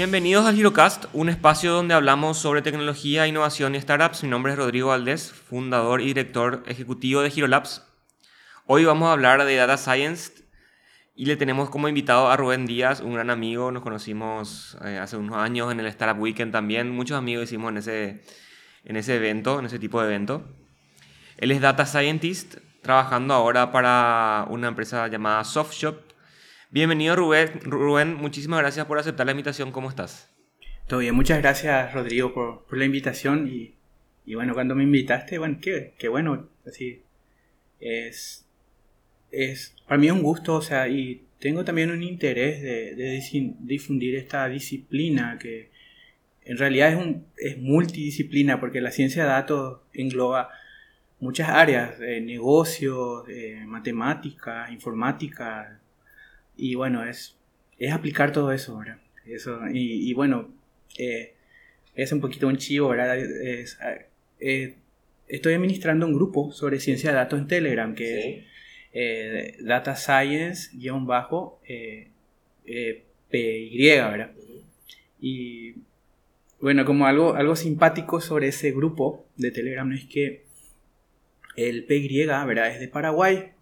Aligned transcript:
Bienvenidos 0.00 0.46
al 0.46 0.54
Girocast, 0.54 1.04
un 1.12 1.28
espacio 1.28 1.74
donde 1.74 1.92
hablamos 1.92 2.38
sobre 2.38 2.62
tecnología, 2.62 3.26
innovación 3.26 3.74
y 3.74 3.80
startups. 3.82 4.22
Mi 4.22 4.30
nombre 4.30 4.52
es 4.52 4.58
Rodrigo 4.58 4.88
Valdés, 4.88 5.30
fundador 5.30 6.00
y 6.00 6.06
director 6.06 6.62
ejecutivo 6.66 7.20
de 7.20 7.28
Girolabs. 7.28 7.84
Hoy 8.64 8.86
vamos 8.86 9.10
a 9.10 9.12
hablar 9.12 9.44
de 9.44 9.54
Data 9.56 9.76
Science 9.76 10.32
y 11.14 11.26
le 11.26 11.36
tenemos 11.36 11.68
como 11.68 11.86
invitado 11.86 12.30
a 12.30 12.36
Rubén 12.38 12.64
Díaz, 12.64 13.00
un 13.00 13.12
gran 13.12 13.28
amigo. 13.28 13.72
Nos 13.72 13.82
conocimos 13.82 14.78
eh, 14.86 14.96
hace 14.96 15.18
unos 15.18 15.36
años 15.36 15.70
en 15.70 15.80
el 15.80 15.86
Startup 15.88 16.18
Weekend 16.18 16.50
también. 16.50 16.88
Muchos 16.88 17.18
amigos 17.18 17.44
hicimos 17.44 17.70
en 17.70 17.76
ese, 17.76 18.24
en 18.86 18.96
ese 18.96 19.16
evento, 19.16 19.58
en 19.58 19.66
ese 19.66 19.78
tipo 19.78 20.00
de 20.00 20.06
evento. 20.06 20.48
Él 21.36 21.50
es 21.50 21.60
Data 21.60 21.84
Scientist, 21.84 22.54
trabajando 22.80 23.34
ahora 23.34 23.70
para 23.70 24.46
una 24.48 24.68
empresa 24.68 25.06
llamada 25.08 25.44
SoftShop 25.44 26.09
Bienvenido 26.72 27.16
Rubén. 27.16 27.50
Rubén, 27.64 28.14
muchísimas 28.14 28.60
gracias 28.60 28.86
por 28.86 28.96
aceptar 28.96 29.26
la 29.26 29.32
invitación. 29.32 29.72
¿Cómo 29.72 29.88
estás? 29.88 30.32
Todo 30.86 31.00
bien, 31.00 31.16
muchas 31.16 31.38
gracias 31.38 31.92
Rodrigo 31.92 32.32
por, 32.32 32.78
la 32.78 32.84
invitación 32.84 33.48
y, 33.48 33.74
y, 34.24 34.36
bueno, 34.36 34.54
cuando 34.54 34.76
me 34.76 34.84
invitaste, 34.84 35.38
bueno, 35.38 35.58
qué, 35.60 35.94
qué 35.98 36.06
bueno, 36.06 36.48
así 36.64 37.02
es, 37.80 38.46
es, 39.32 39.74
para 39.88 39.98
mí 39.98 40.06
es 40.06 40.12
un 40.12 40.22
gusto, 40.22 40.54
o 40.54 40.62
sea, 40.62 40.86
y 40.86 41.24
tengo 41.40 41.64
también 41.64 41.90
un 41.90 42.04
interés 42.04 42.62
de, 42.62 42.94
de 42.94 43.56
difundir 43.62 44.14
esta 44.14 44.48
disciplina 44.48 45.38
que 45.40 45.70
en 46.44 46.56
realidad 46.56 46.90
es, 46.90 46.96
un, 46.96 47.26
es 47.36 47.58
multidisciplina 47.58 48.60
porque 48.60 48.80
la 48.80 48.92
ciencia 48.92 49.24
de 49.24 49.28
datos 49.28 49.80
engloba 49.92 50.50
muchas 51.18 51.48
áreas, 51.48 52.00
eh, 52.00 52.20
negocios, 52.20 53.28
eh, 53.28 53.64
matemáticas, 53.66 54.70
informática, 54.70 55.79
y 56.60 56.74
bueno, 56.74 57.04
es, 57.04 57.38
es 57.78 57.92
aplicar 57.92 58.32
todo 58.32 58.52
eso, 58.52 58.76
¿verdad? 58.78 58.98
Eso, 59.24 59.60
y, 59.72 60.12
bueno, 60.12 60.52
eh, 60.98 61.34
es 61.94 62.12
un 62.12 62.20
poquito 62.20 62.48
un 62.48 62.58
chivo, 62.58 62.88
¿verdad? 62.88 63.16
Eh, 64.40 64.74
estoy 65.28 65.54
administrando 65.54 66.06
un 66.06 66.14
grupo 66.14 66.52
sobre 66.52 66.80
ciencia 66.80 67.10
de 67.10 67.16
datos 67.16 67.38
en 67.38 67.46
Telegram, 67.46 67.94
que 67.94 68.18
es 68.18 68.44
eh, 68.92 69.56
Data 69.60 69.96
Science-PY, 69.96 70.80
¿verdad? 73.82 74.32
Y 75.20 75.74
bueno, 76.60 76.84
como 76.84 77.06
algo, 77.06 77.34
algo 77.34 77.56
simpático 77.56 78.20
sobre 78.20 78.48
ese 78.48 78.72
grupo 78.72 79.26
de 79.36 79.50
Telegram 79.50 79.90
es 79.92 80.04
que 80.04 80.44
el 81.56 81.84
PY, 81.84 82.26
¿verdad? 82.26 82.70
Es 82.70 82.80
de 82.80 82.88
Paraguay 82.88 83.52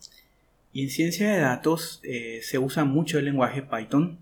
y 0.72 0.83
en 0.83 0.91
ciencia 0.91 1.33
de 1.33 1.41
datos 1.41 2.00
eh, 2.05 2.41
se 2.42 2.58
usa 2.58 2.84
mucho 2.84 3.19
el 3.19 3.24
lenguaje 3.24 3.62
Python, 3.62 4.19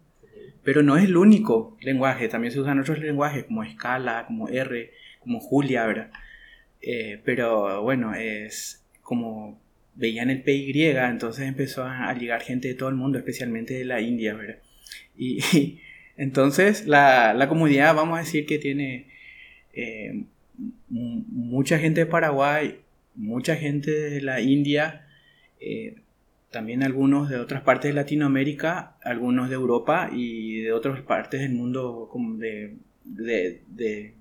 pero 0.63 0.83
no 0.83 0.97
es 0.97 1.05
el 1.05 1.17
único 1.17 1.77
lenguaje, 1.81 2.29
también 2.29 2.53
se 2.53 2.61
usan 2.61 2.81
otros 2.81 2.99
lenguajes 2.99 3.45
como 3.45 3.65
Scala, 3.65 4.25
como 4.27 4.49
R, 4.49 4.93
como 5.21 5.41
Julia, 5.41 5.87
¿verdad? 5.87 6.11
Eh, 6.83 7.21
pero 7.25 7.83
bueno, 7.83 8.15
es 8.15 8.85
como 9.03 9.61
veían 9.95 10.31
el 10.31 10.43
PY, 10.43 10.83
entonces 10.97 11.47
empezó 11.47 11.85
a, 11.85 12.13
llegar 12.15 12.43
gente 12.43 12.69
de 12.69 12.75
todo 12.75 12.89
el 12.89 12.97
mundo, 12.97 13.19
especialmente 13.19 13.75
de 13.75 13.85
la 13.85 14.01
India, 14.01 14.35
¿verdad? 14.35 14.59
Y, 15.17 15.79
entonces 16.17 16.87
la, 16.87 17.35
la, 17.35 17.49
comunidad, 17.49 17.95
vamos 17.95 18.19
a 18.19 18.23
decir 18.23 18.47
que 18.47 18.59
tiene 18.59 19.07
eh, 19.73 20.25
mucha 20.89 21.79
gente 21.79 22.01
de 22.01 22.07
Paraguay, 22.07 22.81
mucha 23.15 23.57
gente 23.57 23.91
de 23.91 24.21
la 24.21 24.41
India, 24.41 25.07
también 26.57 26.83
algunos 26.83 27.29
de 27.29 27.39
otras 27.39 27.61
partes 27.61 27.91
de 27.91 27.95
Latinoamérica, 27.95 28.97
algunos 29.03 29.51
de 29.51 29.57
Europa 29.57 30.09
y 30.11 30.63
de 30.63 30.73
otras 30.73 31.03
partes 31.03 31.43
del 31.43 31.53
mundo, 31.53 32.09
como 32.11 32.39
de, 32.39 32.79
de, 33.05 34.15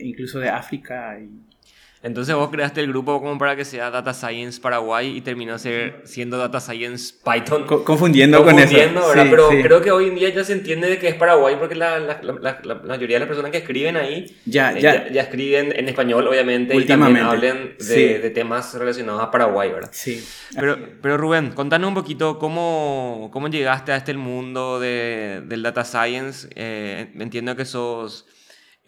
incluso 0.00 0.38
de 0.38 0.48
África 0.48 1.20
y, 1.20 1.28
entonces 2.02 2.34
vos 2.34 2.48
creaste 2.48 2.80
el 2.80 2.88
grupo 2.88 3.20
como 3.20 3.36
para 3.36 3.56
que 3.56 3.64
sea 3.66 3.90
Data 3.90 4.14
Science 4.14 4.58
Paraguay 4.58 5.18
y 5.18 5.20
terminó 5.20 5.58
ser, 5.58 6.00
siendo 6.04 6.38
Data 6.38 6.58
Science 6.58 7.14
Python. 7.22 7.64
confundiendo, 7.84 8.42
con 8.42 8.58
eso. 8.58 8.74
¿verdad? 8.74 9.26
Pero 9.28 9.48
creo 9.48 9.82
que 9.82 9.90
hoy 9.90 10.08
en 10.08 10.14
día 10.14 10.30
ya 10.30 10.42
se 10.42 10.54
entiende 10.54 10.88
de 10.88 10.98
que 10.98 11.08
es 11.08 11.14
Paraguay 11.14 11.56
porque 11.58 11.74
la, 11.74 11.98
la, 11.98 12.20
la, 12.22 12.74
mayoría 12.86 13.16
de 13.16 13.20
las 13.20 13.28
personas 13.28 13.50
que 13.50 13.58
escriben 13.58 13.98
ahí 13.98 14.34
ya, 14.46 14.72
eh, 14.72 14.80
ya. 14.80 15.10
ya, 15.10 15.22
escriben 15.22 15.74
en 15.76 15.88
español, 15.88 16.26
obviamente, 16.26 16.74
y 16.74 16.86
también 16.86 17.18
hablen 17.18 17.76
de, 17.78 18.18
de, 18.18 18.30
temas 18.30 18.72
relacionados 18.74 19.22
a 19.22 19.30
Paraguay, 19.30 19.70
¿verdad? 19.70 19.90
Sí. 19.92 20.26
Pero, 20.54 20.78
pero 21.02 21.18
Rubén, 21.18 21.50
contanos 21.50 21.88
un 21.88 21.94
poquito 21.94 22.38
cómo, 22.38 23.28
cómo 23.30 23.48
llegaste 23.48 23.92
a 23.92 23.96
este 23.96 24.14
mundo 24.14 24.80
de, 24.80 25.42
del 25.44 25.62
Data 25.62 25.84
Science. 25.84 26.48
Eh, 26.54 27.12
entiendo 27.18 27.54
que 27.56 27.66
sos 27.66 28.26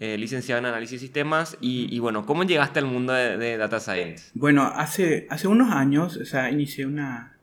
eh, 0.05 0.19
licenciado 0.19 0.59
en 0.59 0.67
análisis 0.67 1.01
de 1.01 1.07
sistemas 1.07 1.57
y, 1.61 1.97
bueno, 2.01 2.27
¿cómo 2.27 2.43
llegaste 2.43 2.81
al 2.81 2.87
mundo 2.87 3.13
de, 3.13 3.57
data 3.57 3.79
science? 3.79 4.33
Bueno, 4.35 4.65
hace, 4.65 5.29
hace 5.31 5.47
unos 5.47 5.71
años, 5.71 6.17
o 6.17 6.25
sea, 6.25 6.51
inicié 6.51 6.87
una 6.87 7.37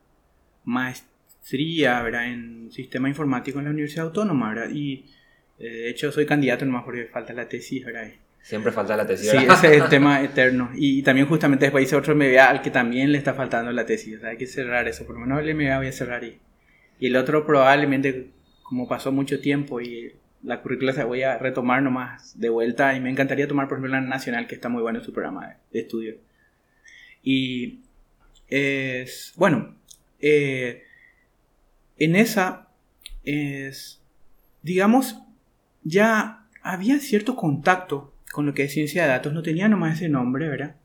maestría, 0.65 2.01
¿verdad? 2.01 2.25
En 2.27 2.69
sistema 2.69 3.07
informático 3.07 3.59
en 3.59 3.65
la 3.65 3.71
Universidad 3.71 4.07
Autónoma, 4.07 4.53
¿verdad? 4.53 4.71
Y 4.73 5.05
eh, 5.57 5.69
de 5.69 5.89
hecho 5.89 6.11
soy 6.11 6.25
candidato 6.25 6.65
nomás 6.65 6.83
porque 6.83 7.05
falta 7.05 7.31
la 7.31 7.47
tesis, 7.47 7.85
¿verdad? 7.85 8.09
Siempre 8.41 8.73
falta 8.73 8.97
la 8.97 9.07
tesis. 9.07 9.29
Sí, 9.31 9.37
ese 9.37 9.77
es 9.77 9.81
el 9.81 9.89
tema 9.89 10.21
eterno. 10.21 10.69
Y 10.75 11.01
también 11.01 11.27
justamente 11.27 11.63
después 11.63 11.85
hice 11.85 11.95
otro 11.95 12.13
MBA 12.13 12.43
al 12.43 12.61
que 12.61 12.71
también 12.71 13.13
le 13.13 13.19
está 13.19 13.33
faltando 13.33 13.71
la 13.71 13.85
tesis. 13.85 14.17
O 14.17 14.19
sea, 14.19 14.31
hay 14.31 14.37
que 14.37 14.47
cerrar 14.47 14.85
eso. 14.85 15.05
Por 15.05 15.15
lo 15.15 15.21
menos 15.21 15.41
el 15.41 15.55
MBA 15.55 15.77
voy 15.77 15.87
a 15.87 15.93
cerrar 15.93 16.25
y, 16.25 16.37
y 16.99 17.07
el 17.07 17.15
otro 17.15 17.45
probablemente, 17.45 18.31
como 18.63 18.85
pasó 18.85 19.13
mucho 19.13 19.39
tiempo 19.39 19.79
y 19.79 20.18
la 20.43 20.61
currícula 20.61 20.93
se 20.93 21.03
voy 21.03 21.23
a 21.23 21.37
retomar 21.37 21.81
nomás 21.81 22.39
de 22.39 22.49
vuelta 22.49 22.95
y 22.95 22.99
me 22.99 23.09
encantaría 23.09 23.47
tomar 23.47 23.67
por 23.67 23.77
ejemplo 23.77 23.99
la 23.99 24.01
nacional 24.01 24.47
que 24.47 24.55
está 24.55 24.69
muy 24.69 24.81
bueno 24.81 25.01
su 25.01 25.13
programa 25.13 25.57
de, 25.71 25.79
estudio. 25.79 26.15
Y 27.23 27.79
es 28.47 29.33
bueno 29.35 29.75
eh, 30.19 30.83
en 31.97 32.15
esa 32.15 32.67
es 33.23 34.01
digamos 34.63 35.17
ya 35.83 36.45
había 36.61 36.99
cierto 36.99 37.35
contacto 37.35 38.13
con 38.31 38.45
lo 38.45 38.53
que 38.53 38.63
es 38.63 38.73
ciencia 38.73 39.03
de 39.03 39.09
datos 39.09 39.33
no 39.33 39.43
tenía 39.43 39.67
nomás 39.67 39.97
ese 39.97 40.09
nombre 40.09 40.49
verdad 40.49 40.75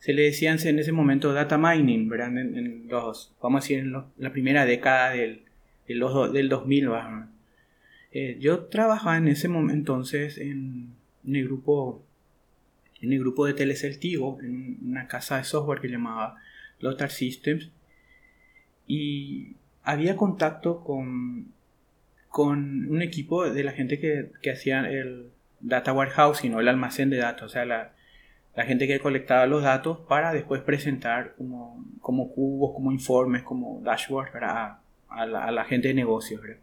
se 0.00 0.12
le 0.12 0.22
decían 0.22 0.58
en 0.64 0.80
ese 0.80 0.92
momento 0.92 1.32
data 1.32 1.56
mining 1.56 2.08
verdad 2.08 2.36
en, 2.36 2.88
los 2.88 3.32
vamos 3.40 3.60
a 3.60 3.62
decir 3.62 3.78
en 3.78 3.92
la 4.18 4.32
primera 4.32 4.66
década 4.66 5.10
del, 5.10 5.42
del 5.86 6.48
2000 6.48 6.88
eh, 8.12 8.36
yo 8.40 8.66
trabajaba 8.66 9.16
en 9.16 9.28
ese 9.28 9.48
momento 9.48 9.92
entonces 9.92 10.38
en, 10.38 10.94
el 11.26 11.44
grupo 11.44 12.02
en 13.00 13.18
grupo 13.18 13.46
de 13.46 13.54
Teleceltivo, 13.54 14.38
en 14.40 14.78
una 14.84 15.08
casa 15.08 15.38
de 15.38 15.44
software 15.44 15.80
que 15.80 15.88
llamaba 15.88 16.36
Lothar 16.78 17.10
Systems, 17.10 17.70
y 18.86 19.56
había 19.82 20.16
contacto 20.16 20.84
con, 20.84 21.52
con 22.28 22.88
un 22.88 23.02
equipo 23.02 23.50
de 23.50 23.64
la 23.64 23.72
gente 23.72 23.98
que, 23.98 24.30
que 24.40 24.52
hacía 24.52 24.88
el 24.88 25.30
data 25.60 25.92
warehousing 25.92 26.54
o 26.54 26.60
el 26.60 26.68
almacén 26.68 27.10
de 27.10 27.16
datos, 27.16 27.50
o 27.50 27.52
sea, 27.52 27.64
la, 27.64 27.92
la 28.54 28.64
gente 28.64 28.86
que 28.86 29.00
colectaba 29.00 29.46
los 29.46 29.62
datos 29.62 29.98
para 30.00 30.32
después 30.32 30.60
presentar 30.62 31.34
como, 31.36 31.84
como 32.00 32.30
cubos, 32.30 32.74
como 32.74 32.92
informes, 32.92 33.42
como 33.42 33.80
dashboards 33.82 34.34
a, 34.34 34.40
la, 35.26 35.44
a, 35.44 35.50
la, 35.50 35.64
gente 35.64 35.88
de 35.88 35.94
negocios. 35.94 36.42
¿verdad? 36.42 36.58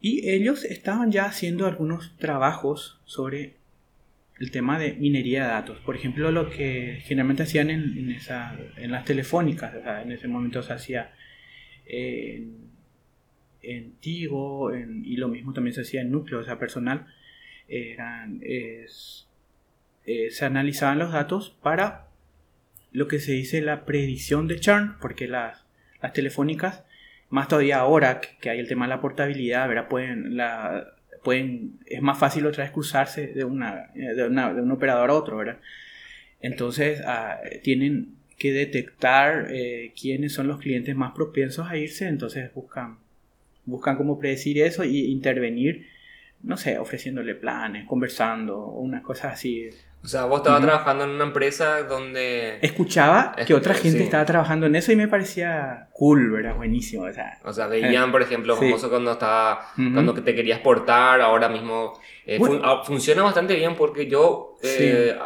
Y 0.00 0.30
ellos 0.30 0.64
estaban 0.64 1.10
ya 1.10 1.24
haciendo 1.24 1.66
algunos 1.66 2.16
trabajos 2.16 3.00
sobre 3.04 3.56
el 4.38 4.50
tema 4.50 4.78
de 4.78 4.92
minería 4.94 5.42
de 5.42 5.48
datos. 5.48 5.78
Por 5.80 5.96
ejemplo, 5.96 6.30
lo 6.30 6.48
que 6.50 7.00
generalmente 7.04 7.42
hacían 7.42 7.70
en, 7.70 8.16
en 8.76 8.90
las 8.90 9.04
telefónicas, 9.04 9.74
en 10.04 10.12
ese 10.12 10.28
momento 10.28 10.62
se 10.62 10.72
hacía 10.72 11.12
en, 11.88 12.68
Tigo 14.00 14.74
y 14.74 15.16
lo 15.16 15.28
mismo 15.28 15.52
también 15.52 15.74
se 15.74 15.82
hacía 15.82 16.00
en 16.00 16.12
núcleo, 16.12 16.40
o 16.40 16.44
sea, 16.44 16.58
personal. 16.58 17.06
Eran, 17.66 18.40
eh, 18.42 18.86
se 20.30 20.44
analizaban 20.44 20.98
los 20.98 21.12
datos 21.12 21.54
para 21.62 22.08
lo 22.92 23.08
que 23.08 23.18
se 23.18 23.32
dice 23.32 23.60
la 23.60 23.84
predicción 23.84 24.46
de 24.46 24.60
churn, 24.60 24.96
porque 25.00 25.28
las, 25.28 25.66
las 26.00 26.12
telefónicas 26.12 26.84
más 27.30 27.48
todavía 27.48 27.78
ahora 27.78 28.20
que 28.20 28.50
hay 28.50 28.58
el 28.58 28.68
tema 28.68 28.86
de 28.86 28.90
la 28.90 29.00
portabilidad, 29.00 29.68
¿verdad? 29.68 29.88
Pueden, 29.88 30.36
la, 30.36 30.94
pueden, 31.22 31.78
es 31.86 32.00
más 32.02 32.18
fácil 32.18 32.46
otra 32.46 32.64
vez 32.64 32.72
cruzarse 32.72 33.28
de, 33.28 33.44
una, 33.44 33.90
de, 33.94 34.26
una, 34.26 34.52
de 34.52 34.62
un 34.62 34.70
operador 34.70 35.10
a 35.10 35.14
otro, 35.14 35.36
¿verdad? 35.36 35.58
Entonces 36.40 37.02
ah, 37.04 37.38
tienen 37.62 38.18
que 38.38 38.52
detectar 38.52 39.48
eh, 39.50 39.92
quiénes 40.00 40.32
son 40.32 40.46
los 40.46 40.58
clientes 40.58 40.94
más 40.94 41.12
propensos 41.12 41.68
a 41.68 41.76
irse, 41.76 42.06
entonces 42.06 42.52
buscan, 42.54 42.98
buscan 43.64 43.96
cómo 43.96 44.18
predecir 44.18 44.62
eso 44.62 44.84
y 44.84 45.06
intervenir, 45.06 45.88
no 46.42 46.56
sé, 46.56 46.78
ofreciéndole 46.78 47.34
planes, 47.34 47.84
conversando, 47.86 48.66
unas 48.66 49.02
cosas 49.02 49.34
así. 49.34 49.68
O 50.02 50.06
sea, 50.06 50.24
vos 50.24 50.38
estabas 50.38 50.62
trabajando 50.62 51.04
en 51.04 51.10
una 51.10 51.24
empresa 51.24 51.82
donde... 51.82 52.58
Escuchaba 52.62 53.34
que 53.46 53.54
otra 53.54 53.74
gente 53.74 54.02
estaba 54.02 54.24
trabajando 54.24 54.66
en 54.66 54.76
eso 54.76 54.92
y 54.92 54.96
me 54.96 55.08
parecía 55.08 55.88
cool, 55.92 56.30
¿verdad? 56.30 56.54
Buenísimo. 56.54 57.04
O 57.04 57.12
sea, 57.12 57.38
o 57.44 57.52
sea 57.52 57.66
veían, 57.66 58.12
por 58.12 58.22
ejemplo, 58.22 58.56
famoso 58.56 58.88
cuando 58.88 59.12
estaba... 59.12 59.72
Cuando 59.74 60.14
te 60.14 60.34
querías 60.34 60.60
portar, 60.60 61.20
ahora 61.20 61.48
mismo... 61.48 61.98
Eh, 62.24 62.38
ah, 62.62 62.82
funciona 62.84 63.22
bastante 63.22 63.54
bien 63.54 63.74
porque 63.74 64.06
yo... 64.06 64.56
Eh, 64.62 65.16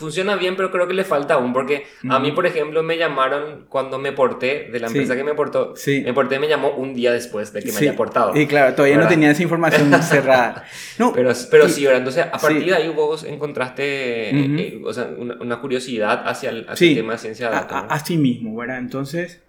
funciona 0.00 0.34
bien, 0.36 0.56
pero 0.56 0.70
creo 0.70 0.88
que 0.88 0.94
le 0.94 1.04
falta 1.04 1.34
aún, 1.34 1.52
porque 1.52 1.86
a 2.08 2.18
mí, 2.18 2.32
por 2.32 2.46
ejemplo, 2.46 2.82
me 2.82 2.96
llamaron 2.96 3.66
cuando 3.68 3.98
me 3.98 4.12
porté, 4.12 4.70
de 4.72 4.80
la 4.80 4.86
empresa 4.86 5.14
que 5.14 5.22
me 5.22 5.34
portó, 5.34 5.76
sí. 5.76 6.02
me 6.04 6.14
porté 6.14 6.38
me 6.38 6.48
llamó 6.48 6.70
un 6.70 6.94
día 6.94 7.12
después 7.12 7.52
de 7.52 7.62
que 7.62 7.70
me 7.70 7.78
haya 7.78 7.94
portado. 7.94 8.34
Y 8.34 8.46
claro, 8.46 8.74
todavía 8.74 8.96
no 8.96 9.06
tenía 9.06 9.30
esa 9.30 9.42
información 9.42 9.92
cerrada. 10.02 10.64
No, 10.98 11.12
pero, 11.12 11.32
pero 11.50 11.68
sí, 11.68 11.84
¿verdad? 11.84 11.98
Entonces, 11.98 12.24
a 12.24 12.38
partir 12.38 12.64
de 12.64 12.74
ahí 12.74 12.88
vos 12.88 13.24
encontraste 13.24 14.30
eh, 14.30 14.80
o 14.82 14.92
sea, 14.92 15.10
una, 15.18 15.60
curiosidad 15.60 16.26
hacia 16.26 16.50
el, 16.50 16.66
tema 16.66 17.12
de 17.12 17.18
ciencia 17.18 17.50
de 17.50 17.54
datos. 17.54 17.84
Así 17.90 18.16
mismo, 18.16 18.56
¿verdad? 18.56 18.78
Entonces, 18.78 19.42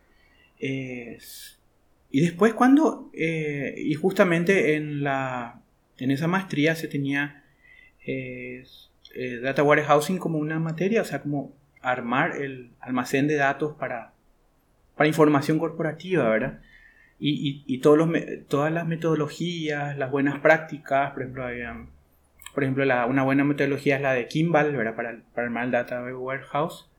eh, 0.60 1.18
y 2.12 2.20
después 2.20 2.54
cuando, 2.54 3.10
eh, 3.14 3.74
y 3.78 3.94
justamente 3.94 4.76
en, 4.76 5.02
la, 5.02 5.62
en 5.98 6.12
esa 6.12 6.28
maestría 6.28 6.76
se 6.76 6.90
tenía 6.90 7.44
eh, 8.06 8.64
data 9.42 9.64
warehousing 9.64 10.18
como 10.18 10.38
una 10.38 10.60
materia, 10.60 11.02
o 11.02 11.06
sea, 11.06 11.22
como 11.22 11.54
armar 11.82 12.38
el 12.38 12.72
almacén 12.80 13.28
de 13.28 13.36
datos 13.36 13.76
para, 13.78 14.14
para 14.96 15.08
información 15.08 15.60
corporativa, 15.60 16.30
¿verdad? 16.30 16.60
Y, 17.24 17.64
y, 17.68 17.78
todos 17.82 18.00
los, 18.00 18.10
todas 18.48 18.74
las 18.74 18.88
metodologías, 18.88 19.96
las 19.96 20.10
buenas 20.10 20.40
prácticas, 20.40 21.12
por 21.12 21.22
ejemplo, 21.22 21.46
por 22.56 22.64
ejemplo 22.64 22.84
la, 22.84 23.06
una 23.06 23.22
buena 23.22 23.44
metodología 23.44 23.98
es 23.98 24.02
la 24.02 24.14
de 24.14 24.26
Kimball, 24.28 24.76
¿verdad? 24.76 24.96
Para, 24.96 25.20
para 25.36 25.46
armar 25.46 25.66
el 25.66 25.72
data 25.72 26.02
warehouse. 26.02 26.90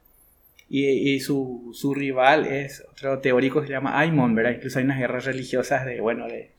Y, 0.68 0.86
y 0.86 1.20
su, 1.20 1.72
su, 1.74 1.92
rival 1.92 2.46
es 2.46 2.84
otro 2.92 3.18
teórico 3.18 3.60
que 3.60 3.66
se 3.66 3.72
llama 3.72 3.98
Aymon, 3.98 4.34
¿verdad? 4.36 4.52
Incluso 4.52 4.78
hay 4.78 4.84
unas 4.84 4.98
guerras 4.98 5.24
religiosas 5.24 5.84
de, 5.84 6.00
bueno, 6.00 6.28
de, 6.28 6.52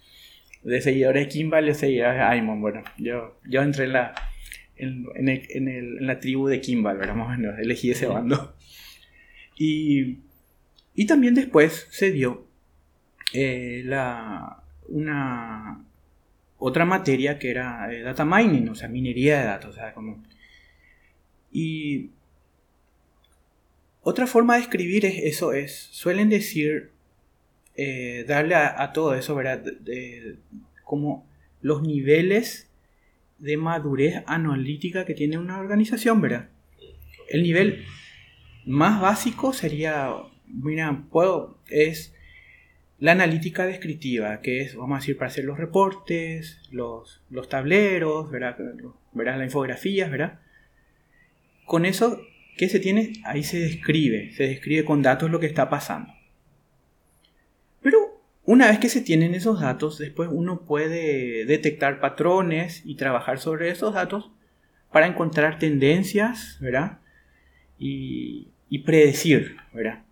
de 0.63 0.81
seguidores 0.81 1.23
de 1.23 1.29
Kimball 1.29 1.69
y 1.69 1.73
seguidores 1.73 2.15
de 2.15 2.21
Aymon. 2.21 2.59
Bueno, 2.61 2.83
yo, 2.97 3.37
yo 3.45 3.61
entré 3.61 3.85
en 3.85 3.93
la, 3.93 4.13
en, 4.83 5.07
en, 5.29 6.05
la 6.05 6.19
tribu 6.19 6.47
de 6.47 6.61
Kimball, 6.61 6.97
¿verdad? 6.97 7.15
Más 7.15 7.39
elegí 7.59 7.91
ese 7.91 8.07
bando. 8.07 8.55
Y, 9.57 10.19
y 10.95 11.05
también 11.05 11.35
después 11.35 11.87
se 11.91 12.11
dio 12.11 12.45
eh, 13.33 13.81
la, 13.85 14.63
una 14.87 15.83
otra 16.59 16.85
materia 16.85 17.39
que 17.39 17.49
era 17.49 17.91
eh, 17.91 18.01
data 18.01 18.23
mining, 18.25 18.69
o 18.69 18.75
sea, 18.75 18.87
minería 18.87 19.39
de 19.39 19.45
datos, 19.45 19.71
o 19.71 19.73
sea, 19.73 19.93
como... 19.93 20.23
Y 21.51 22.09
otra 24.01 24.27
forma 24.27 24.55
de 24.55 24.61
escribir 24.61 25.05
es 25.05 25.17
eso 25.23 25.53
es, 25.53 25.89
suelen 25.91 26.29
decir, 26.29 26.91
eh, 27.75 28.25
darle 28.27 28.55
a, 28.55 28.91
todo 28.93 29.15
eso, 29.15 29.35
¿verdad? 29.35 29.63
como 30.83 31.27
los 31.61 31.81
niveles 31.81 32.69
de 33.43 33.57
madurez 33.57 34.23
analítica 34.25 35.03
que 35.03 35.13
tiene 35.13 35.37
una 35.37 35.59
organización, 35.59 36.21
¿verdad? 36.21 36.47
El 37.27 37.43
nivel 37.43 37.83
más 38.65 39.01
básico 39.01 39.51
sería, 39.51 40.13
mira, 40.47 41.03
puedo, 41.11 41.59
es 41.67 42.15
la 42.99 43.11
analítica 43.11 43.65
descriptiva, 43.65 44.39
que 44.39 44.61
es, 44.61 44.77
vamos 44.77 44.95
a 44.95 44.99
decir, 45.01 45.17
para 45.17 45.29
hacer 45.29 45.43
los 45.43 45.57
reportes, 45.57 46.61
los, 46.71 47.21
los 47.29 47.49
tableros, 47.49 48.31
¿verdad? 48.31 48.57
¿verdad? 49.11 49.37
Las 49.37 49.47
infografías, 49.47 50.09
¿verdad? 50.09 50.39
Con 51.65 51.85
eso, 51.85 52.21
¿qué 52.57 52.69
se 52.69 52.79
tiene? 52.79 53.11
Ahí 53.25 53.43
se 53.43 53.59
describe, 53.59 54.31
se 54.31 54.47
describe 54.47 54.85
con 54.85 55.01
datos 55.01 55.29
lo 55.29 55.41
que 55.41 55.47
está 55.47 55.69
pasando. 55.69 56.13
Una 58.45 58.67
vez 58.67 58.79
que 58.79 58.89
se 58.89 59.01
tienen 59.01 59.35
esos 59.35 59.61
datos, 59.61 59.97
después 59.99 60.29
uno 60.31 60.65
puede 60.65 61.45
detectar 61.45 62.01
patrones 62.01 62.81
y 62.85 62.95
trabajar 62.95 63.39
sobre 63.39 63.69
esos 63.69 63.93
datos 63.93 64.31
para 64.91 65.07
encontrar 65.07 65.59
tendencias, 65.59 66.57
¿verdad? 66.59 66.99
Y, 67.79 68.49
predecir, 68.85 69.57
¿verdad? 69.71 70.03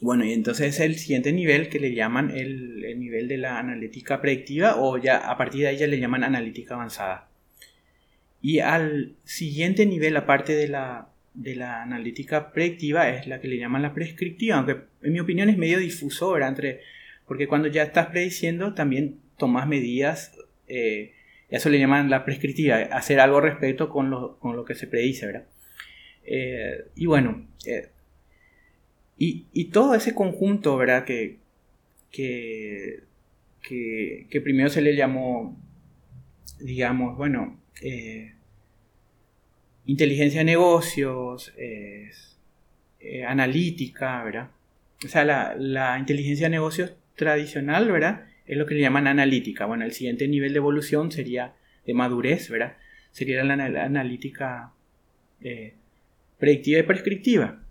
Bueno, 0.00 0.24
y 0.24 0.32
entonces 0.32 0.74
es 0.74 0.80
el 0.80 0.96
siguiente 0.96 1.32
nivel 1.32 1.68
que 1.68 1.78
le 1.78 1.94
llaman 1.94 2.30
el, 2.30 2.98
nivel 2.98 3.28
de 3.28 3.36
la 3.36 3.58
analítica 3.58 4.20
predictiva 4.20 4.76
o 4.76 4.96
ya 4.96 5.18
a 5.18 5.36
partir 5.36 5.62
de 5.62 5.68
ahí 5.68 5.76
ya 5.76 5.86
le 5.86 6.00
llaman 6.00 6.24
analítica 6.24 6.74
avanzada. 6.74 7.28
Y 8.40 8.60
al 8.60 9.14
siguiente 9.24 9.84
nivel, 9.84 10.16
aparte 10.16 10.54
de 10.54 10.68
la, 10.68 11.08
de 11.34 11.54
la 11.54 11.82
analítica 11.82 12.50
predictiva, 12.52 13.10
es 13.10 13.26
la 13.26 13.40
que 13.40 13.48
le 13.48 13.58
llaman 13.58 13.82
la 13.82 13.94
prescriptiva, 13.94 14.56
aunque 14.56 14.78
en 15.02 15.12
mi 15.12 15.20
opinión 15.20 15.50
es 15.50 15.58
medio 15.58 15.78
difuso, 15.78 16.32
¿verdad? 16.32 16.48
Entre 16.48 16.80
porque 17.26 17.46
cuando 17.46 17.68
ya 17.68 17.82
estás 17.82 18.06
prediciendo, 18.06 18.74
también 18.74 19.18
tomas 19.36 19.66
medidas, 19.66 20.36
eh, 20.68 21.12
eso 21.48 21.68
le 21.68 21.78
llaman 21.78 22.10
la 22.10 22.24
prescriptiva, 22.24 22.76
hacer 22.76 23.20
algo 23.20 23.40
respecto 23.40 23.88
con 23.88 24.10
lo, 24.10 24.38
con 24.38 24.56
lo 24.56 24.64
que 24.64 24.74
se 24.74 24.86
predice, 24.86 25.26
¿verdad? 25.26 25.46
Eh, 26.24 26.84
y 26.94 27.06
bueno, 27.06 27.46
eh, 27.66 27.88
y, 29.18 29.46
y, 29.52 29.66
todo 29.66 29.94
ese 29.94 30.14
conjunto, 30.14 30.76
¿verdad? 30.76 31.04
Que, 31.04 31.38
que, 32.10 33.02
que, 33.62 34.40
primero 34.40 34.68
se 34.68 34.80
le 34.80 34.96
llamó, 34.96 35.60
digamos, 36.58 37.16
bueno, 37.16 37.60
inteligencia 39.86 40.40
de 40.40 40.44
negocios, 40.44 41.52
analítica, 43.26 44.22
¿verdad? 44.24 44.50
O 45.04 45.08
sea, 45.08 45.24
la, 45.24 45.54
la 45.56 45.98
inteligencia 45.98 46.46
de 46.46 46.50
negocios 46.50 46.94
tradicional, 47.16 47.90
¿verdad? 47.90 48.26
Es 48.46 48.56
lo 48.56 48.66
que 48.66 48.74
le 48.74 48.80
llaman 48.80 49.06
analítica. 49.06 49.66
Bueno, 49.66 49.84
el 49.84 49.92
siguiente 49.92 50.28
nivel 50.28 50.52
de 50.52 50.58
evolución 50.58 51.12
sería 51.12 51.54
de 51.86 51.94
madurez, 51.94 52.50
¿verdad? 52.50 52.76
Sería 53.10 53.44
la, 53.44 53.54
analítica 53.54 54.72
eh, 55.40 55.74
predictiva 56.38 56.80
y 56.80 56.82
prescriptiva. 56.82 57.62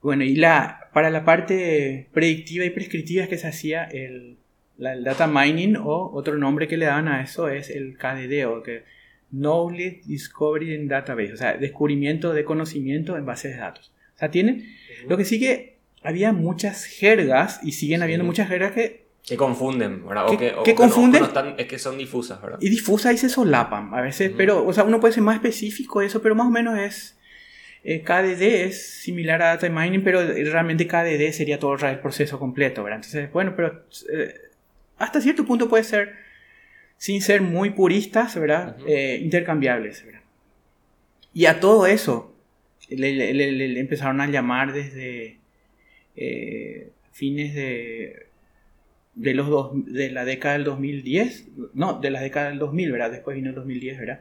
Bueno, 0.00 0.24
y 0.24 0.36
la, 0.36 0.90
para 0.92 1.10
la 1.10 1.24
parte 1.24 2.08
predictiva 2.12 2.64
y 2.64 2.70
prescriptiva 2.70 3.22
es 3.22 3.28
que 3.28 3.38
se 3.38 3.48
hacía 3.48 3.84
el, 3.84 4.36
data 4.76 5.26
mining 5.26 5.76
o 5.76 6.10
otro 6.12 6.36
nombre 6.36 6.68
que 6.68 6.76
le 6.76 6.86
daban 6.86 7.08
a 7.08 7.22
eso 7.22 7.48
es 7.48 7.70
el 7.70 7.96
KDD 7.96 8.46
o 8.46 8.62
que 8.62 8.82
Knowledge 9.30 10.02
Discovery 10.06 10.74
in 10.74 10.88
Database, 10.88 11.32
o 11.32 11.36
sea, 11.36 11.56
descubrimiento 11.56 12.32
de 12.32 12.44
conocimiento 12.44 13.16
en 13.16 13.24
bases 13.24 13.52
de 13.52 13.58
datos. 13.58 13.92
O 14.14 14.18
sea, 14.18 14.30
tiene, 14.30 14.64
lo 15.08 15.16
que 15.16 15.24
sigue 15.24 15.73
había 16.04 16.32
muchas 16.32 16.84
jergas 16.84 17.60
y 17.62 17.72
siguen 17.72 18.02
habiendo 18.02 18.24
muchas 18.24 18.48
jergas 18.48 18.72
que... 18.72 19.04
Que 19.26 19.38
confunden, 19.38 20.06
¿verdad? 20.06 20.26
que, 20.62 20.74
confunden. 20.74 21.24
es 21.56 21.66
que 21.66 21.78
son 21.78 21.96
difusas, 21.96 22.42
¿verdad? 22.42 22.58
Y 22.60 22.68
difusas 22.68 23.14
y 23.14 23.16
se 23.16 23.30
solapan 23.30 23.88
a 23.94 24.02
veces, 24.02 24.30
pero, 24.36 24.66
o 24.66 24.72
sea, 24.74 24.84
uno 24.84 25.00
puede 25.00 25.14
ser 25.14 25.22
más 25.22 25.36
específico 25.36 26.00
de 26.00 26.06
eso, 26.06 26.20
pero 26.20 26.34
más 26.34 26.46
o 26.46 26.50
menos 26.50 26.78
es... 26.78 27.18
Eh, 27.86 28.02
KDD 28.02 28.42
es 28.66 29.02
similar 29.02 29.42
a 29.42 29.56
data 29.56 29.68
mining, 29.68 30.02
pero 30.02 30.22
realmente 30.22 30.86
KDD 30.86 31.32
sería 31.32 31.58
todo 31.58 31.74
el 31.74 31.98
proceso 32.00 32.38
completo, 32.38 32.82
¿verdad? 32.82 32.98
Entonces, 32.98 33.32
bueno, 33.32 33.54
pero 33.56 33.84
eh, 34.10 34.34
hasta 34.98 35.20
cierto 35.20 35.44
punto 35.44 35.68
puede 35.68 35.84
ser, 35.84 36.14
sin 36.96 37.20
ser 37.20 37.42
muy 37.42 37.70
puristas, 37.70 38.38
¿verdad? 38.38 38.76
Eh, 38.86 39.20
intercambiables, 39.22 40.04
¿verdad? 40.04 40.22
Y 41.34 41.46
a 41.46 41.60
todo 41.60 41.86
eso 41.86 42.34
le 42.88 43.80
empezaron 43.80 44.20
a 44.22 44.28
llamar 44.28 44.72
desde 44.72 45.43
eh, 46.16 46.90
fines 47.12 47.54
de, 47.54 48.26
de, 49.14 49.34
los 49.34 49.48
dos, 49.48 49.70
de 49.74 50.10
la 50.10 50.24
década 50.24 50.54
del 50.54 50.64
2010, 50.64 51.48
no, 51.74 52.00
de 52.00 52.10
la 52.10 52.20
década 52.20 52.48
del 52.50 52.58
2000, 52.58 52.92
¿verdad? 52.92 53.10
Después 53.10 53.36
vino 53.36 53.50
el 53.50 53.54
2010, 53.54 53.98
¿verdad? 53.98 54.20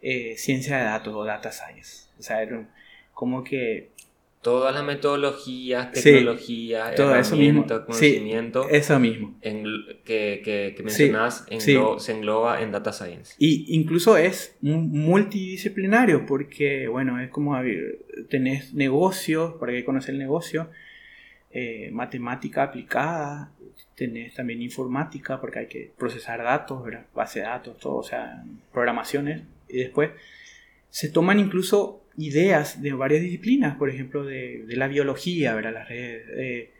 Eh, 0.00 0.34
ciencia 0.36 0.76
de 0.76 0.84
datos 0.84 1.14
o 1.14 1.24
data 1.24 1.50
science. 1.50 2.08
O 2.18 2.22
sea, 2.22 2.46
como 3.12 3.42
que... 3.42 3.92
Todas 4.42 4.74
las 4.74 4.84
metodologías, 4.84 5.90
tecnologías, 5.92 6.94
todo 6.94 7.16
eso 7.16 7.34
mismo. 7.34 7.66
conocimiento. 7.66 8.68
eso 8.68 9.00
mismo. 9.00 9.38
En, 9.40 9.64
que, 10.04 10.42
que, 10.44 10.74
que 10.76 10.82
mencionas 10.82 11.46
se 11.58 12.12
engloba 12.12 12.60
en 12.60 12.70
data 12.70 12.92
science. 12.92 13.36
Y 13.38 13.74
incluso 13.74 14.18
es 14.18 14.54
multidisciplinario 14.60 16.26
porque, 16.26 16.88
bueno, 16.88 17.18
es 17.18 17.30
como 17.30 17.56
tenés 18.28 18.74
negocios, 18.74 19.54
para 19.54 19.72
que 19.72 19.82
conocer 19.82 20.10
el 20.10 20.18
negocio, 20.18 20.68
eh, 21.56 21.88
matemática 21.92 22.64
aplicada, 22.64 23.52
tenés 23.94 24.34
también 24.34 24.60
informática 24.60 25.40
porque 25.40 25.60
hay 25.60 25.68
que 25.68 25.92
procesar 25.96 26.42
datos, 26.42 26.82
base 27.14 27.38
de 27.38 27.44
datos, 27.44 27.78
todo, 27.78 27.98
o 27.98 28.02
sea, 28.02 28.42
programaciones. 28.72 29.42
Y 29.68 29.78
después 29.78 30.10
se 30.90 31.10
toman 31.10 31.38
incluso 31.38 32.02
ideas 32.16 32.82
de 32.82 32.92
varias 32.92 33.22
disciplinas, 33.22 33.76
por 33.76 33.88
ejemplo, 33.88 34.24
de, 34.24 34.64
la 34.66 34.88
biología, 34.88 35.54
¿verdad? 35.54 35.74
Las 35.74 35.88
redes, 35.88 36.26
eh, 36.36 36.70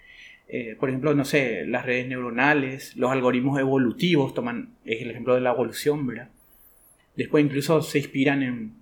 eh, 0.49 0.77
por 0.77 0.89
ejemplo, 0.89 1.15
no 1.15 1.25
sé, 1.25 1.65
las 1.67 1.87
redes 1.87 2.09
neuronales, 2.09 2.97
los 2.97 3.13
algoritmos 3.13 3.61
evolutivos, 3.61 4.35
toman, 4.35 4.75
es 4.85 5.03
el 5.03 5.11
ejemplo 5.13 5.37
de 5.37 5.41
la 5.41 5.51
evolución, 5.51 6.05
¿verdad? 6.05 6.31
Después 7.15 7.45
incluso 7.45 7.81
se 7.81 7.99
inspiran 7.99 8.43
en, 8.43 8.75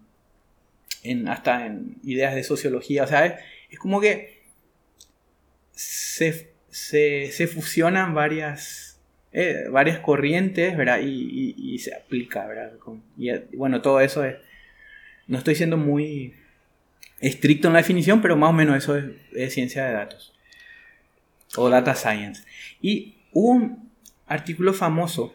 en, 1.02 1.28
hasta 1.28 1.66
en 1.66 1.96
ideas 2.02 2.34
de 2.34 2.44
sociología. 2.44 3.04
O 3.04 3.06
sea, 3.06 3.26
es, 3.26 3.34
es 3.68 3.78
como 3.78 4.00
que 4.00 4.31
se, 6.12 7.31
se, 7.31 7.47
fusionan 7.47 8.14
varias, 8.14 9.00
eh, 9.33 9.64
varias 9.71 9.99
corrientes, 10.00 10.76
¿verdad? 10.76 11.00
Y, 11.02 11.78
se 11.78 11.95
aplica, 11.95 12.47
¿verdad? 12.47 12.73
Bueno, 13.54 13.81
todo 13.81 14.00
eso 14.00 14.25
es... 14.25 14.37
No 15.26 15.38
estoy 15.38 15.54
siendo 15.54 15.76
muy 15.76 16.35
estricto 17.21 17.69
en 17.69 17.75
la 17.75 17.81
definición, 17.81 18.21
pero 18.21 18.37
más 18.37 18.50
o 18.50 18.52
menos 18.52 18.76
eso 18.76 18.97
es, 18.97 19.04
es 19.33 19.54
ciencia 19.54 19.87
de 19.87 19.92
datos. 19.95 20.35
O 21.57 21.71
data 21.71 21.95
science. 21.95 22.45
Y 22.83 23.16
hubo 23.33 23.52
un 23.52 23.90
artículo 24.26 24.75
famoso 24.75 25.35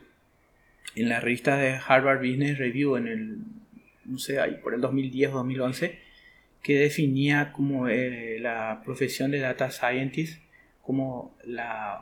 en 0.96 1.10
la 1.10 1.20
revista 1.20 1.58
de 1.58 1.80
Harvard 1.86 2.20
Business 2.20 2.58
Review 2.58 2.98
en 2.98 3.08
el, 3.08 3.38
no 4.06 4.20
sé, 4.20 4.40
ahí 4.40 4.60
por 4.62 4.74
el 4.74 4.82
2010 4.82 5.32
o 5.32 5.38
2011, 5.38 6.00
que 6.62 6.78
definía 6.78 7.52
como 7.52 7.88
eh, 7.88 8.38
la 8.40 8.82
profesión 8.84 9.32
de 9.32 9.40
data 9.40 9.72
scientist 9.72 10.47
como 10.88 11.36
la 11.44 12.02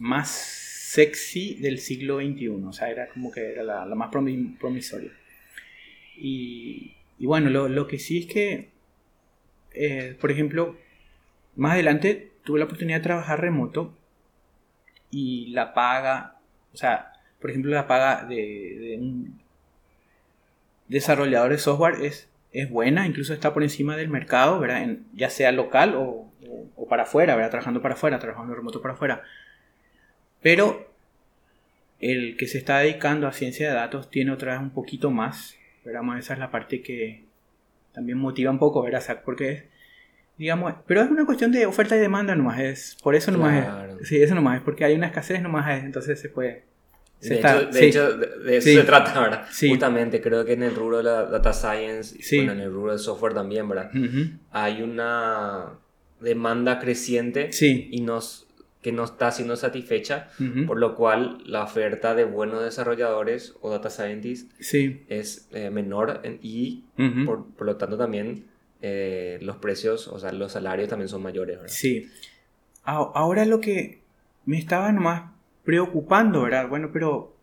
más 0.00 0.28
sexy 0.28 1.54
del 1.60 1.78
siglo 1.78 2.18
XXI, 2.18 2.48
o 2.48 2.72
sea, 2.72 2.90
era 2.90 3.08
como 3.08 3.30
que 3.30 3.52
era 3.52 3.62
la, 3.62 3.94
más 3.94 4.10
promisoria. 4.10 5.12
Y, 6.16 6.96
bueno, 7.20 7.50
lo, 7.50 7.86
que 7.86 8.00
sí 8.00 8.18
es 8.18 8.26
que, 8.26 8.70
eh, 9.72 10.16
por 10.20 10.32
ejemplo, 10.32 10.76
más 11.54 11.74
adelante 11.74 12.32
tuve 12.42 12.58
la 12.58 12.64
oportunidad 12.64 12.98
de 12.98 13.04
trabajar 13.04 13.40
remoto 13.40 13.96
y 15.10 15.46
la 15.52 15.72
paga, 15.72 16.40
o 16.74 16.76
sea, 16.76 17.12
por 17.40 17.50
ejemplo, 17.50 17.70
la 17.70 17.86
paga 17.86 18.24
de, 18.24 18.34
de 18.34 18.96
un 18.98 19.40
desarrollador 20.88 21.52
de 21.52 21.58
software 21.58 22.02
es, 22.02 22.28
es 22.50 22.68
buena, 22.70 23.06
incluso 23.06 23.32
está 23.32 23.54
por 23.54 23.62
encima 23.62 23.96
del 23.96 24.08
mercado, 24.08 24.60
ya 25.12 25.30
sea 25.30 25.52
local 25.52 25.94
o, 25.96 26.27
o, 26.76 26.82
o, 26.82 26.88
para 26.88 27.04
afuera, 27.04 27.36
¿verdad? 27.36 27.50
Trabajando 27.50 27.82
para 27.82 27.94
afuera, 27.94 28.18
trabajando 28.18 28.54
remoto 28.54 28.82
para 28.82 28.94
afuera. 28.94 29.22
Pero 30.42 30.88
el 32.00 32.36
que 32.36 32.46
se 32.46 32.58
está 32.58 32.78
dedicando 32.78 33.26
a 33.26 33.32
ciencia 33.32 33.68
de 33.68 33.74
datos 33.74 34.10
tiene 34.10 34.30
otra 34.30 34.52
vez 34.52 34.60
un 34.60 34.70
poquito 34.70 35.10
más, 35.10 35.56
¿verdad? 35.84 36.02
Esa 36.18 36.34
es 36.34 36.38
la 36.38 36.50
parte 36.50 36.82
que 36.82 37.24
también 37.92 38.18
motiva 38.18 38.50
un 38.50 38.58
poco, 38.58 38.82
¿verdad? 38.82 39.20
Porque 39.24 39.50
es, 39.50 39.64
digamos, 40.36 40.74
pero 40.86 41.02
es 41.02 41.10
una 41.10 41.26
cuestión 41.26 41.50
de 41.50 41.66
oferta 41.66 41.96
y 41.96 42.00
demanda 42.00 42.34
nomás, 42.34 42.60
es, 42.60 42.96
por 43.02 43.14
eso 43.14 43.32
nomás 43.32 43.64
claro. 43.64 43.98
es, 44.00 44.08
sí, 44.08 44.22
eso 44.22 44.34
nomás 44.34 44.58
es, 44.58 44.62
porque 44.62 44.84
hay 44.84 44.94
una 44.94 45.08
escasez 45.08 45.42
nomás 45.42 45.68
es, 45.76 45.84
entonces 45.84 46.20
se 46.20 46.28
puede 46.28 46.62
de, 47.20 47.34
está, 47.34 47.58
hecho, 47.58 47.66
de, 47.66 47.72
sí. 47.72 47.84
hecho, 47.86 48.16
de, 48.16 48.56
eso 48.56 48.68
sí. 48.68 48.74
se 48.76 48.84
trata, 48.84 49.20
¿verdad? 49.20 49.46
Sí. 49.50 49.70
Justamente, 49.70 50.20
creo 50.20 50.44
que 50.44 50.52
en 50.52 50.62
el 50.62 50.74
rubro 50.76 50.98
de 50.98 51.02
la 51.02 51.24
data 51.24 51.52
science, 51.52 52.16
y 52.16 52.36
bueno, 52.36 52.52
en 52.52 52.60
el 52.60 52.72
rubro 52.72 52.92
del 52.92 53.00
software 53.00 53.34
también, 53.34 53.68
¿verdad? 53.68 53.90
Uh 53.92 53.98
-huh. 53.98 54.38
Hay 54.52 54.82
una 54.82 55.70
demanda 56.20 56.78
creciente 56.78 57.50
y 57.60 58.00
nos, 58.00 58.46
que 58.82 58.92
no 58.92 59.04
está 59.04 59.30
siendo 59.30 59.56
satisfecha, 59.56 60.30
uh 60.38 60.42
-huh. 60.42 60.66
por 60.66 60.78
lo 60.78 60.94
cual 60.94 61.42
la 61.44 61.64
oferta 61.64 62.14
de 62.14 62.24
buenos 62.24 62.62
desarrolladores 62.62 63.54
o 63.60 63.70
data 63.70 63.90
scientists 63.90 64.54
es 65.08 65.48
eh, 65.52 65.70
menor 65.70 66.20
y, 66.42 66.84
uh 66.98 67.02
-huh. 67.02 67.26
por, 67.26 67.46
por, 67.54 67.66
lo 67.66 67.76
tanto, 67.76 67.96
también 67.96 68.44
eh, 68.80 69.38
los 69.42 69.56
precios, 69.56 70.08
o 70.08 70.18
sea, 70.18 70.32
los 70.32 70.52
salarios 70.52 70.88
también 70.88 71.08
son 71.08 71.22
mayores, 71.22 71.56
¿verdad? 71.56 71.72
Sí. 71.72 72.08
Ahora 72.84 73.44
lo 73.44 73.60
que 73.60 74.00
me 74.46 74.58
estaba 74.58 74.90
nomás 74.92 75.32
preocupando, 75.64 76.42
¿verdad? 76.42 76.68
Bueno, 76.68 76.90
pero 76.92 77.36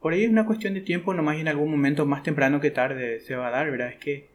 por 0.00 0.12
ahí 0.12 0.24
es 0.24 0.30
una 0.30 0.46
cuestión 0.46 0.74
de 0.74 0.80
tiempo, 0.80 1.14
nomás 1.14 1.36
y 1.36 1.40
en 1.40 1.48
algún 1.48 1.70
momento 1.70 2.06
más 2.06 2.22
temprano 2.22 2.60
que 2.60 2.70
tarde 2.70 3.20
se 3.20 3.36
va 3.36 3.48
a 3.48 3.50
dar, 3.50 3.70
¿verdad? 3.70 3.90
Es 3.90 3.98
que 3.98 4.28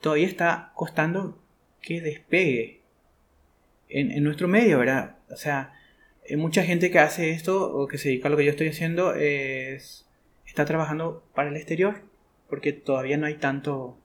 todavía 0.00 0.26
está 0.26 0.72
costando 0.74 1.38
que 1.80 2.00
despegue 2.00 2.80
en, 3.88 4.10
en 4.10 4.24
nuestro 4.24 4.48
medio, 4.48 4.78
¿verdad? 4.78 5.16
O 5.30 5.36
sea, 5.36 5.72
hay 6.28 6.36
mucha 6.36 6.62
gente 6.62 6.90
que 6.90 6.98
hace 6.98 7.30
esto 7.30 7.72
o 7.72 7.86
que 7.86 7.98
se 7.98 8.08
dedica 8.08 8.28
a 8.28 8.30
lo 8.30 8.36
que 8.36 8.44
yo 8.44 8.50
estoy 8.50 8.68
haciendo 8.68 9.14
es, 9.14 10.06
está 10.46 10.64
trabajando 10.64 11.24
para 11.34 11.48
el 11.48 11.56
exterior 11.56 12.02
porque 12.48 12.72
todavía 12.72 13.16
no 13.16 13.26
hay 13.26 13.34
tanto 13.34 13.98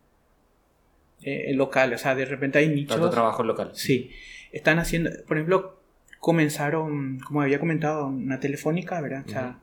eh, 1.21 1.53
local, 1.53 1.93
o 1.93 1.97
sea, 1.97 2.15
de 2.15 2.25
repente 2.25 2.59
hay 2.59 2.67
nichos. 2.69 2.97
Tanto 2.97 3.09
trabajo 3.09 3.43
local. 3.43 3.71
Sí, 3.73 4.11
están 4.51 4.79
haciendo, 4.79 5.09
por 5.27 5.37
ejemplo, 5.37 5.81
comenzaron, 6.19 7.19
como 7.19 7.41
había 7.41 7.59
comentado, 7.59 8.07
una 8.07 8.39
telefónica, 8.39 8.99
¿verdad? 9.01 9.23
O 9.25 9.29
sea, 9.29 9.41
uh 9.41 9.51
-huh. 9.51 9.57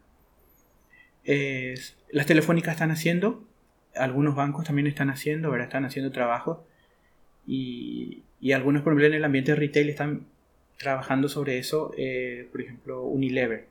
eh, 1.25 1.75
las 2.11 2.27
telefónicas 2.27 2.75
están 2.75 2.91
haciendo, 2.91 3.45
algunos 3.95 4.35
bancos 4.35 4.65
también 4.65 4.87
están 4.87 5.11
haciendo, 5.11 5.51
¿verdad? 5.51 5.67
Están 5.67 5.85
haciendo 5.85 6.11
trabajo 6.13 6.67
y, 7.47 8.23
algunos, 8.53 8.83
por 8.83 8.93
ejemplo, 8.93 9.07
en 9.07 9.15
el 9.15 9.25
ambiente 9.25 9.55
retail 9.55 9.89
están 9.89 10.27
trabajando 10.79 11.29
sobre 11.29 11.59
eso, 11.59 11.93
eh, 11.99 12.49
por 12.51 12.61
ejemplo, 12.61 13.03
Unilever. 13.05 13.67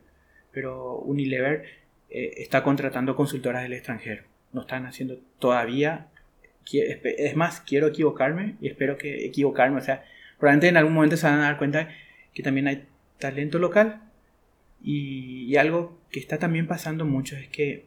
Pero 0.52 0.98
Unilever 0.98 1.64
eh, 2.10 2.34
está 2.38 2.62
contratando 2.62 3.16
consultoras 3.16 3.62
del 3.62 3.72
extranjero. 3.72 4.24
No 4.52 4.62
están 4.62 4.86
haciendo 4.86 5.18
todavía. 5.38 6.08
Es 6.72 7.36
más, 7.36 7.60
quiero 7.60 7.88
equivocarme 7.88 8.56
y 8.60 8.68
espero 8.68 8.96
que 8.96 9.24
equivocarme. 9.24 9.78
O 9.78 9.82
sea, 9.82 10.04
probablemente 10.38 10.68
en 10.68 10.76
algún 10.76 10.94
momento 10.94 11.16
se 11.16 11.26
van 11.26 11.40
a 11.40 11.44
dar 11.44 11.58
cuenta 11.58 11.88
que 12.34 12.42
también 12.42 12.68
hay 12.68 12.84
talento 13.18 13.58
local. 13.58 14.02
Y, 14.82 15.56
algo 15.56 15.98
que 16.10 16.20
está 16.20 16.38
también 16.38 16.66
pasando 16.66 17.04
mucho 17.04 17.36
es 17.36 17.48
que 17.48 17.86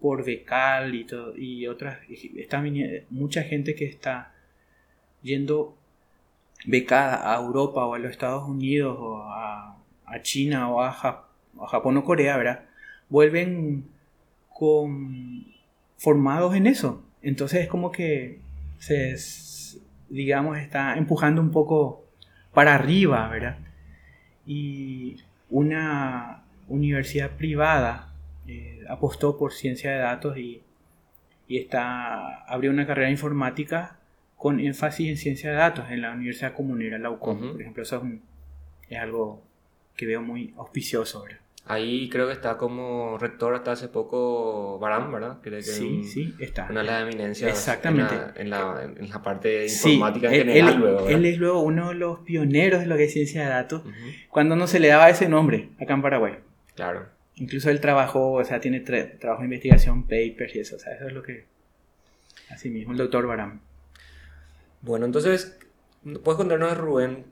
por 0.00 0.24
Becal 0.24 0.94
y, 0.94 1.04
todo, 1.04 1.36
y 1.36 1.66
otras, 1.66 1.98
está 2.36 2.64
mucha 3.10 3.42
gente 3.42 3.74
que 3.74 3.84
está 3.84 4.31
yendo 5.22 5.76
becada 6.66 7.32
a 7.32 7.40
Europa 7.40 7.84
o 7.86 7.94
a 7.94 7.98
los 7.98 8.10
Estados 8.10 8.48
Unidos 8.48 8.96
o 8.98 9.22
a, 9.22 9.78
China 10.22 10.70
o 10.70 10.82
a, 10.82 10.92
Jap 10.92 11.24
a, 11.60 11.66
Japón 11.68 11.96
o 11.96 12.04
Corea, 12.04 12.36
¿verdad? 12.36 12.64
Vuelven 13.08 13.86
con 14.50 15.46
formados 15.96 16.54
en 16.54 16.66
eso. 16.66 17.02
Entonces 17.22 17.62
es 17.62 17.68
como 17.68 17.90
que 17.90 18.40
se, 18.78 19.16
digamos, 20.10 20.58
está 20.58 20.96
empujando 20.96 21.40
un 21.40 21.50
poco 21.50 22.04
para 22.52 22.74
arriba, 22.74 23.28
¿verdad? 23.28 23.56
y 24.46 25.16
una 25.50 26.42
universidad 26.68 27.32
privada 27.32 28.12
eh, 28.46 28.80
apostó 28.88 29.38
por 29.38 29.52
ciencia 29.52 29.92
de 29.92 29.98
datos 29.98 30.36
y, 30.36 30.62
y 31.46 31.58
está, 31.58 32.44
abrió 32.44 32.70
una 32.70 32.86
carrera 32.86 33.10
informática 33.10 33.98
con 34.42 34.58
énfasis 34.58 35.08
en 35.08 35.16
ciencia 35.16 35.50
de 35.50 35.56
datos 35.56 35.88
en 35.88 36.02
la 36.02 36.10
Universidad 36.10 36.52
Comunera, 36.52 36.98
la 36.98 37.10
UCOM, 37.10 37.38
uh 37.38 37.40
-huh. 37.44 37.52
por 37.52 37.60
ejemplo. 37.60 37.84
Eso 37.84 37.98
es, 37.98 38.02
un, 38.02 38.22
es, 38.88 38.98
algo 38.98 39.40
que 39.94 40.04
veo 40.04 40.20
muy 40.20 40.52
auspicioso. 40.56 41.22
¿verdad? 41.22 41.38
Ahí 41.64 42.08
creo 42.08 42.26
que 42.26 42.32
está 42.32 42.56
como 42.56 43.18
rector 43.18 43.54
hasta 43.54 43.70
hace 43.70 43.86
poco 43.86 44.80
Barán, 44.80 45.12
¿verdad? 45.12 45.38
Creo 45.42 45.58
que 45.58 45.62
sí, 45.62 45.86
un, 45.86 46.04
sí, 46.04 46.34
está. 46.40 46.66
Una 46.68 46.80
de 46.80 46.86
las 46.86 47.02
eminencias 47.02 47.52
Exactamente. 47.52 48.16
En, 48.34 48.50
la, 48.50 48.82
en, 48.82 48.90
la, 48.96 49.02
en 49.04 49.10
la 49.10 49.22
parte 49.22 49.66
informática 49.66 50.28
sí, 50.28 50.34
en 50.34 50.40
general. 50.40 50.74
Él, 50.74 50.80
luego, 50.80 51.08
él, 51.08 51.24
es 51.24 51.38
luego 51.38 51.60
uno 51.60 51.90
de 51.90 51.94
los 51.94 52.18
pioneros 52.18 52.80
de 52.80 52.86
lo 52.86 52.96
que 52.96 53.04
es 53.04 53.12
ciencia 53.12 53.44
de 53.44 53.48
datos, 53.48 53.84
uh 53.84 53.90
-huh. 53.90 54.28
cuando 54.28 54.56
no 54.56 54.66
se 54.66 54.80
le 54.80 54.88
daba 54.88 55.08
ese 55.08 55.28
nombre 55.28 55.68
acá 55.80 55.94
en 55.94 56.02
Paraguay. 56.02 56.34
Claro. 56.74 57.06
Incluso 57.36 57.70
él 57.70 57.80
trabajó, 57.80 58.32
o 58.32 58.44
sea, 58.44 58.58
tiene 58.58 58.80
trabajo 58.80 59.42
de 59.42 59.46
investigación, 59.46 60.02
papers 60.02 60.56
y 60.56 60.58
eso, 60.58 60.74
o 60.74 60.78
sea, 60.80 60.94
eso 60.94 61.06
es 61.06 61.12
lo 61.12 61.22
que... 61.22 61.44
Así 62.50 62.70
mismo, 62.70 62.90
el 62.90 62.98
doctor 62.98 63.24
Barán. 63.24 63.60
Bueno, 64.82 65.06
entonces, 65.06 65.58
¿puedes 66.02 66.36
contarnos, 66.36 66.76
Rubén, 66.76 67.24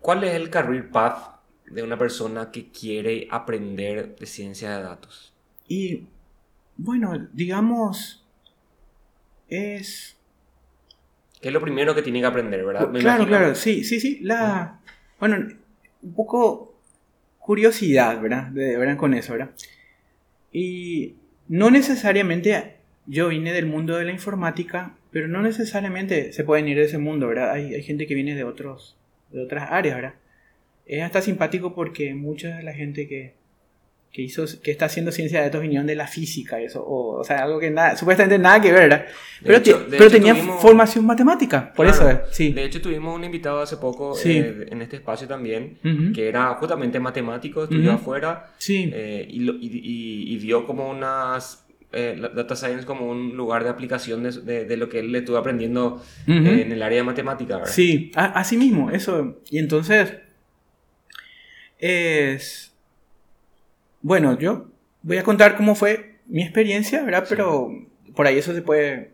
cuál 0.00 0.24
es 0.24 0.34
el 0.34 0.50
career 0.50 0.90
path 0.90 1.40
de 1.66 1.82
una 1.82 1.98
persona 1.98 2.50
que 2.50 2.70
quiere 2.70 3.28
aprender 3.30 4.16
de 4.16 4.26
ciencia 4.26 4.76
de 4.76 4.82
datos? 4.82 5.34
Y 5.66 6.06
bueno, 6.76 7.28
digamos, 7.32 8.24
es... 9.48 10.16
¿Qué 11.40 11.48
es 11.48 11.54
lo 11.54 11.60
primero 11.60 11.94
que 11.94 12.02
tiene 12.02 12.20
que 12.20 12.26
aprender, 12.26 12.64
verdad? 12.64 12.88
Me 12.88 13.00
claro, 13.00 13.24
imagino. 13.24 13.38
claro, 13.38 13.54
sí, 13.56 13.82
sí, 13.82 13.98
sí. 13.98 14.20
La, 14.20 14.80
bueno, 15.18 15.48
un 16.02 16.14
poco 16.14 16.78
curiosidad, 17.38 18.20
¿verdad? 18.20 18.46
De, 18.46 18.76
¿verdad? 18.76 18.96
Con 18.96 19.14
eso, 19.14 19.32
¿verdad? 19.32 19.50
Y 20.52 21.16
no 21.48 21.70
necesariamente 21.70 22.76
yo 23.06 23.28
vine 23.28 23.52
del 23.52 23.66
mundo 23.66 23.96
de 23.96 24.04
la 24.04 24.12
informática, 24.12 24.94
pero 25.12 25.28
no 25.28 25.42
necesariamente 25.42 26.32
se 26.32 26.42
pueden 26.42 26.66
ir 26.68 26.78
de 26.78 26.84
ese 26.84 26.98
mundo, 26.98 27.28
¿verdad? 27.28 27.52
Hay, 27.52 27.74
hay 27.74 27.82
gente 27.82 28.06
que 28.06 28.14
viene 28.14 28.34
de, 28.34 28.44
otros, 28.44 28.96
de 29.30 29.42
otras 29.44 29.70
áreas, 29.70 29.96
¿verdad? 29.96 30.14
es 30.86 31.02
hasta 31.02 31.22
simpático 31.22 31.74
porque 31.74 32.14
mucha 32.14 32.56
de 32.56 32.62
la 32.62 32.72
gente 32.74 33.06
que, 33.08 33.34
que 34.12 34.22
hizo 34.22 34.44
que 34.62 34.70
está 34.70 34.86
haciendo 34.86 35.12
ciencia 35.12 35.38
de 35.38 35.46
datos 35.46 35.62
vinieron 35.62 35.86
de 35.86 35.94
la 35.94 36.06
física 36.06 36.60
eso 36.60 36.84
o, 36.84 37.18
o 37.20 37.24
sea 37.24 37.44
algo 37.44 37.58
que 37.58 37.70
nada 37.70 37.96
supuestamente 37.96 38.38
nada 38.38 38.60
que 38.60 38.72
ver 38.72 38.82
¿verdad? 38.82 39.06
pero, 39.42 39.58
hecho, 39.58 39.86
pero 39.88 40.10
tenía 40.10 40.34
tuvimos, 40.34 40.60
formación 40.60 41.06
matemática 41.06 41.72
por 41.72 41.86
claro, 41.86 42.10
eso 42.10 42.20
sí 42.30 42.52
de 42.52 42.64
hecho 42.64 42.82
tuvimos 42.82 43.14
un 43.14 43.24
invitado 43.24 43.60
hace 43.60 43.76
poco 43.78 44.14
sí. 44.14 44.38
eh, 44.38 44.66
en 44.70 44.82
este 44.82 44.96
espacio 44.96 45.26
también 45.26 45.78
uh 45.82 45.88
-huh. 45.88 46.14
que 46.14 46.28
era 46.28 46.48
justamente 46.54 47.00
matemático 47.00 47.64
estudió 47.64 47.90
uh 47.90 47.94
-huh. 47.94 47.96
afuera 47.96 48.50
sí. 48.58 48.90
eh, 48.92 49.26
y, 49.30 49.48
y, 49.48 49.54
y, 49.62 50.34
y, 50.34 50.36
vio 50.38 50.66
como 50.66 50.90
unas 50.90 51.61
eh, 51.92 52.20
data 52.34 52.56
science 52.56 52.86
como 52.86 53.08
un 53.08 53.36
lugar 53.36 53.64
de 53.64 53.70
aplicación 53.70 54.22
de, 54.22 54.64
de, 54.64 54.76
lo 54.76 54.88
que 54.88 55.00
él 55.00 55.14
estuvo 55.14 55.36
aprendiendo 55.36 56.02
en 56.26 56.72
el 56.72 56.82
área 56.82 56.98
de 56.98 57.04
matemática, 57.04 57.58
¿verdad? 57.58 57.70
Sí, 57.70 58.10
así 58.14 58.56
mismo, 58.56 58.90
eso. 58.90 59.40
Y 59.50 59.58
entonces, 59.58 60.14
es... 61.78 62.74
Bueno, 64.00 64.38
yo 64.38 64.70
voy 65.02 65.18
a 65.18 65.22
contar 65.22 65.56
cómo 65.56 65.74
fue 65.74 66.20
mi 66.26 66.42
experiencia, 66.42 67.02
¿verdad? 67.04 67.26
Pero 67.28 67.70
por 68.14 68.26
ahí 68.26 68.38
eso 68.38 68.54
se 68.54 68.62
puede... 68.62 69.12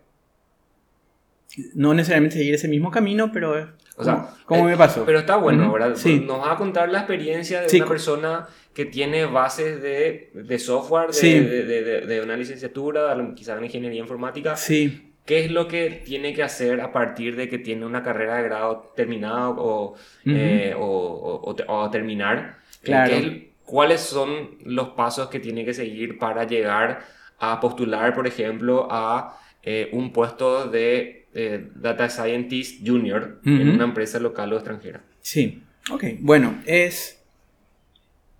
No 1.75 1.95
necesariamente 1.95 2.37
seguir 2.37 2.55
ese 2.55 2.69
mismo 2.69 2.91
camino, 2.91 3.33
pero... 3.33 3.77
O 3.99 4.05
sea, 4.05 4.29
¿cómo, 4.47 4.65
me 4.65 4.77
pasó? 4.77 5.05
Pero 5.05 5.19
está 5.19 5.37
bueno, 5.37 5.73
¿verdad? 5.73 5.97
Sí. 5.97 6.21
Nos 6.21 6.41
va 6.41 6.53
a 6.53 6.57
contar 6.57 6.89
la 6.89 6.99
experiencia 6.99 7.63
de 7.63 7.77
una 7.77 7.87
persona 7.87 8.49
que 8.73 8.85
tiene 8.85 9.27
bases 9.27 9.83
de, 9.83 10.31
de 10.33 10.59
software, 10.61 11.11
de, 11.11 11.65
de, 11.65 12.01
de, 12.03 12.23
una 12.23 12.37
licenciatura, 12.37 13.17
quizás 13.35 13.57
una 13.57 13.67
ingeniería 13.67 14.01
informática. 14.01 14.55
Sí. 14.57 15.13
¿Qué 15.27 15.45
es 15.45 15.51
lo 15.51 15.67
que 15.67 16.03
tiene 16.07 16.33
que 16.33 16.45
hacer 16.45 16.81
a 16.81 16.93
partir 16.93 17.35
de 17.35 17.49
que 17.49 17.59
tiene 17.59 17.85
una 17.85 18.03
carrera 18.05 18.37
de 18.37 18.45
grado 18.45 18.93
terminada 18.95 19.51
o, 19.51 19.97
eh, 20.25 20.75
o, 20.79 21.55
o, 21.67 21.91
terminar? 21.91 22.59
Claro. 22.83 23.17
¿Cuáles 23.65 24.01
son 24.01 24.59
los 24.65 24.91
pasos 24.91 25.29
que 25.29 25.41
tiene 25.41 25.65
que 25.65 25.75
seguir 25.75 26.19
para 26.19 26.45
llegar 26.45 27.01
a 27.41 27.61
postular, 27.61 28.15
por 28.15 28.27
ejemplo, 28.27 28.87
a 28.91 29.39
eh, 29.63 29.91
un 29.93 30.13
puesto 30.13 30.69
de 30.69 31.18
eh, 31.35 31.69
Data 31.75 32.09
Scientist 32.09 32.87
Junior 32.87 33.41
en 33.45 33.69
una 33.69 33.85
empresa 33.85 34.19
local 34.19 34.53
o 34.53 34.57
extranjera? 34.57 35.03
Sí, 35.21 35.63
ok. 35.91 36.05
Bueno, 36.21 36.63
es 36.67 37.19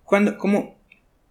cuando, 0.09 0.37
como 0.37 0.75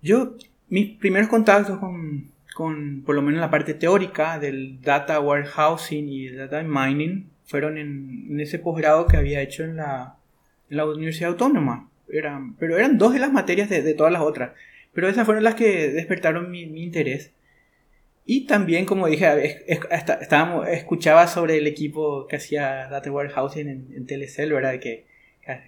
yo, 0.02 0.36
mis 0.68 0.90
primeros 0.98 1.28
contactos 1.28 1.78
con, 1.78 2.30
con, 2.54 3.02
por 3.04 3.16
lo 3.16 3.22
menos 3.22 3.40
la 3.40 3.50
parte 3.50 3.74
teórica 3.74 4.38
del 4.38 4.80
data 4.80 5.18
warehousing 5.18 6.08
y 6.08 6.28
data 6.28 6.62
mining 6.62 7.28
fueron 7.44 7.76
en, 7.76 8.38
ese 8.38 8.60
posgrado 8.60 9.06
que 9.06 9.16
había 9.16 9.40
hecho 9.40 9.64
en 9.64 9.76
la, 9.76 10.16
en 10.70 10.76
la 10.76 10.86
Universidad 10.86 11.30
Autónoma. 11.30 11.88
Eran, 12.08 12.54
pero 12.54 12.76
eran 12.76 12.98
dos 12.98 13.12
de 13.12 13.18
las 13.18 13.32
materias 13.32 13.68
de, 13.68 13.82
de 13.82 13.94
todas 13.94 14.12
las 14.12 14.22
otras. 14.22 14.52
Pero 14.92 15.08
esas 15.08 15.26
fueron 15.26 15.44
las 15.44 15.56
que 15.56 15.90
despertaron 15.90 16.50
mi, 16.50 16.66
mi 16.66 16.84
interés. 16.84 17.32
Y 18.30 18.44
también, 18.44 18.84
como 18.84 19.06
dije, 19.06 19.64
estábamos, 20.20 20.68
escuchaba 20.68 21.26
sobre 21.28 21.56
el 21.56 21.66
equipo 21.66 22.26
que 22.26 22.36
hacía 22.36 22.86
Data 22.88 23.10
Warehousing 23.10 23.66
en, 23.66 24.06
en 24.06 24.52
¿verdad? 24.52 24.78
Que, 24.80 25.06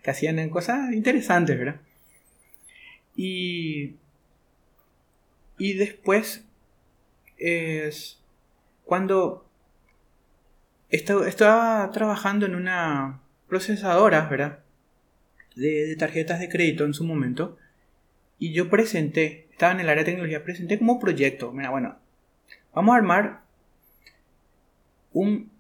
que 0.03 0.11
hacían 0.11 0.47
cosas 0.51 0.93
interesantes, 0.93 1.59
¿verdad? 1.59 1.81
Y, 3.17 3.95
y 5.57 5.73
después 5.73 6.45
es 7.39 8.21
cuando 8.85 9.49
estaba 10.91 11.91
trabajando 11.93 12.45
en 12.45 12.57
una 12.57 13.23
procesadora, 13.49 14.27
¿verdad? 14.27 14.59
De, 15.57 15.97
tarjetas 15.97 16.41
de 16.41 16.51
crédito 16.51 16.85
en 16.85 16.93
su 16.93 17.05
momento. 17.05 17.57
Y 18.39 18.53
yo 18.53 18.69
presenté, 18.69 19.49
estaba 19.51 19.73
en 19.73 19.81
el 19.81 19.89
área 19.89 20.05
de 20.05 20.11
tecnología, 20.11 20.45
presenté 20.45 20.79
como 20.79 21.01
proyecto. 21.01 21.53
Mira, 21.53 21.71
bueno, 21.71 21.97
vamos 22.75 22.95
a 22.95 22.99
armar 22.99 23.41
un 25.13 25.51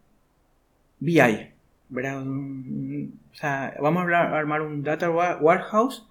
BI, 0.98 1.52
¿verdad? 1.88 2.22
o 2.22 3.34
sea, 3.34 3.74
vamos 3.80 4.10
a 4.12 4.38
armar 4.38 4.62
un 4.62 4.82
data 4.82 5.10
warehouse 5.10 6.06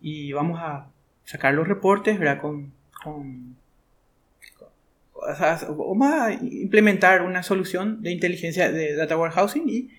y 0.00 0.32
vamos 0.32 0.60
a 0.60 0.88
sacar 1.24 1.54
los 1.54 1.68
reportes, 1.68 2.18
¿verdad? 2.18 2.40
Con, 2.40 2.72
o 5.12 5.34
sea, 5.36 5.58
vamos 5.68 6.12
a 6.12 6.32
implementar 6.32 7.22
una 7.22 7.42
solución 7.42 8.02
de 8.02 8.10
inteligencia 8.10 8.70
de 8.70 8.94
data 8.94 9.16
warehousing 9.16 9.68
y 9.68 9.90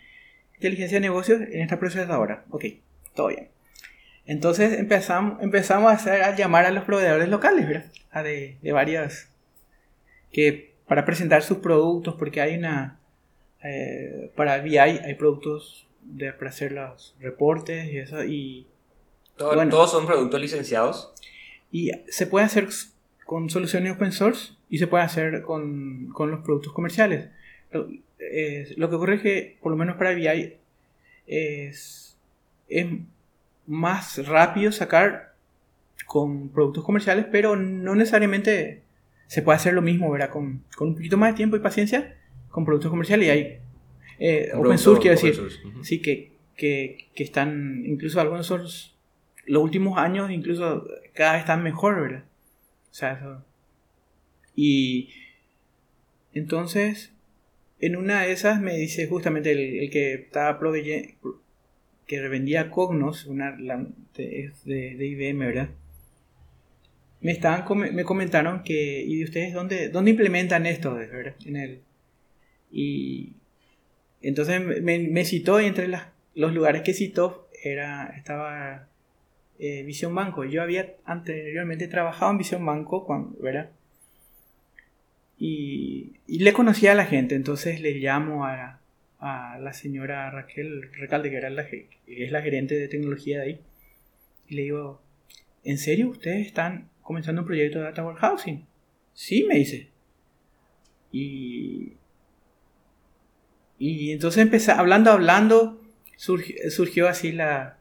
inteligencia 0.55 0.97
de 0.97 1.01
negocios 1.01 1.41
en 1.41 1.61
esta 1.61 1.79
procesadora. 1.79 2.45
Ok, 2.49 2.65
todo 3.15 3.27
bien. 3.27 3.49
Entonces 4.27 4.79
empezamos, 4.79 5.41
empezamos 5.41 5.91
a, 5.91 5.95
hacer, 5.95 6.23
a 6.23 6.35
llamar 6.35 6.65
a 6.65 6.71
los 6.71 6.83
proveedores 6.83 7.29
locales, 7.29 7.67
¿verdad? 7.67 7.91
A 8.12 8.23
de 8.23 8.58
varias 8.71 9.29
que 10.36 10.74
para 10.86 11.06
presentar 11.06 11.43
sus 11.43 11.60
productos, 11.60 12.15
porque 12.15 12.41
hay 12.41 12.58
una 12.58 13.00
eh, 13.63 14.34
para 14.36 14.62
VI 14.62 14.78
hay 14.78 15.13
productos 15.17 15.88
de, 16.02 16.34
para 16.34 16.50
hacer 16.50 16.74
los 16.74 17.15
reportes 17.21 17.89
y 17.89 18.00
eso 18.00 18.21
y 18.26 18.67
¿Todos 19.38 19.91
son 19.91 20.06
productos 20.06 20.41
licenciados? 20.41 21.13
Y 21.71 21.91
se 22.10 22.28
puede 22.28 22.45
hacer 22.45 22.67
con 23.26 23.50
soluciones 23.50 23.95
open 23.95 24.12
source 24.12 24.54
y 24.69 24.78
se 24.78 24.88
puede 24.88 25.06
hacer 25.06 25.41
con, 25.41 26.10
con 26.12 26.32
los 26.32 26.41
productos 26.41 26.74
comerciales. 26.74 27.30
Lo, 27.71 27.88
lo, 27.88 28.89
que 28.89 28.95
ocurre 28.95 29.15
es 29.15 29.21
que, 29.21 29.58
por 29.62 29.71
lo 29.71 29.78
menos 29.78 29.95
para 29.95 30.13
VI, 30.13 30.58
es, 31.28 32.17
es 32.67 32.86
más 33.67 34.26
rápido 34.28 34.74
sacar 34.74 35.34
con 36.06 36.50
productos 36.50 36.84
comerciales, 36.84 37.26
pero 37.32 37.56
no 37.56 37.95
necesariamente 37.95 38.85
se 39.27 39.41
puede 39.41 39.57
hacer 39.57 39.73
lo 39.73 39.81
mismo, 39.81 40.11
¿verdad? 40.11 40.29
Con, 40.29 40.63
con 40.75 40.89
un 40.89 40.95
poquito 40.95 41.17
más 41.17 41.33
de 41.33 41.38
tiempo 41.38 41.55
y 41.55 41.59
paciencia 41.59 42.15
con 42.49 42.63
productos 42.63 42.89
comerciales 42.89 43.27
y 43.27 43.29
hay 43.31 43.57
eh, 44.17 44.51
open 44.53 44.77
source, 44.77 45.01
quiero 45.01 45.19
decir, 45.19 45.35
sí, 45.81 46.01
que, 46.01 46.31
que, 46.55 47.09
que, 47.13 47.23
están, 47.23 47.83
incluso 47.85 48.21
algunos 48.21 48.95
los 49.45 49.63
últimos 49.63 49.97
años 49.99 50.31
incluso 50.31 50.88
cada 51.13 51.33
vez 51.33 51.41
están 51.41 51.63
mejor, 51.63 52.01
¿verdad? 52.01 52.23
O 52.91 52.93
sea, 52.93 53.11
eso. 53.11 53.43
Y 54.55 55.09
entonces, 56.33 57.11
en 57.79 57.97
una 57.97 58.21
de 58.21 58.31
esas 58.31 58.61
me 58.61 58.77
dice 58.77 59.05
justamente 59.07 59.51
el, 59.51 59.89
que 59.89 60.13
estaba 60.13 60.57
proveyendo, 60.57 61.41
que 62.07 62.21
revendía 62.21 62.71
Cognos, 62.71 63.25
una 63.25 63.51
de, 63.51 64.51
de, 64.63 65.05
IBM, 65.07 65.39
¿verdad? 65.39 65.69
Me, 67.25 67.31
estaban, 67.31 67.65
me 67.95 68.03
comentaron 68.03 68.61
que, 68.63 69.01
¿y 69.01 69.17
de 69.17 69.23
ustedes 69.23 69.53
dónde, 69.53 69.89
dónde 69.89 70.11
implementan 70.11 70.65
esto, 70.67 70.93
¿verdad? 70.93 71.33
En 71.45 71.55
el, 71.55 71.81
y 72.71 73.33
entonces 74.21 74.61
me, 74.83 74.99
me 74.99 75.25
citó 75.25 75.59
y 75.59 75.65
entre 75.65 75.88
las, 75.88 76.07
los 76.35 76.53
lugares 76.53 76.83
que 76.83 76.93
citó 76.93 77.49
era, 77.63 78.13
estaba 78.15 78.89
eh, 79.57 79.81
Visión 79.83 80.13
Banco. 80.13 80.43
Yo 80.43 80.61
había 80.61 80.93
anteriormente 81.05 81.88
trabajado 81.88 82.31
en 82.31 82.38
Visión 82.38 82.63
Banco, 82.63 83.05
cuando, 83.05 83.35
¿verdad? 83.41 83.71
Y, 85.39 86.13
le 86.27 86.53
conocía 86.53 86.91
a 86.91 86.95
la 86.95 87.05
gente, 87.05 87.33
entonces 87.33 87.81
le 87.81 87.93
llamo 87.93 88.45
a, 88.45 88.81
a 89.19 89.57
la 89.59 89.73
señora 89.73 90.29
Raquel 90.29 90.91
Recalde, 90.93 91.29
que, 91.31 91.38
era 91.38 91.49
la, 91.49 91.65
es 92.07 92.31
la 92.31 92.41
gerente 92.41 92.75
de 92.75 92.88
tecnología 92.88 93.39
de 93.39 93.43
ahí, 93.43 93.59
y 94.47 94.55
le 94.55 94.61
digo, 94.61 95.01
¿en 95.63 95.77
serio 95.77 96.09
ustedes 96.09 96.45
están 96.45 96.89
comenzando 97.06 97.44
un 97.44 97.48
proyecto 97.48 97.78
de 97.78 97.86
Data 97.86 98.04
Warehousing? 98.04 98.65
Sí, 99.13 99.46
me 99.48 99.56
dice. 99.56 99.89
Y, 101.12 101.94
y 103.78 104.12
entonces 104.12 104.41
empecé, 104.41 104.72
hablando, 104.72 105.12
hablando, 105.12 105.82
surgió 106.18 107.08
así 107.08 107.32
la, 107.32 107.78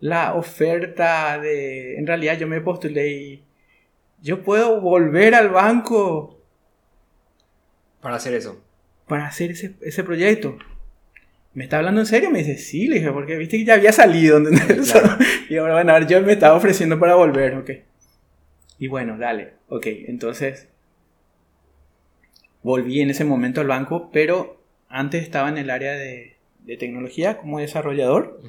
la 0.00 0.34
oferta 0.34 1.38
de... 1.38 1.96
En 1.96 2.06
realidad 2.06 2.36
yo 2.38 2.48
me 2.48 2.60
postulé 2.60 3.08
y 3.08 3.44
yo 4.20 4.42
puedo 4.42 4.80
volver 4.80 5.36
al 5.36 5.50
banco. 5.50 6.42
Para 8.00 8.16
hacer 8.16 8.34
eso. 8.34 8.62
Para 9.06 9.28
hacer 9.28 9.52
ese, 9.52 9.76
ese 9.80 10.02
proyecto. 10.02 10.58
¿Me 11.54 11.64
está 11.64 11.78
hablando 11.78 12.00
en 12.00 12.06
serio? 12.06 12.30
Me 12.30 12.40
dice, 12.40 12.58
sí, 12.58 12.88
le 12.88 12.96
dije, 12.96 13.12
porque 13.12 13.36
viste 13.36 13.58
que 13.58 13.64
ya 13.64 13.74
había 13.74 13.92
salido. 13.92 14.40
y 15.48 15.56
ahora, 15.56 15.74
bueno, 15.74 15.92
a 15.92 15.98
ver, 16.00 16.08
yo 16.08 16.20
me 16.20 16.32
estaba 16.32 16.56
ofreciendo 16.56 16.98
para 16.98 17.14
volver, 17.14 17.54
ok. 17.54 17.70
Y 18.82 18.88
bueno, 18.88 19.16
dale, 19.16 19.52
ok. 19.68 19.86
Entonces, 20.08 20.68
volví 22.64 23.00
en 23.00 23.10
ese 23.10 23.24
momento 23.24 23.60
al 23.60 23.68
banco, 23.68 24.10
pero 24.12 24.60
antes 24.88 25.22
estaba 25.22 25.48
en 25.50 25.56
el 25.56 25.70
área 25.70 25.92
de, 25.92 26.34
de 26.64 26.76
tecnología 26.76 27.38
como 27.38 27.60
desarrollador. 27.60 28.40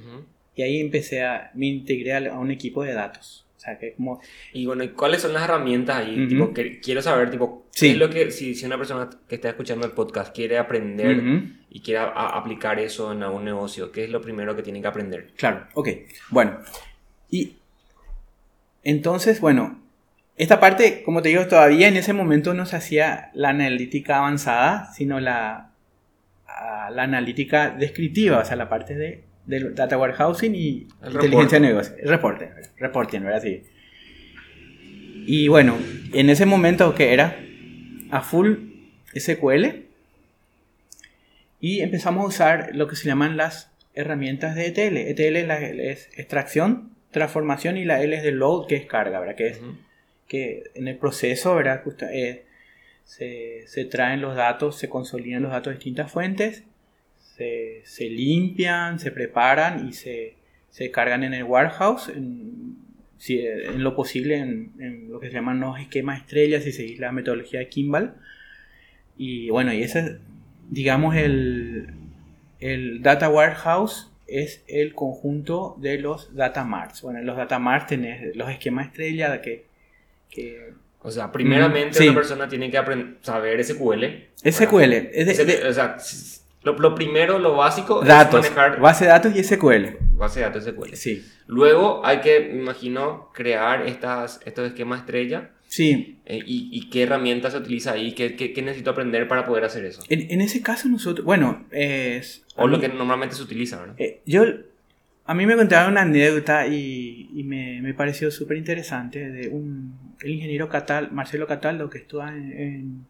Y 0.56 0.63
ahí 0.63 0.80
empecé 0.80 1.22
a, 1.22 1.52
me 1.54 1.67
integré 1.67 2.13
a, 2.15 2.39
un 2.39 2.50
equipo 2.50 2.84
de 2.84 2.93
datos. 2.93 3.46
O 3.58 3.60
sea, 3.60 3.78
que 3.78 3.93
como... 3.93 4.22
Y 4.54 4.65
bueno, 4.65 4.84
¿cuáles 4.96 5.22
son 5.22 5.34
las 5.34 5.43
herramientas 5.43 5.98
ahí? 5.98 6.28
tipo, 6.28 6.52
que, 6.52 6.80
quiero 6.80 7.04
saber, 7.04 7.30
tipo, 7.30 7.67
¿qué 7.72 7.91
es 7.91 7.98
lo 7.98 8.10
que, 8.10 8.32
si, 8.32 8.56
si, 8.56 8.65
una 8.65 8.80
persona 8.80 9.12
que 9.30 9.36
está 9.36 9.50
escuchando 9.50 9.86
el 9.86 9.91
podcast 9.91 10.36
quiere 10.36 10.58
aprender 10.58 11.22
y 11.69 11.82
quiere 11.82 12.00
aplicar 12.00 12.80
eso 12.80 13.12
en 13.12 13.22
algún 13.22 13.46
negocio, 13.46 13.91
¿qué 13.91 14.06
es 14.06 14.10
lo 14.10 14.19
primero 14.19 14.56
que 14.56 14.63
tiene 14.63 14.82
que 14.82 14.88
aprender? 14.88 15.28
Claro, 15.38 15.67
ok. 15.76 15.89
Bueno, 16.32 16.58
y 17.30 17.58
entonces, 18.84 19.39
bueno, 19.39 19.83
esta 20.38 20.60
parte, 20.60 21.04
como 21.04 21.22
te 21.22 21.30
digo, 21.30 21.48
todavía 21.48 21.88
en 21.88 21.98
ese 21.98 22.13
momento 22.13 22.54
no 22.54 22.65
se 22.65 22.76
hacía 22.76 23.30
la 23.34 23.50
analítica 23.50 24.17
avanzada, 24.17 24.91
sino 24.93 25.19
la, 25.19 25.72
la 26.91 27.04
analítica 27.04 27.69
descriptiva, 27.69 28.39
o 28.39 28.46
sea, 28.46 28.56
la 28.56 28.69
parte 28.69 28.96
de 28.96 29.24
del 29.46 29.76
data 29.76 29.98
warehousing 29.98 30.56
y 30.56 30.88
inteligencia 31.06 31.60
de 31.60 31.67
negocios. 31.67 31.98
Reporte, 32.04 32.50
reporting, 32.78 33.22
¿verdad? 33.22 33.41
Sí. 33.41 33.63
Y 35.26 35.48
bueno, 35.48 35.78
en 36.13 36.30
ese 36.30 36.46
momento 36.46 36.96
que 36.96 37.13
era, 37.13 37.38
a 38.12 38.22
full 38.22 38.56
SQL 39.15 39.86
y 41.60 41.80
empezamos 41.82 42.24
a 42.24 42.28
usar 42.28 42.69
lo 42.74 42.88
que 42.88 42.96
se 42.96 43.06
llaman 43.06 43.38
las 43.38 43.72
herramientas 43.96 44.56
de 44.56 44.67
ETL. 44.67 44.98
ETL 44.98 45.38
es, 45.38 45.48
la, 45.48 45.60
es 45.60 46.10
extracción, 46.17 46.91
transformación 47.12 47.78
y 47.78 47.86
la 47.86 48.02
L 48.02 48.15
es 48.15 48.24
de 48.24 48.32
load, 48.32 48.67
que 48.67 48.76
es 48.76 48.86
carga, 48.86 49.19
¿verdad? 49.19 49.36
Que 49.36 49.48
es 49.48 49.62
que 50.27 50.63
en 50.75 50.88
el 50.88 50.97
proceso, 50.97 51.55
¿verdad? 51.55 51.83
Eh, 52.12 52.45
se, 53.03 53.63
se, 53.67 53.86
traen 53.86 54.21
los 54.21 54.36
datos, 54.36 54.77
se 54.77 54.89
consolidan 54.89 55.43
los 55.43 55.51
datos 55.51 55.71
de 55.71 55.77
distintas 55.77 56.12
fuentes, 56.12 56.63
se, 57.19 57.81
se 57.86 58.09
limpian, 58.09 58.99
se 58.99 59.12
preparan 59.12 59.88
y 59.88 59.93
se, 59.93 60.36
se, 60.69 60.91
cargan 60.91 61.23
en 61.23 61.33
el 61.33 61.43
warehouse, 61.43 62.09
en, 62.09 62.77
si, 63.17 63.39
en 63.39 63.83
lo 63.83 63.95
posible 63.95 64.38
en, 64.38 64.73
en, 64.79 65.12
lo 65.12 65.19
que 65.19 65.27
se 65.27 65.33
llaman 65.33 65.59
los 65.59 65.79
esquemas 65.79 66.21
estrellas 66.21 66.65
y 66.65 66.71
seguir 66.71 66.99
la 66.99 67.12
metodología 67.12 67.59
de 67.59 67.69
Kimball. 67.69 68.15
Y 69.17 69.49
bueno, 69.49 69.73
y 69.73 69.83
ese 69.83 70.19
digamos, 70.69 71.15
el, 71.15 71.88
el 72.59 73.01
Data 73.01 73.29
Warehouse 73.29 74.12
es 74.27 74.63
el 74.67 74.95
conjunto 74.95 75.77
de 75.79 75.99
los 75.99 76.36
data 76.36 76.63
marts. 76.63 77.01
Bueno, 77.01 77.19
en 77.19 77.25
los 77.25 77.38
data 77.38 77.59
marts 77.59 77.88
tenés 77.88 78.36
los 78.36 78.49
esquemas 78.49 78.88
estrella 78.88 79.41
que... 79.41 79.71
que 80.34 80.74
o 81.06 81.12
sea, 81.12 81.32
primeramente 81.32 82.02
una 82.02 82.15
persona 82.15 82.48
tiene 82.48 82.72
que 82.72 82.78
aprender, 82.78 83.17
saber 83.22 83.63
SQL. 83.63 84.06
SQL. 84.50 85.67
o 85.67 85.74
sea, 85.74 85.98
lo, 86.63 86.80
lo, 86.80 86.96
primero, 86.96 87.39
lo 87.39 87.58
básico 87.58 88.02
datos, 88.02 88.46
es 88.46 88.52
manejar... 88.52 88.80
Base 88.80 89.04
de 89.04 89.12
datos 89.12 89.36
y 89.36 89.43
SQL. 89.43 89.98
Base 90.13 90.39
de 90.39 90.46
datos 90.46 90.63
SQL. 90.63 90.93
Sí. 90.93 91.26
Luego 91.46 92.06
hay 92.06 92.22
que, 92.22 92.39
me 92.39 92.62
imagino, 92.62 93.32
crear 93.34 93.86
estas, 93.86 94.39
estos 94.46 94.67
esquemas 94.67 95.02
estrella 95.02 95.52
Sí. 95.74 96.19
Eh, 96.28 96.39
y, 96.46 96.88
qué 96.91 97.02
herramientas 97.02 97.54
se 97.54 97.58
utiliza 97.58 97.93
ahí? 97.93 98.13
¿Qué, 98.13 98.36
qué, 98.36 98.62
necesito 98.62 98.91
aprender 98.91 99.28
para 99.28 99.43
poder 99.43 99.65
hacer 99.65 99.84
eso? 99.86 100.04
En, 100.08 100.30
en 100.30 100.39
ese 100.41 100.62
caso 100.62 100.88
nosotros, 100.88 101.26
bueno, 101.26 101.65
es... 101.72 102.46
O 102.56 102.67
lo 102.67 102.80
que 102.80 102.89
normalmente 102.89 103.36
se 103.36 103.41
utiliza, 103.41 103.80
¿verdad? 103.80 103.96
Eh, 103.98 104.22
yo, 104.24 104.43
a 105.26 105.34
mí 105.34 105.48
me 105.48 105.56
contaron 105.56 105.93
una 105.93 106.04
anécdota 106.04 106.67
y, 106.67 107.28
y 107.34 107.43
me, 107.43 107.82
me, 107.82 107.96
pareció 107.96 108.30
súper 108.30 108.58
interesante 108.58 109.32
de 109.32 109.50
un, 109.50 109.98
el 110.21 110.32
ingeniero 110.32 110.69
Catal, 110.69 111.12
Marcelo 111.12 111.47
Cataldo, 111.47 111.89
que 111.89 111.99
estuvo 111.99 112.26
en, 112.28 113.06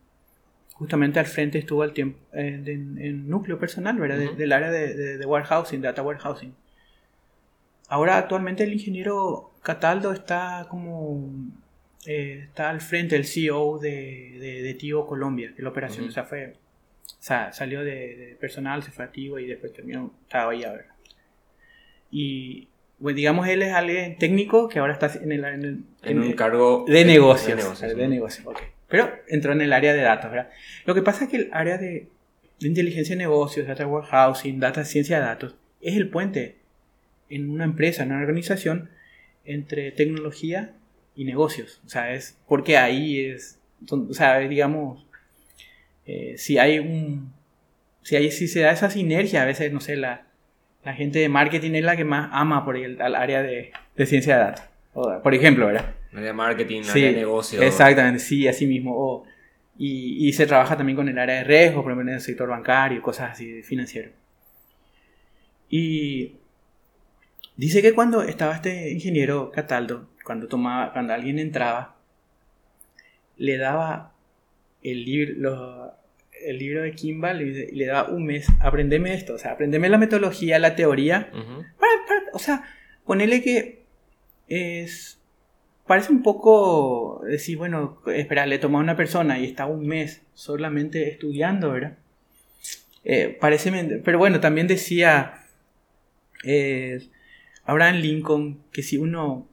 justamente 0.74 1.20
al 1.20 1.26
frente, 1.26 1.60
estuvo 1.60 1.84
al 1.84 1.94
tiempo 1.94 2.20
en, 2.34 3.28
núcleo 3.30 3.60
personal, 3.60 3.98
¿verdad? 3.98 4.34
del 4.34 4.52
área 4.52 4.72
de, 4.72 5.18
de, 5.18 5.26
warehousing, 5.26 5.82
data 5.82 6.02
warehousing. 6.02 6.54
Ahora 7.88 8.18
actualmente 8.18 8.64
el 8.64 8.74
ingeniero 8.74 9.52
Cataldo 9.62 10.12
está 10.12 10.66
como 10.70 11.30
eh, 12.06 12.46
está 12.48 12.70
al 12.70 12.82
frente 12.82 13.16
el 13.16 13.26
CEO 13.26 13.80
de, 13.80 14.62
de, 14.62 14.74
Tigo 14.74 15.08
Colombia, 15.08 15.54
que 15.56 15.62
la 15.62 15.70
operación, 15.70 16.08
o 16.08 16.12
sea, 16.12 16.26
fue, 16.26 16.48
o 16.48 17.24
sea, 17.24 17.54
salió 17.54 17.82
de, 17.82 18.38
personal, 18.42 18.84
se 18.84 18.92
fue 18.92 19.06
a 19.06 19.12
Tigo 19.12 19.40
y 19.40 19.48
después 19.48 19.72
terminó, 19.72 20.14
estaba 20.24 20.52
ahí 20.52 20.64
a 20.64 20.74
ver. 20.74 20.86
Y, 22.12 22.68
pues 23.04 23.18
digamos, 23.18 23.50
él 23.50 23.62
es 23.62 23.74
alguien 23.74 24.18
técnico 24.18 24.70
que 24.70 24.80
ahora 24.80 24.94
está 24.94 25.12
en, 25.22 25.34
el, 25.34 25.44
en, 25.44 25.86
en, 26.04 26.22
un 26.22 26.32
cargo 26.32 26.86
de 26.88 27.04
negocios. 27.04 27.82
De 27.82 28.08
negocios, 28.08 28.48
Pero 28.88 29.12
entró 29.28 29.52
en 29.52 29.60
el 29.60 29.74
área 29.74 29.94
de 29.94 30.02
datos, 30.02 30.32
¿verdad? 30.32 30.50
Lo 30.86 30.96
que 30.96 31.02
pasa 31.02 31.26
es 31.26 31.30
que 31.30 31.36
el 31.36 31.50
área 31.52 31.78
de, 31.78 32.08
de 32.62 32.68
inteligencia 32.70 33.14
de 33.14 33.22
negocios, 33.22 33.68
data 33.68 33.86
warehousing, 33.86 34.58
data 34.58 34.86
ciencia 34.86 35.20
de 35.20 35.26
datos, 35.26 35.54
es 35.82 35.98
el 35.98 36.08
puente 36.08 36.56
en 37.30 37.50
una 37.50 37.66
empresa, 37.66 38.04
en 38.04 38.14
una 38.14 38.22
organización, 38.22 38.90
entre 39.44 39.92
tecnología 39.92 40.74
y 41.14 41.26
negocios. 41.26 41.82
O 41.86 41.90
sea, 41.90 42.14
es 42.14 42.38
porque 42.48 42.78
ahí 42.78 43.20
es, 43.20 43.60
o 43.90 44.14
sea, 44.14 44.40
digamos, 44.40 45.06
eh, 46.06 46.36
si 46.38 46.58
hay 46.58 46.80
un, 46.80 47.34
si, 48.02 48.16
hay, 48.16 48.32
si 48.32 48.48
se 48.48 48.62
da 48.62 48.72
esa 48.72 48.90
sinergia, 48.90 49.42
a 49.42 49.46
veces, 49.46 49.74
no 49.74 49.82
sé, 49.82 49.98
la, 49.98 50.26
la 50.84 50.94
gente 50.94 51.20
de 51.20 51.30
marketing 51.30 51.72
es 51.72 51.84
la 51.84 51.96
que 51.96 52.04
más 52.04 52.30
ama 52.34 52.66
por 52.66 52.78
el 52.78 53.02
al 53.02 53.16
área 53.16 53.42
de, 53.42 53.72
de, 53.96 54.06
ciencia 54.06 54.38
de 54.38 54.44
datos. 54.44 54.66
por 55.22 55.34
ejemplo, 55.34 55.68
¿verdad? 55.68 55.96
Área 56.12 56.28
de 56.28 56.34
marketing, 56.34 56.82
área 56.90 57.08
de 57.08 57.16
negocio. 57.16 57.62
Exactamente, 57.62 58.20
sí, 58.20 58.48
así 58.48 58.68
mismo. 58.68 59.26
y, 59.78 60.28
y, 60.28 60.34
se 60.34 60.46
trabaja 60.46 60.78
también 60.78 60.96
con 60.96 61.10
el 61.10 61.18
área 61.18 61.38
de 61.38 61.44
riesgo, 61.44 61.82
por 61.82 61.92
ejemplo, 61.92 62.12
en 62.12 62.16
el 62.16 62.22
sector 62.22 62.50
bancario, 62.50 63.02
cosas 63.02 63.32
así, 63.32 63.64
financiero. 63.64 64.12
Y 65.70 66.36
dice 67.56 67.82
que 67.82 67.94
cuando 67.94 68.22
estaba 68.22 68.54
este 68.54 68.92
ingeniero 68.92 69.52
Cataldo, 69.52 70.10
cuando 70.24 70.48
tomaba, 70.48 70.94
cuando 70.94 71.14
alguien 71.14 71.40
entraba, 71.40 71.96
le 73.38 73.58
daba 73.58 74.14
el 74.84 75.04
libro, 75.04 75.96
el 76.46 76.58
libro 76.58 76.82
de 76.82 76.94
Kimball 76.94 77.42
y 77.42 77.72
le, 77.72 77.86
daba 77.86 78.10
un 78.10 78.26
mes, 78.26 78.48
aprendeme 78.60 79.14
esto, 79.14 79.36
o 79.36 79.38
sea, 79.38 79.52
aprendeme 79.52 79.90
la 79.90 79.98
metodología, 79.98 80.60
la 80.60 80.76
teoría, 80.76 81.32
o 82.34 82.40
sea, 82.40 82.64
ponele 83.06 83.42
que 83.42 83.84
es, 84.48 85.20
parece 85.86 86.12
un 86.12 86.24
poco 86.24 87.22
decir, 87.26 87.58
bueno, 87.58 88.02
espera, 88.08 88.46
le 88.46 88.60
tomó 88.60 88.80
a 88.80 88.82
una 88.82 88.96
persona 88.96 89.40
y 89.40 89.46
está 89.46 89.66
un 89.66 89.88
mes 89.88 90.22
solamente 90.34 91.10
estudiando, 91.10 91.72
¿verdad? 91.72 91.98
Eh, 93.06 93.38
parece, 93.40 93.72
pero 94.04 94.18
bueno, 94.18 94.40
también 94.40 94.68
decía 94.68 95.34
eh, 96.44 97.10
Abraham 97.66 97.98
Lincoln 97.98 98.64
que 98.72 98.82
si 98.82 98.98
uno 98.98 99.48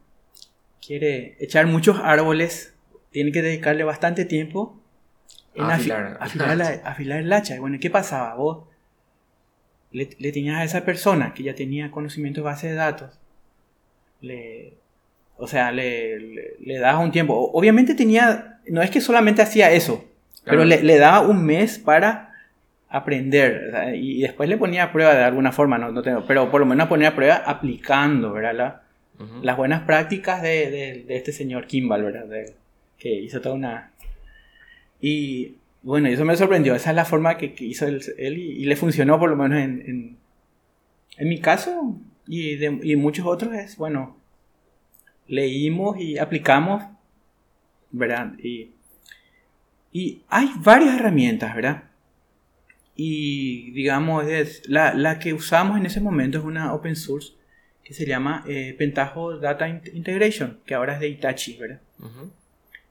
quiere 0.85 1.37
echar 1.41 1.67
muchos 1.67 1.99
árboles, 2.03 2.75
tiene 3.11 3.33
que 3.33 3.43
dedicarle 3.43 3.83
bastante 3.83 4.25
tiempo 4.25 4.80
en 5.55 5.65
afilar, 5.65 6.19
afilar, 6.85 7.21
el 7.21 7.33
hacha. 7.33 7.59
Bueno, 7.59 7.79
¿qué 7.81 7.91
pasaba? 7.91 8.35
Vos 8.35 8.65
le, 9.93 10.07
tenías 10.07 10.59
a 10.59 10.65
esa 10.65 10.85
persona 10.85 11.35
que 11.35 11.43
ya 11.43 11.55
tenía 11.55 11.91
conocimiento 11.91 12.41
de 12.41 12.45
base 12.45 12.69
de 12.69 12.75
datos, 12.75 13.19
le, 14.21 14.75
o 15.37 15.47
sea, 15.47 15.73
le, 15.73 16.19
le, 16.61 16.79
dabas 16.79 17.05
un 17.05 17.11
tiempo. 17.11 17.51
Obviamente 17.53 17.95
tenía, 17.95 18.61
no 18.69 18.83
es 18.83 18.91
que 18.91 19.01
solamente 19.01 19.43
hacía 19.43 19.73
eso, 19.73 20.05
pero 20.45 20.65
le, 20.65 20.83
le, 20.83 20.99
daba 20.99 21.27
un 21.27 21.45
mes 21.45 21.79
para 21.79 22.35
aprender 22.89 23.95
y 23.95 24.23
después 24.23 24.49
le 24.49 24.57
ponía 24.57 24.85
a 24.85 24.93
prueba 24.93 25.15
de 25.15 25.23
alguna 25.25 25.53
forma, 25.53 25.79
no, 25.79 25.93
no 25.93 26.03
tengo, 26.03 26.25
pero 26.27 26.51
por 26.51 26.61
lo 26.61 26.67
menos 26.67 26.89
ponía 26.89 27.09
a 27.09 27.15
prueba 27.15 27.37
aplicando, 27.47 28.33
¿verdad? 28.33 28.55
La, 28.55 28.83
las 29.43 29.57
buenas 29.57 29.83
prácticas 29.83 30.41
de, 30.43 31.05
de, 31.07 31.17
este 31.17 31.33
señor 31.33 31.67
Kimball, 31.67 32.05
¿verdad? 32.05 32.27
que 32.99 33.13
hizo 33.13 33.41
toda 33.41 33.55
una... 33.55 33.91
Y 35.01 35.57
bueno, 35.83 36.09
eso 36.09 36.25
me 36.25 36.37
sorprendió. 36.37 36.75
Esa 36.75 36.91
es 36.91 36.97
la 36.97 37.05
forma 37.05 37.37
que, 37.37 37.55
hizo 37.59 37.87
él, 37.87 38.03
y, 38.19 38.65
le 38.65 38.77
funcionó 38.77 39.19
por 39.19 39.31
lo 39.31 39.37
menos 39.37 39.59
en, 39.59 39.83
en, 39.87 40.17
en 41.17 41.29
mi 41.29 41.41
caso 41.41 41.97
y, 42.27 42.57
de, 42.57 42.81
y 42.83 42.97
muchos 42.97 43.27
otros 43.27 43.55
es, 43.55 43.77
bueno, 43.77 44.17
leímos 45.27 45.99
y 45.99 46.19
aplicamos, 46.19 46.85
¿verdad? 47.91 48.35
Y, 48.39 48.71
y 49.93 50.23
hay 50.29 50.51
varias 50.59 50.97
herramientas, 50.97 51.55
¿verdad? 51.55 51.85
Y 52.95 53.71
digamos, 53.71 54.27
es 54.27 54.69
la, 54.69 54.95
la 54.95 55.19
que 55.19 55.33
usamos 55.33 55.79
en 55.79 55.87
ese 55.87 56.01
momento 56.01 56.39
es 56.39 56.45
una 56.45 56.75
open 56.75 56.97
source 56.97 57.33
que 57.83 57.95
se 57.95 58.07
llama 58.07 58.45
eh, 58.47 58.75
Pentaho 58.79 59.39
Data 59.39 59.69
Integration, 59.69 60.61
que 60.65 60.75
ahora 60.75 60.95
es 60.95 61.01
de 61.01 61.09
Itachi, 61.09 61.57
¿verdad? 61.57 61.81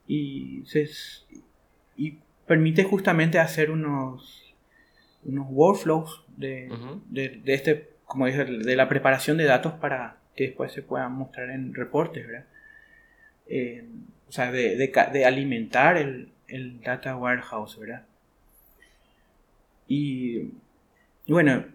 y, 0.06 0.62
y 2.00 2.18
permite 2.46 2.82
justamente 2.82 3.38
hacer 3.38 3.70
unos, 3.70 4.54
unos 5.22 5.46
workflows 5.50 6.24
de, 6.34 6.72
de, 7.10 7.42
este, 7.44 7.90
como 8.06 8.24
dije, 8.24 8.46
de 8.46 8.74
la 8.74 8.88
preparación 8.88 9.36
de 9.36 9.44
datos 9.44 9.74
para 9.74 10.16
que 10.34 10.44
después 10.44 10.72
se 10.72 10.80
puedan 10.80 11.12
mostrar 11.12 11.50
en 11.50 11.74
reportes, 11.74 12.26
¿verdad? 12.26 12.46
Eh, 13.48 13.84
o 14.26 14.32
sea, 14.32 14.50
de, 14.50 14.76
de, 14.78 15.24
alimentar 15.26 15.98
el, 15.98 16.32
el, 16.48 16.80
data 16.80 17.14
warehouse, 17.16 17.78
¿verdad? 17.78 18.06
Y, 19.86 20.52
y 21.26 21.32
bueno, 21.32 21.66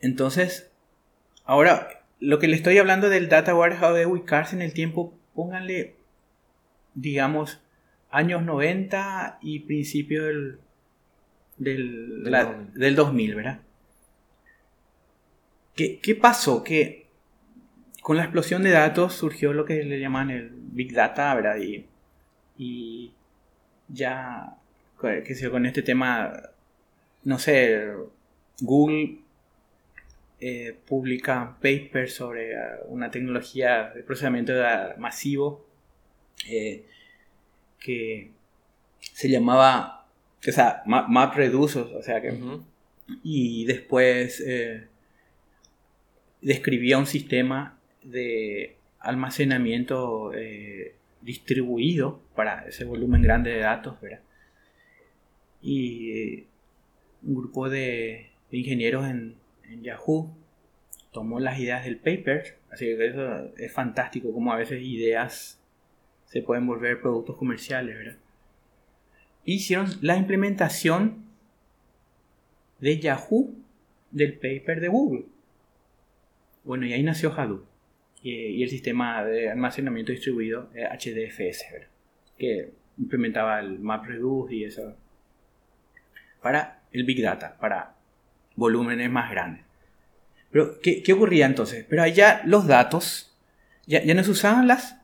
entonces, 0.00 0.72
ahora 1.44 2.02
lo 2.18 2.38
que 2.38 2.48
le 2.48 2.56
estoy 2.56 2.78
hablando 2.78 3.10
del 3.10 3.28
data 3.28 3.54
warehouse 3.54 3.98
de 3.98 4.06
ubicarse 4.06 4.56
en 4.56 4.62
el 4.62 4.72
tiempo, 4.72 5.12
pónganle, 5.34 5.96
digamos, 6.94 7.60
años 8.10 8.42
90 8.42 9.38
y 9.42 9.60
principio 9.60 10.24
del, 10.24 10.58
del, 11.56 12.70
del, 12.74 12.94
2000, 12.94 13.34
¿verdad? 13.34 13.60
¿Qué, 15.74 16.00
¿Qué, 16.00 16.14
pasó? 16.14 16.64
Que 16.64 17.06
con 18.02 18.16
la 18.16 18.24
explosión 18.24 18.62
de 18.62 18.70
datos 18.70 19.14
surgió 19.14 19.52
lo 19.52 19.64
que 19.64 19.84
le 19.84 20.00
llaman 20.00 20.30
el 20.30 20.50
Big 20.52 20.92
Data, 20.92 21.34
¿verdad? 21.34 21.58
Y, 21.58 21.86
y 22.56 23.12
ya, 23.88 24.56
qué 25.00 25.34
sé 25.34 25.50
con 25.50 25.66
este 25.66 25.82
tema, 25.82 26.32
no 27.24 27.38
sé, 27.38 27.92
Google 28.60 29.18
eh, 30.40 30.76
publican 30.86 31.54
papers 31.56 32.14
sobre 32.14 32.52
eh, 32.52 32.56
una 32.86 33.10
tecnología 33.10 33.92
de 33.94 34.02
procesamiento 34.02 34.52
masivo 34.98 35.66
eh, 36.48 36.84
que, 37.78 38.32
se 39.00 39.28
llamaba, 39.28 40.06
o 40.46 40.52
sea, 40.52 40.82
o 40.86 42.02
sea 42.02 42.20
que... 42.20 42.38
Y 43.22 43.64
después 43.64 44.42
eh, 44.46 44.86
describía 46.42 46.98
un 46.98 47.06
sistema 47.06 47.78
de 48.02 48.76
almacenamiento 49.00 50.32
eh, 50.34 50.94
distribuido 51.22 52.20
para 52.34 52.66
ese 52.68 52.84
volumen 52.84 53.22
grande 53.22 53.50
de 53.50 53.60
datos, 53.60 54.00
¿verdad? 54.00 54.20
Y 55.62 56.44
un 57.22 57.34
grupo 57.34 57.68
de, 57.68 58.30
ingenieros 58.50 59.06
en, 59.06 59.36
Yahoo 59.82 60.34
tomó 61.12 61.40
las 61.40 61.58
ideas 61.58 61.84
del 61.84 61.98
paper, 61.98 62.56
así 62.70 62.86
que 62.86 63.06
eso 63.06 63.54
es 63.56 63.70
fantástico, 63.70 64.32
como 64.32 64.50
a 64.50 64.56
veces 64.56 64.80
ideas 64.82 65.57
se 66.28 66.42
pueden 66.42 66.66
volver 66.66 67.00
productos 67.00 67.36
comerciales, 67.36 67.96
¿verdad? 67.96 68.16
Hicieron 69.44 69.88
la 70.02 70.16
implementación 70.16 71.24
de 72.80 73.00
Yahoo 73.00 73.54
del 74.10 74.34
paper 74.34 74.80
de 74.80 74.88
Google. 74.88 75.24
Bueno, 76.64 76.86
y 76.86 76.92
ahí 76.92 77.02
nació 77.02 77.32
Hadoop 77.32 77.64
y, 78.22 78.62
el 78.62 78.68
sistema 78.68 79.24
de 79.24 79.50
almacenamiento 79.50 80.12
distribuido 80.12 80.70
HDFS, 80.74 81.64
¿verdad? 81.72 81.88
que 82.36 82.72
implementaba 82.98 83.60
el 83.60 83.78
MapReduce 83.78 84.54
y 84.54 84.64
eso 84.64 84.96
para 86.42 86.82
el 86.92 87.04
Big 87.04 87.22
Data, 87.22 87.56
para 87.58 87.94
volúmenes 88.54 89.10
más 89.10 89.30
grandes. 89.30 89.64
Pero, 90.50 90.80
¿qué, 90.80 91.02
ocurría 91.12 91.46
entonces? 91.46 91.84
Pero 91.88 92.02
allá 92.02 92.42
los 92.44 92.66
datos 92.66 93.36
ya, 93.86 94.02
ya 94.02 94.14
no 94.14 94.22
se 94.22 94.30
usaban 94.30 94.66
las, 94.66 94.97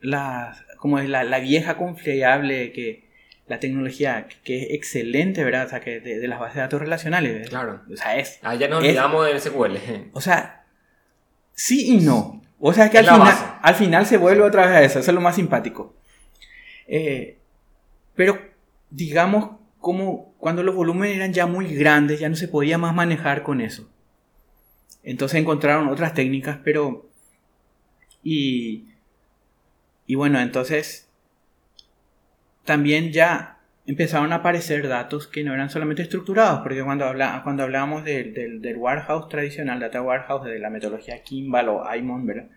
las 0.00 0.64
como 0.76 0.98
es 0.98 1.08
la, 1.08 1.38
vieja 1.40 1.76
confiable 1.76 2.72
que 2.72 3.08
la 3.46 3.60
tecnología 3.60 4.26
que 4.44 4.62
es 4.62 4.70
excelente, 4.70 5.44
¿verdad? 5.44 5.66
O 5.66 5.68
sea, 5.68 5.80
que 5.80 6.00
de, 6.00 6.26
las 6.26 6.40
bases 6.40 6.56
de 6.56 6.60
datos 6.62 6.80
relacionales. 6.80 7.48
Claro. 7.48 7.82
O 7.92 7.96
sea, 7.96 8.16
es. 8.16 8.38
Ah, 8.42 8.54
ya 8.54 8.68
nos 8.68 8.78
olvidamos 8.78 9.26
del 9.26 9.40
SQL. 9.40 9.76
O 10.12 10.20
sea, 10.20 10.64
sí 11.52 11.96
y 11.96 11.96
no. 11.98 12.42
O 12.58 12.72
sea, 12.72 12.90
que 12.90 12.98
al 12.98 13.06
final, 13.06 13.58
al 13.62 13.74
final, 13.74 14.06
se 14.06 14.16
vuelve 14.16 14.42
otra 14.42 14.66
vez 14.66 14.76
a 14.76 14.82
eso. 14.82 14.98
Eso 15.00 15.10
es 15.10 15.14
lo 15.14 15.20
más 15.20 15.36
simpático. 15.36 15.94
Eh, 16.86 17.38
pero, 18.14 18.38
digamos, 18.90 19.50
como 19.78 20.34
cuando 20.38 20.62
los 20.62 20.74
volúmenes 20.74 21.16
eran 21.16 21.32
ya 21.32 21.46
muy 21.46 21.74
grandes, 21.74 22.20
ya 22.20 22.28
no 22.28 22.36
se 22.36 22.48
podía 22.48 22.78
más 22.78 22.94
manejar 22.94 23.42
con 23.42 23.60
eso. 23.60 23.88
Entonces 25.02 25.40
encontraron 25.40 25.88
otras 25.88 26.14
técnicas, 26.14 26.58
pero... 26.62 27.08
Y, 28.22 28.89
y 30.10 30.16
bueno, 30.16 30.40
entonces 30.40 31.08
también 32.64 33.12
ya 33.12 33.60
empezaron 33.86 34.32
a 34.32 34.36
aparecer 34.36 34.88
datos 34.88 35.28
que 35.28 35.44
no 35.44 35.54
eran 35.54 35.70
solamente 35.70 36.02
estructurados, 36.02 36.62
porque 36.62 36.82
cuando, 36.82 37.04
habla, 37.04 37.42
cuando 37.44 37.62
hablábamos 37.62 38.04
del, 38.04 38.60
del, 38.60 38.76
warehouse 38.76 39.28
tradicional, 39.28 39.78
data 39.78 40.02
warehouse, 40.02 40.46
de 40.46 40.58
la 40.58 40.68
metodología 40.68 41.22
Kimball 41.22 41.68
o 41.68 41.86
Aimon, 41.86 42.26
¿verdad? 42.26 42.48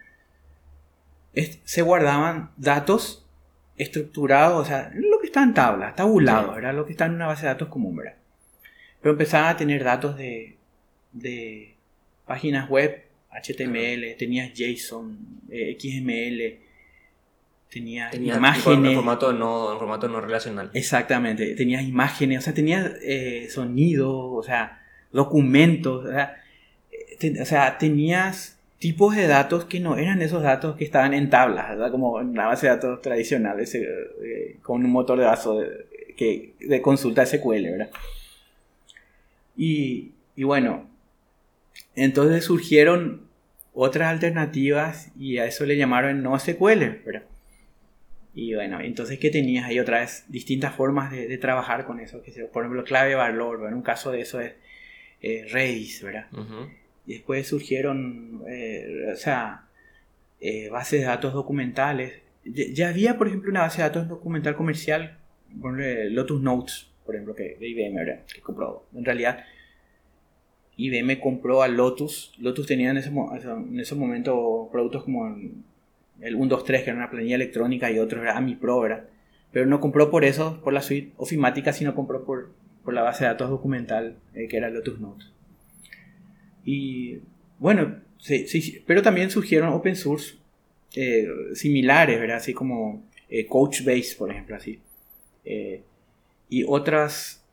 se 1.63 1.83
guardaban 1.83 2.49
datos 2.57 3.23
estructurados, 3.77 4.63
o 4.63 4.65
sea, 4.65 4.91
está 5.23 5.43
en 5.43 5.53
tabla, 5.53 5.93
tabulado, 5.93 6.55
¿verdad? 6.55 6.73
Lo 6.73 6.87
que 6.87 6.93
está 6.93 7.05
en 7.05 7.13
una 7.13 7.27
base 7.27 7.43
de 7.43 7.49
datos 7.49 7.67
común, 7.67 7.97
¿verdad? 7.97 8.15
Pero 8.99 9.11
empezaban 9.11 9.49
a 9.49 9.57
tener 9.57 9.83
datos 9.83 10.17
de, 10.17 10.57
de 11.11 11.75
páginas 12.25 12.67
web, 12.67 13.03
HTML, 13.29 14.15
tenías 14.17 14.51
JSON, 14.55 15.19
eh, 15.51 15.77
XML, 15.79 16.62
tenías 17.73 18.13
imágenes. 18.13 18.91
En 18.91 18.95
formato, 18.95 19.33
no, 19.33 19.73
en 19.73 19.79
formato 19.79 20.07
no 20.07 20.21
relacional. 20.21 20.69
Exactamente, 20.73 21.55
tenías 21.55 21.83
imágenes, 21.83 22.39
o 22.39 22.41
sea, 22.41 22.53
tenías 22.53 22.91
eh, 23.01 23.47
sonidos, 23.49 24.13
o 24.13 24.43
sea, 24.43 24.81
documentos, 25.12 26.05
o 26.05 26.12
sea, 26.12 26.41
eh, 26.91 27.41
o 27.41 27.45
sea, 27.45 27.77
tenías 27.77 28.59
tipos 28.77 29.15
de 29.15 29.27
datos 29.27 29.65
que 29.65 29.79
no 29.79 29.97
eran 29.97 30.21
esos 30.21 30.43
datos 30.43 30.75
que 30.75 30.83
estaban 30.83 31.13
en 31.13 31.29
tablas, 31.29 31.69
¿verdad? 31.69 31.89
como 31.89 32.21
en 32.21 32.36
la 32.36 32.47
base 32.47 32.67
de 32.67 32.73
datos 32.73 33.01
tradicional, 33.01 33.59
eh, 33.59 34.57
con 34.62 34.83
un 34.83 34.91
motor 34.91 35.17
de 35.17 35.25
vaso 35.25 35.59
de, 35.59 36.13
que, 36.15 36.53
de 36.59 36.81
consulta 36.81 37.25
SQL, 37.25 37.71
¿verdad? 37.71 37.89
Y, 39.55 40.12
y, 40.36 40.43
bueno, 40.43 40.89
entonces 41.95 42.43
surgieron 42.43 43.21
otras 43.73 44.09
alternativas 44.09 45.12
y 45.17 45.38
a 45.38 45.45
eso 45.45 45.65
le 45.65 45.77
llamaron 45.77 46.21
no 46.21 46.38
SQL, 46.38 47.03
¿verdad? 47.05 47.23
Y 48.36 48.56
bueno, 48.56 48.82
entonces, 48.82 49.19
¿qué 49.19 49.30
tenías 49.30 49.65
ahí 49.65 49.80
otra 49.80 50.00
vez? 50.00 50.26
Distintas 50.28 50.74
formas 50.74 51.12
de, 51.12 51.38
trabajar 51.38 51.86
con 51.86 52.00
eso. 52.00 52.22
Que 52.24 52.32
por 52.46 52.63
ejemplo, 52.63 52.84
clave 52.84 53.15
valor, 53.15 53.67
en 53.67 53.76
un 53.76 53.84
caso 53.84 54.12
de 54.12 54.22
eso 54.22 54.39
es 54.39 54.54
eh, 55.22 55.46
Redis, 55.52 56.02
¿verdad? 56.02 56.28
Y 57.06 57.13
después 57.13 57.48
surgieron, 57.48 58.43
eh, 58.48 59.12
o 59.13 59.15
sea, 59.15 59.67
eh, 60.39 60.69
bases 60.69 61.02
de 61.02 61.06
datos 61.06 61.34
documentales. 61.34 62.22
Ya, 62.43 62.89
había, 62.89 63.17
por 63.17 63.28
ejemplo, 63.28 63.52
una 63.52 63.62
base 63.62 63.78
de 63.78 63.88
datos 63.88 64.08
documental 64.08 64.56
comercial, 64.56 65.19
Lotus 66.10 66.41
Notes, 66.41 66.89
por 67.06 67.15
ejemplo, 67.15 67.36
que, 67.36 67.56
de 67.60 67.67
IBM, 67.69 67.96
¿verdad? 67.96 68.26
Que 68.34 68.41
compró. 68.41 68.88
En 68.96 69.06
realidad, 69.06 69.46
IBM 70.76 71.19
compró 71.19 71.62
a 71.62 71.67
Lotus. 71.67 72.34
Lotus 72.39 72.65
tenía 72.65 72.89
en 72.89 72.98
ese, 72.98 73.10
en 73.10 73.80
ese 73.80 73.96
momento 73.96 74.69
productos 74.72 75.04
como 75.04 75.38
el 76.23 76.36
123, 76.36 76.83
que 76.83 76.89
era 76.89 76.97
una 76.97 77.09
planilla 77.09 77.36
electrónica, 77.36 77.91
y 77.91 77.99
otro 77.99 78.21
era 78.21 78.38
AmiPro, 78.38 78.79
¿verdad? 78.79 79.05
Pero 79.51 79.65
no 79.65 79.79
compró 79.79 80.09
por 80.09 80.25
eso, 80.25 80.62
por 80.63 80.73
la 80.73 80.81
suite 80.81 81.12
ofimática, 81.17 81.73
sino 81.73 81.93
compró 81.95 82.23
por, 82.25 82.51
por 82.83 82.93
la 82.93 83.03
base 83.03 83.23
de 83.23 83.29
datos 83.29 83.49
documental, 83.49 84.17
eh, 84.33 84.47
que 84.47 84.57
era 84.57 84.69
Lotus 84.69 84.99
Notes. 84.99 85.31
Y 86.65 87.19
bueno, 87.59 87.97
sí, 88.17 88.47
sí, 88.47 88.83
pero 88.86 89.01
también 89.01 89.29
surgieron 89.29 89.69
open 89.69 89.95
source 89.95 90.36
eh, 90.95 91.27
similares, 91.53 92.19
¿verdad? 92.19 92.38
Así 92.38 92.53
como 92.53 93.03
eh, 93.29 93.45
Couchbase, 93.45 94.15
por 94.17 94.31
ejemplo, 94.31 94.55
así. 94.55 94.79
Eh, 95.45 95.81
y 96.49 96.63
otras, 96.67 97.43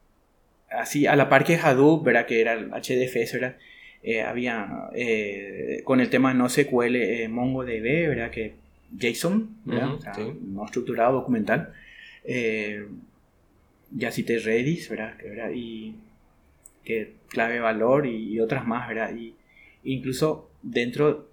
así 0.70 1.06
a 1.06 1.16
la 1.16 1.28
par 1.28 1.44
que 1.44 1.56
Hadoop, 1.56 2.04
¿verdad? 2.04 2.26
Que 2.26 2.40
era 2.40 2.56
HDFS, 2.56 3.35
¿verdad? 3.35 3.56
había 4.26 4.88
con 5.85 6.00
el 6.00 6.09
tema 6.09 6.33
no 6.33 6.48
SQL 6.48 7.28
MongoDB, 7.28 8.09
¿verdad? 8.09 8.30
Que 8.30 8.54
JSON, 8.98 9.57
¿verdad? 9.64 9.98
No 10.42 10.64
estructurado, 10.64 11.14
documental. 11.14 11.72
ya 13.92 14.11
cité 14.12 14.38
Redis, 14.38 14.88
¿verdad? 14.88 15.14
Y 15.55 15.94
que 16.85 17.14
clave 17.29 17.61
valor 17.61 18.07
y, 18.07 18.40
otras 18.40 18.66
más, 18.66 18.88
¿verdad? 18.88 19.14
Y 19.14 19.35
incluso 19.85 20.50
dentro, 20.62 21.29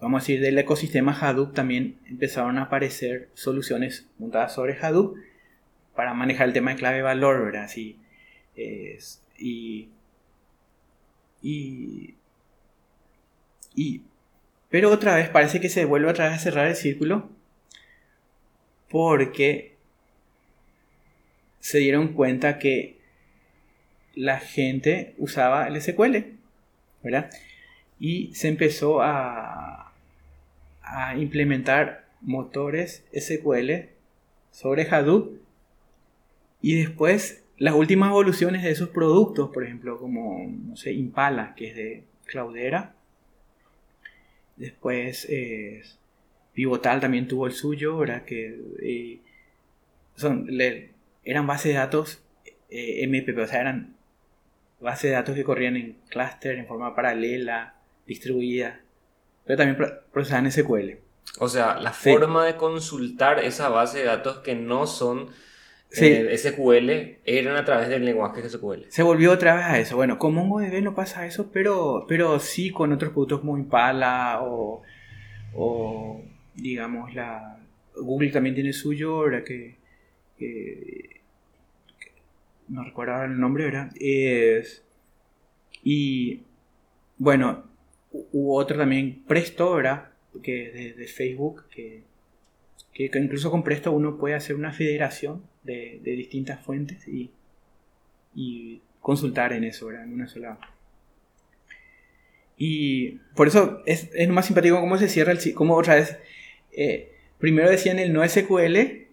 vamos 0.00 0.18
a 0.18 0.22
decir, 0.22 0.40
del 0.40 0.58
ecosistema 0.58 1.12
Hadoop 1.18 1.54
también 1.54 1.98
empezaron 2.06 2.58
a 2.58 2.64
aparecer 2.64 3.30
soluciones 3.34 4.08
montadas 4.18 4.54
sobre 4.54 4.78
Hadoop 4.78 5.16
para 5.94 6.14
manejar 6.14 6.48
el 6.48 6.52
tema 6.52 6.72
de 6.72 6.76
clave 6.76 7.02
valor, 7.02 7.44
¿verdad? 7.44 7.70
y, 7.76 7.96
y, 11.42 12.14
y, 13.74 14.02
pero 14.74 14.90
otra 14.90 15.14
vez 15.14 15.28
parece 15.28 15.60
que 15.60 15.68
se 15.68 15.84
vuelve 15.84 16.10
otra 16.10 16.24
vez 16.24 16.34
a 16.34 16.38
cerrar 16.40 16.66
el 16.66 16.74
círculo 16.74 17.30
porque 18.88 19.76
se 21.60 21.78
dieron 21.78 22.08
cuenta 22.08 22.58
que 22.58 22.98
la 24.16 24.40
gente 24.40 25.14
usaba 25.16 25.68
el 25.68 25.80
SQL, 25.80 26.16
¿verdad? 27.04 27.30
Y 28.00 28.34
se 28.34 28.48
empezó 28.48 29.00
a, 29.00 29.92
a 30.82 31.16
implementar 31.18 32.06
motores 32.20 33.04
SQL 33.16 33.90
sobre 34.50 34.88
Hadoop 34.90 35.38
y 36.62 36.74
después 36.74 37.44
las 37.58 37.74
últimas 37.74 38.10
evoluciones 38.10 38.64
de 38.64 38.72
esos 38.72 38.88
productos, 38.88 39.50
por 39.50 39.62
ejemplo, 39.62 40.00
como, 40.00 40.48
no 40.48 40.74
sé, 40.74 40.94
Impala, 40.94 41.54
que 41.54 41.68
es 41.68 41.76
de 41.76 42.04
Cloudera. 42.26 42.96
Después 44.56 45.26
Pivotal 46.54 47.00
también 47.00 47.26
tuvo 47.26 47.46
el 47.46 47.52
suyo, 47.52 47.98
¿verdad? 47.98 48.24
Que 48.24 48.56
eh, 48.80 49.20
son, 50.14 50.48
eran 51.24 51.46
bases 51.46 51.72
de 51.72 51.78
datos 51.78 52.22
eh, 52.70 53.06
MPP, 53.06 53.38
o 53.38 53.46
sea, 53.46 53.60
eran 53.60 53.96
bases 54.80 55.10
de 55.10 55.16
datos 55.16 55.34
que 55.34 55.42
corrían 55.42 55.76
en 55.76 55.98
clúster, 56.08 56.56
en 56.56 56.66
forma 56.66 56.94
paralela, 56.94 57.74
distribuida, 58.06 58.80
pero 59.44 59.58
también 59.58 59.90
procesaban 60.12 60.50
SQL. 60.50 60.98
O 61.40 61.48
sea, 61.48 61.74
la 61.80 61.92
forma 61.92 62.44
de 62.46 62.56
consultar 62.56 63.40
esa 63.40 63.68
base 63.68 63.98
de 63.98 64.04
datos 64.04 64.38
que 64.38 64.54
no 64.54 64.86
son 64.86 65.30
eh, 65.92 66.36
SQL 66.36 67.18
eran 67.24 67.56
a 67.56 67.64
través 67.64 67.88
del 67.88 68.04
lenguaje 68.04 68.48
SQL. 68.48 68.86
Se 68.88 69.02
volvió 69.02 69.32
otra 69.32 69.54
vez 69.56 69.64
a 69.64 69.78
eso. 69.78 69.96
Bueno, 69.96 70.18
con 70.18 70.34
MongoDB 70.34 70.82
no 70.82 70.94
pasa 70.94 71.26
eso, 71.26 71.50
pero, 71.52 72.04
pero 72.08 72.38
sí 72.40 72.70
con 72.70 72.92
otros 72.92 73.12
productos 73.12 73.40
como 73.40 73.56
Impala 73.56 74.40
o, 74.42 74.82
o 75.54 76.22
digamos, 76.54 77.14
la 77.14 77.58
Google 77.96 78.30
también 78.30 78.54
tiene 78.54 78.72
suyo, 78.72 79.16
ahora 79.16 79.44
que 79.44 79.76
no 82.68 82.84
recuerdo 82.84 83.24
el 83.24 83.38
nombre, 83.38 83.64
¿verdad? 83.64 83.90
Es, 84.00 84.84
y 85.82 86.42
bueno, 87.18 87.64
hubo 88.10 88.56
otro 88.56 88.76
también, 88.78 89.22
Presto, 89.26 89.74
¿verdad? 89.74 90.10
Que 90.42 90.70
de, 90.70 90.92
de 90.94 91.06
Facebook, 91.06 91.64
que, 91.70 92.02
que, 92.92 93.10
incluso 93.18 93.50
con 93.50 93.62
Presto 93.62 93.92
uno 93.92 94.16
puede 94.16 94.34
hacer 94.34 94.56
una 94.56 94.72
federación 94.72 95.42
de, 95.64 96.00
de 96.02 96.10
distintas 96.12 96.60
fuentes 96.60 97.06
y, 97.08 97.30
y, 98.34 98.80
consultar 99.00 99.52
en 99.52 99.64
eso, 99.64 99.86
¿verdad? 99.86 100.04
En 100.04 100.14
una 100.14 100.26
sola. 100.26 100.58
Y 102.56 103.18
por 103.34 103.48
eso 103.48 103.82
es, 103.84 104.10
es 104.14 104.28
más 104.28 104.46
simpático 104.46 104.80
cómo 104.80 104.96
se 104.96 105.08
cierra 105.08 105.32
el 105.32 105.54
cómo 105.54 105.74
otra 105.74 105.96
vez. 105.96 106.16
Eh, 106.72 107.12
primero 107.38 107.70
decían 107.70 107.98
el 107.98 108.12
no 108.12 108.26
SQL, 108.26 109.08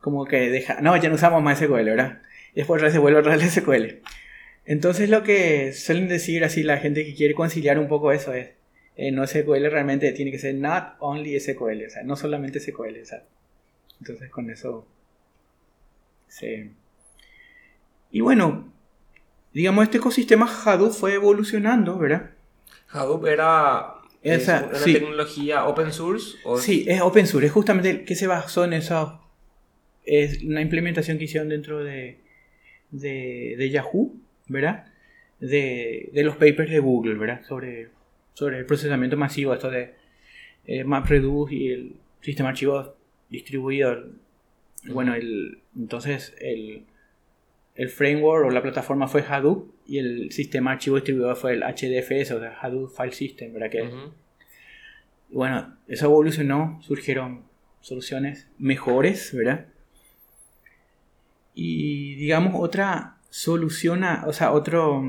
como 0.00 0.24
que 0.26 0.50
deja. 0.50 0.80
No, 0.80 0.96
ya 0.96 1.08
no 1.08 1.16
usamos 1.16 1.42
más 1.42 1.58
SQL, 1.58 1.84
¿verdad? 1.84 2.22
Y 2.52 2.60
después 2.60 2.78
otra 2.78 2.86
vez 2.86 2.92
se 2.92 3.00
vuelve 3.00 3.18
otra 3.18 3.36
vez 3.36 3.50
SQL. 3.50 4.02
Entonces 4.66 5.10
lo 5.10 5.22
que 5.22 5.72
suelen 5.72 6.08
decir 6.08 6.44
así 6.44 6.62
la 6.62 6.78
gente 6.78 7.04
que 7.04 7.14
quiere 7.14 7.34
conciliar 7.34 7.78
un 7.78 7.88
poco 7.88 8.12
eso 8.12 8.32
es, 8.32 8.50
eh, 8.96 9.10
no 9.10 9.26
SQL 9.26 9.70
realmente 9.70 10.12
tiene 10.12 10.30
que 10.30 10.38
ser 10.38 10.54
not 10.54 10.94
only 11.00 11.38
SQL, 11.38 11.84
o 11.86 11.90
sea, 11.90 12.02
no 12.02 12.16
solamente 12.16 12.60
SQL, 12.60 13.02
o 13.02 13.04
sea, 13.04 13.24
entonces 14.00 14.30
con 14.30 14.48
eso 14.50 14.86
se... 16.34 16.70
Y 18.10 18.20
bueno, 18.20 18.72
digamos, 19.52 19.84
este 19.84 19.98
ecosistema 19.98 20.46
Hadoop 20.46 20.92
fue 20.92 21.14
evolucionando, 21.14 21.96
¿verdad? 21.98 22.30
Hadoop 22.88 23.26
era 23.26 23.94
Esa, 24.22 24.68
una 24.68 24.84
tecnología 24.84 25.64
open 25.66 25.92
source. 25.92 26.36
¿o? 26.44 26.58
Sí, 26.58 26.84
es 26.88 27.00
open 27.00 27.26
source, 27.26 27.46
es 27.46 27.52
justamente 27.52 28.04
que 28.04 28.14
se 28.16 28.26
basó 28.26 28.64
en 28.64 28.72
eso, 28.72 29.20
es 30.04 30.42
una 30.42 30.60
implementación 30.60 31.18
que 31.18 31.24
hicieron 31.24 31.48
dentro 31.48 31.82
de, 31.82 32.20
de, 32.90 33.54
de 33.56 33.70
Yahoo 33.70 34.12
¿verdad? 34.46 34.86
De, 35.40 36.10
de, 36.12 36.22
los 36.24 36.36
papers 36.36 36.70
de 36.70 36.78
Google, 36.80 37.14
¿verdad? 37.14 37.42
Sobre, 37.46 37.90
sobre 38.34 38.58
el 38.58 38.66
procesamiento 38.66 39.16
masivo, 39.16 39.54
esto 39.54 39.70
de 39.70 39.94
eh, 40.66 40.84
MapReduce 40.84 41.54
y 41.54 41.68
el 41.68 41.96
sistema 42.20 42.48
de 42.48 42.52
archivos 42.52 42.90
distribuido. 43.30 44.23
Bueno, 44.86 45.14
el, 45.14 45.62
entonces 45.76 46.34
el, 46.40 46.84
el 47.74 47.88
framework 47.88 48.46
o 48.46 48.50
la 48.50 48.62
plataforma 48.62 49.08
fue 49.08 49.22
Hadoop 49.22 49.72
y 49.86 49.98
el 49.98 50.30
sistema 50.32 50.72
archivo 50.72 50.96
distribuido 50.96 51.34
fue 51.36 51.52
el 51.54 51.62
HDFS, 51.62 52.32
o 52.32 52.40
sea, 52.40 52.58
Hadoop 52.60 52.90
File 52.94 53.12
System, 53.12 53.52
¿verdad? 53.52 53.70
Que, 53.70 53.90
Bueno, 55.30 55.76
eso 55.88 56.06
evolucionó, 56.06 56.80
surgieron 56.82 57.42
soluciones 57.80 58.48
mejores, 58.58 59.34
¿verdad? 59.34 59.66
Y 61.54 62.14
digamos, 62.16 62.54
otra, 62.56 63.18
soluciona, 63.30 64.24
o 64.26 64.32
sea, 64.32 64.52
otro, 64.52 65.02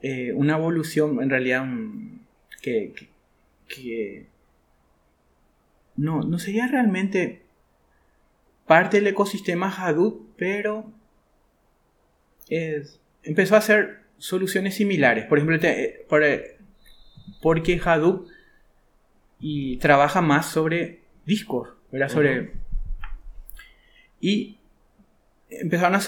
eh, 0.00 0.32
una 0.32 0.56
evolución 0.56 1.22
en 1.22 1.30
realidad 1.30 1.66
que, 2.62 2.94
que, 3.68 4.26
no, 5.96 6.22
no 6.22 6.38
sería 6.38 6.66
realmente 6.68 7.42
parte 8.68 8.98
del 8.98 9.08
ecosistema 9.08 9.68
Hadoop, 9.68 10.36
pero 10.36 10.92
es, 12.48 13.00
empezó 13.24 13.56
a 13.56 13.58
hacer 13.58 14.02
soluciones 14.18 14.76
similares. 14.76 15.24
Por 15.26 15.38
ejemplo, 15.38 15.58
eh, 15.68 16.56
porque 17.42 17.80
Hadoop 17.84 18.28
y 19.40 19.78
trabaja 19.78 20.20
más 20.20 20.46
sobre 20.46 21.00
discos, 21.24 21.70
¿verdad? 21.90 22.08
Sobre, 22.08 22.52
y 24.20 24.58
empezaron 25.50 25.94
a 25.94 26.00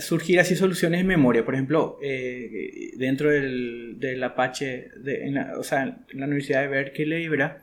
surgir 0.00 0.38
así 0.38 0.54
soluciones 0.54 1.00
en 1.00 1.06
memoria. 1.06 1.44
Por 1.44 1.54
ejemplo, 1.54 1.98
eh, 2.02 2.92
dentro 2.96 3.30
del, 3.30 3.96
del 3.98 4.22
Apache, 4.22 4.90
de, 4.96 5.26
en 5.26 5.34
la, 5.34 5.58
o 5.58 5.62
sea, 5.62 5.82
en 5.82 6.20
la 6.20 6.26
Universidad 6.26 6.62
de 6.62 6.68
Berkeley, 6.68 7.28
¿verdad? 7.28 7.62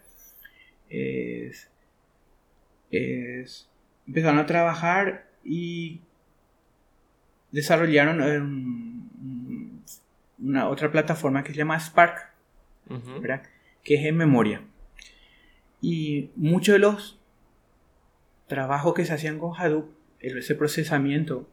Empezaron 4.08 4.40
a 4.40 4.46
trabajar 4.46 5.28
y 5.44 6.02
desarrollaron 7.52 8.22
em, 8.22 9.80
una 10.40 10.68
otra 10.70 10.92
plataforma 10.92 11.44
que 11.44 11.52
se 11.52 11.58
llama 11.58 11.80
Spark, 11.80 12.32
¿verdad? 13.22 13.44
Que 13.84 13.96
es 13.96 14.06
en 14.06 14.18
memoria. 14.18 14.62
Y 15.82 16.30
muchos 16.36 16.74
de 16.74 16.80
los 16.80 17.20
trabajos 18.48 18.94
que 18.94 19.06
se 19.06 19.14
hacían 19.14 19.40
con 19.40 19.54
Hadoop 19.56 19.90
ese 20.20 20.56
procesamiento 20.56 21.50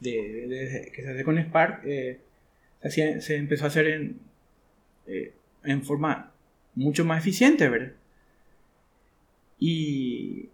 de, 0.00 0.90
que 0.94 1.02
se 1.02 1.10
hace 1.10 1.24
con 1.24 1.38
Spark 1.38 1.82
eh, 1.84 2.20
se, 2.88 3.36
empezó 3.36 3.64
a 3.64 3.68
hacer 3.68 3.86
en, 3.88 4.20
eh, 5.06 5.34
en 5.64 5.84
forma 5.84 6.32
mucho 6.74 7.04
más 7.04 7.20
eficiente, 7.20 7.68
¿verdad? 7.68 7.92
Y 9.58 10.48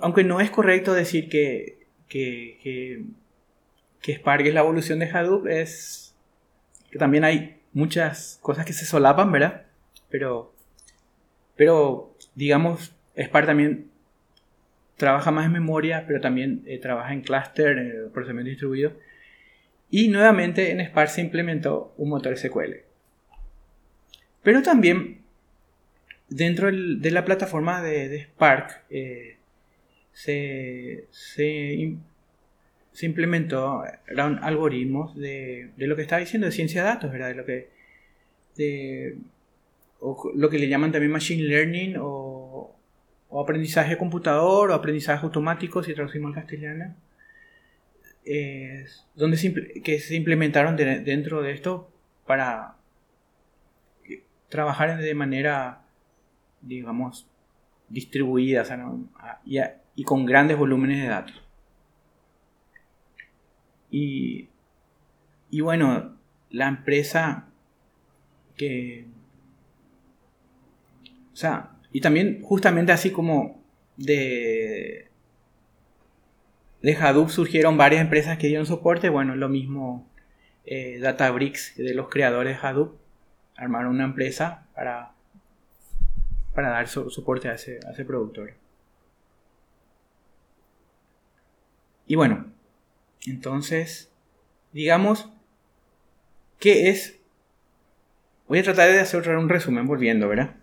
aunque 0.00 0.24
no 0.24 0.40
es 0.40 0.50
correcto 0.50 0.92
decir 0.92 1.28
que, 1.28 1.86
que, 2.08 3.04
que, 4.00 4.14
Spark 4.14 4.46
es 4.46 4.54
la 4.54 4.60
evolución 4.60 4.98
de 4.98 5.10
Hadoop, 5.10 5.46
es 5.46 6.14
que 6.90 6.98
también 6.98 7.24
hay 7.24 7.60
muchas 7.72 8.38
cosas 8.42 8.64
que 8.64 8.72
se 8.72 8.86
solapan, 8.86 9.30
¿verdad? 9.30 9.66
Pero, 10.08 10.54
pero 11.56 12.16
digamos, 12.34 12.92
Spark 13.16 13.46
también 13.46 13.90
trabaja 14.96 15.30
más 15.30 15.46
en 15.46 15.52
memoria, 15.52 16.04
pero 16.06 16.20
también 16.20 16.62
eh, 16.66 16.78
trabaja 16.78 17.12
en 17.12 17.22
cluster, 17.22 17.78
en 17.78 18.10
procesamiento 18.12 18.50
distribuido. 18.50 18.92
Y 19.90 20.08
nuevamente 20.08 20.70
en 20.70 20.80
Spark 20.80 21.08
se 21.08 21.20
implementó 21.20 21.94
un 21.96 22.10
motor 22.10 22.36
SQL. 22.36 22.84
Pero 24.42 24.62
también 24.62 25.22
dentro 26.28 26.70
de 26.70 27.10
la 27.10 27.24
plataforma 27.24 27.82
de, 27.82 28.22
Spark 28.22 28.84
eh, 28.88 29.36
se, 30.22 31.06
se, 31.10 31.96
implementó 33.02 33.82
algoritmos 34.16 35.16
de, 35.16 35.70
lo 35.76 35.96
que 35.96 36.02
estaba 36.02 36.20
diciendo 36.20 36.46
de 36.46 36.52
ciencia 36.52 36.82
de 36.82 36.88
datos, 36.88 37.12
¿verdad? 37.12 37.28
De 37.28 37.34
lo 37.34 37.44
que, 37.44 37.68
de, 38.56 39.18
lo 40.34 40.50
que 40.50 40.58
le 40.58 40.68
llaman 40.68 40.92
también 40.92 41.12
machine 41.12 41.42
learning 41.42 41.96
o 41.98 42.40
o 43.30 43.40
aprendizaje 43.40 43.96
computador 43.96 44.70
o 44.70 44.74
aprendizaje 44.74 45.24
automático, 45.24 45.82
si 45.82 45.94
traducimos 45.94 46.30
al 46.30 46.42
castellano, 46.42 46.94
donde 49.14 49.36
se, 49.36 49.54
que 49.82 50.00
se 50.00 50.16
implementaron 50.16 50.76
dentro 50.76 51.40
de 51.42 51.52
esto 51.52 51.90
para 52.26 52.74
trabajar 54.48 54.98
de 54.98 55.14
manera, 55.14 55.82
digamos, 56.60 57.28
distribuida 57.88 58.64
y, 59.94 60.04
con 60.04 60.26
grandes 60.26 60.56
volúmenes 60.56 61.02
de 61.02 61.08
datos. 61.08 61.42
Y, 63.90 64.48
y 65.50 65.60
bueno, 65.60 66.16
la 66.50 66.68
empresa 66.68 67.48
que... 68.56 69.06
O 71.32 71.36
sea, 71.36 71.70
y 71.92 72.00
también 72.00 72.42
justamente 72.42 72.92
así 72.92 73.10
como 73.10 73.62
de, 73.96 75.08
de 76.82 76.96
Hadoop 76.96 77.28
surgieron 77.28 77.76
varias 77.76 78.02
empresas 78.02 78.38
que 78.38 78.46
dieron 78.46 78.66
soporte, 78.66 79.08
bueno, 79.08 79.36
lo 79.36 79.48
mismo 79.48 80.08
eh, 80.64 80.98
Databricks 81.00 81.76
de 81.76 81.94
los 81.94 82.08
creadores 82.08 82.60
de 82.60 82.66
Hadoop 82.66 82.96
armaron 83.56 83.94
una 83.94 84.04
empresa 84.04 84.66
para, 84.74 85.12
para 86.54 86.70
dar 86.70 86.88
soporte 86.88 87.48
a 87.48 87.54
ese, 87.54 87.80
a 87.86 87.90
ese 87.90 88.04
productor. 88.04 88.54
Y 92.10 92.16
bueno, 92.16 92.44
entonces, 93.24 94.10
digamos, 94.72 95.30
¿qué 96.58 96.88
es? 96.88 97.20
Voy 98.48 98.58
a 98.58 98.64
tratar 98.64 98.90
de 98.90 98.98
hacer 98.98 99.28
un 99.28 99.48
resumen 99.48 99.86
volviendo, 99.86 100.26
¿verdad? 100.26 100.56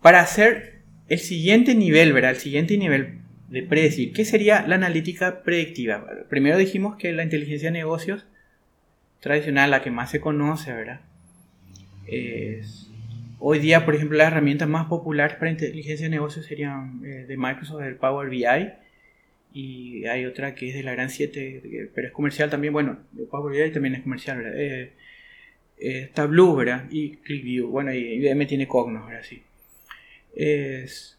Para 0.00 0.20
hacer 0.20 0.82
el 1.08 1.18
siguiente 1.18 1.74
nivel, 1.74 2.12
¿verdad? 2.12 2.30
El 2.30 2.36
siguiente 2.36 2.78
nivel 2.78 3.18
de 3.48 3.64
predecir. 3.64 4.12
¿Qué 4.12 4.24
sería 4.24 4.64
la 4.64 4.76
analítica 4.76 5.42
predictiva? 5.42 6.06
Primero 6.28 6.56
dijimos 6.56 6.94
que 6.94 7.12
la 7.12 7.24
inteligencia 7.24 7.72
de 7.72 7.78
negocios 7.78 8.24
tradicional, 9.18 9.72
la 9.72 9.82
que 9.82 9.90
más 9.90 10.12
se 10.12 10.20
conoce, 10.20 10.72
¿verdad? 10.72 11.00
hoy 13.40 13.58
día, 13.58 13.84
por 13.84 13.96
ejemplo, 13.96 14.18
las 14.18 14.28
herramientas 14.28 14.68
más 14.68 14.86
populares 14.86 15.36
para 15.36 15.50
inteligencia 15.50 16.06
de 16.06 16.10
negocios 16.10 16.46
serían 16.46 17.04
eh, 17.04 17.24
de 17.26 17.36
Microsoft, 17.36 17.82
el 17.82 17.96
Power 17.96 18.30
BI. 18.30 18.85
Y 19.58 20.04
hay 20.06 20.26
otra 20.26 20.54
que 20.54 20.68
es 20.68 20.74
de 20.74 20.82
la 20.82 20.92
Gran 20.92 21.08
7, 21.10 21.90
pero 21.94 22.08
es 22.08 22.12
comercial 22.12 22.50
también. 22.50 22.72
Bueno, 22.72 22.98
el 23.18 23.24
Power 23.26 23.52
BI 23.56 23.72
también 23.72 23.94
es 23.94 24.02
comercial, 24.02 24.38
¿verdad? 24.38 24.52
Eh, 24.60 24.92
eh, 25.78 26.10
¿verdad? 26.56 26.84
Y 26.90 27.16
ClickView. 27.16 27.68
Bueno, 27.68 27.92
y 27.94 27.98
IBM 27.98 28.46
tiene 28.46 28.66
Cognos, 28.68 29.06
¿verdad? 29.06 29.22
Sí 29.22 29.42
es... 30.36 31.18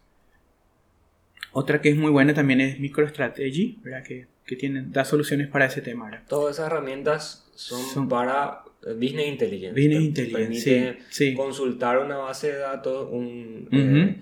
Otra 1.52 1.80
que 1.80 1.88
es 1.88 1.96
muy 1.96 2.10
buena 2.10 2.32
también 2.34 2.60
es 2.60 2.78
MicroStrategy, 2.78 3.80
¿verdad? 3.82 4.04
Que, 4.04 4.26
que 4.46 4.54
tiene, 4.56 4.84
da 4.86 5.04
soluciones 5.04 5.48
para 5.48 5.66
ese 5.66 5.82
tema. 5.82 6.06
¿verdad? 6.06 6.22
Todas 6.28 6.56
esas 6.56 6.70
herramientas 6.70 7.50
son, 7.54 7.82
Son- 7.82 8.08
para 8.08 8.62
Business 8.82 9.26
Intelligence. 9.28 9.70
Business 9.80 9.98
Te 9.98 10.04
Intelligence, 10.22 10.38
permite 10.38 11.02
sí, 11.10 11.30
sí. 11.30 11.34
consultar 11.34 11.98
una 11.98 12.18
base 12.18 12.52
de 12.52 12.58
datos, 12.58 13.08
un, 13.10 13.68
eh, 13.72 14.16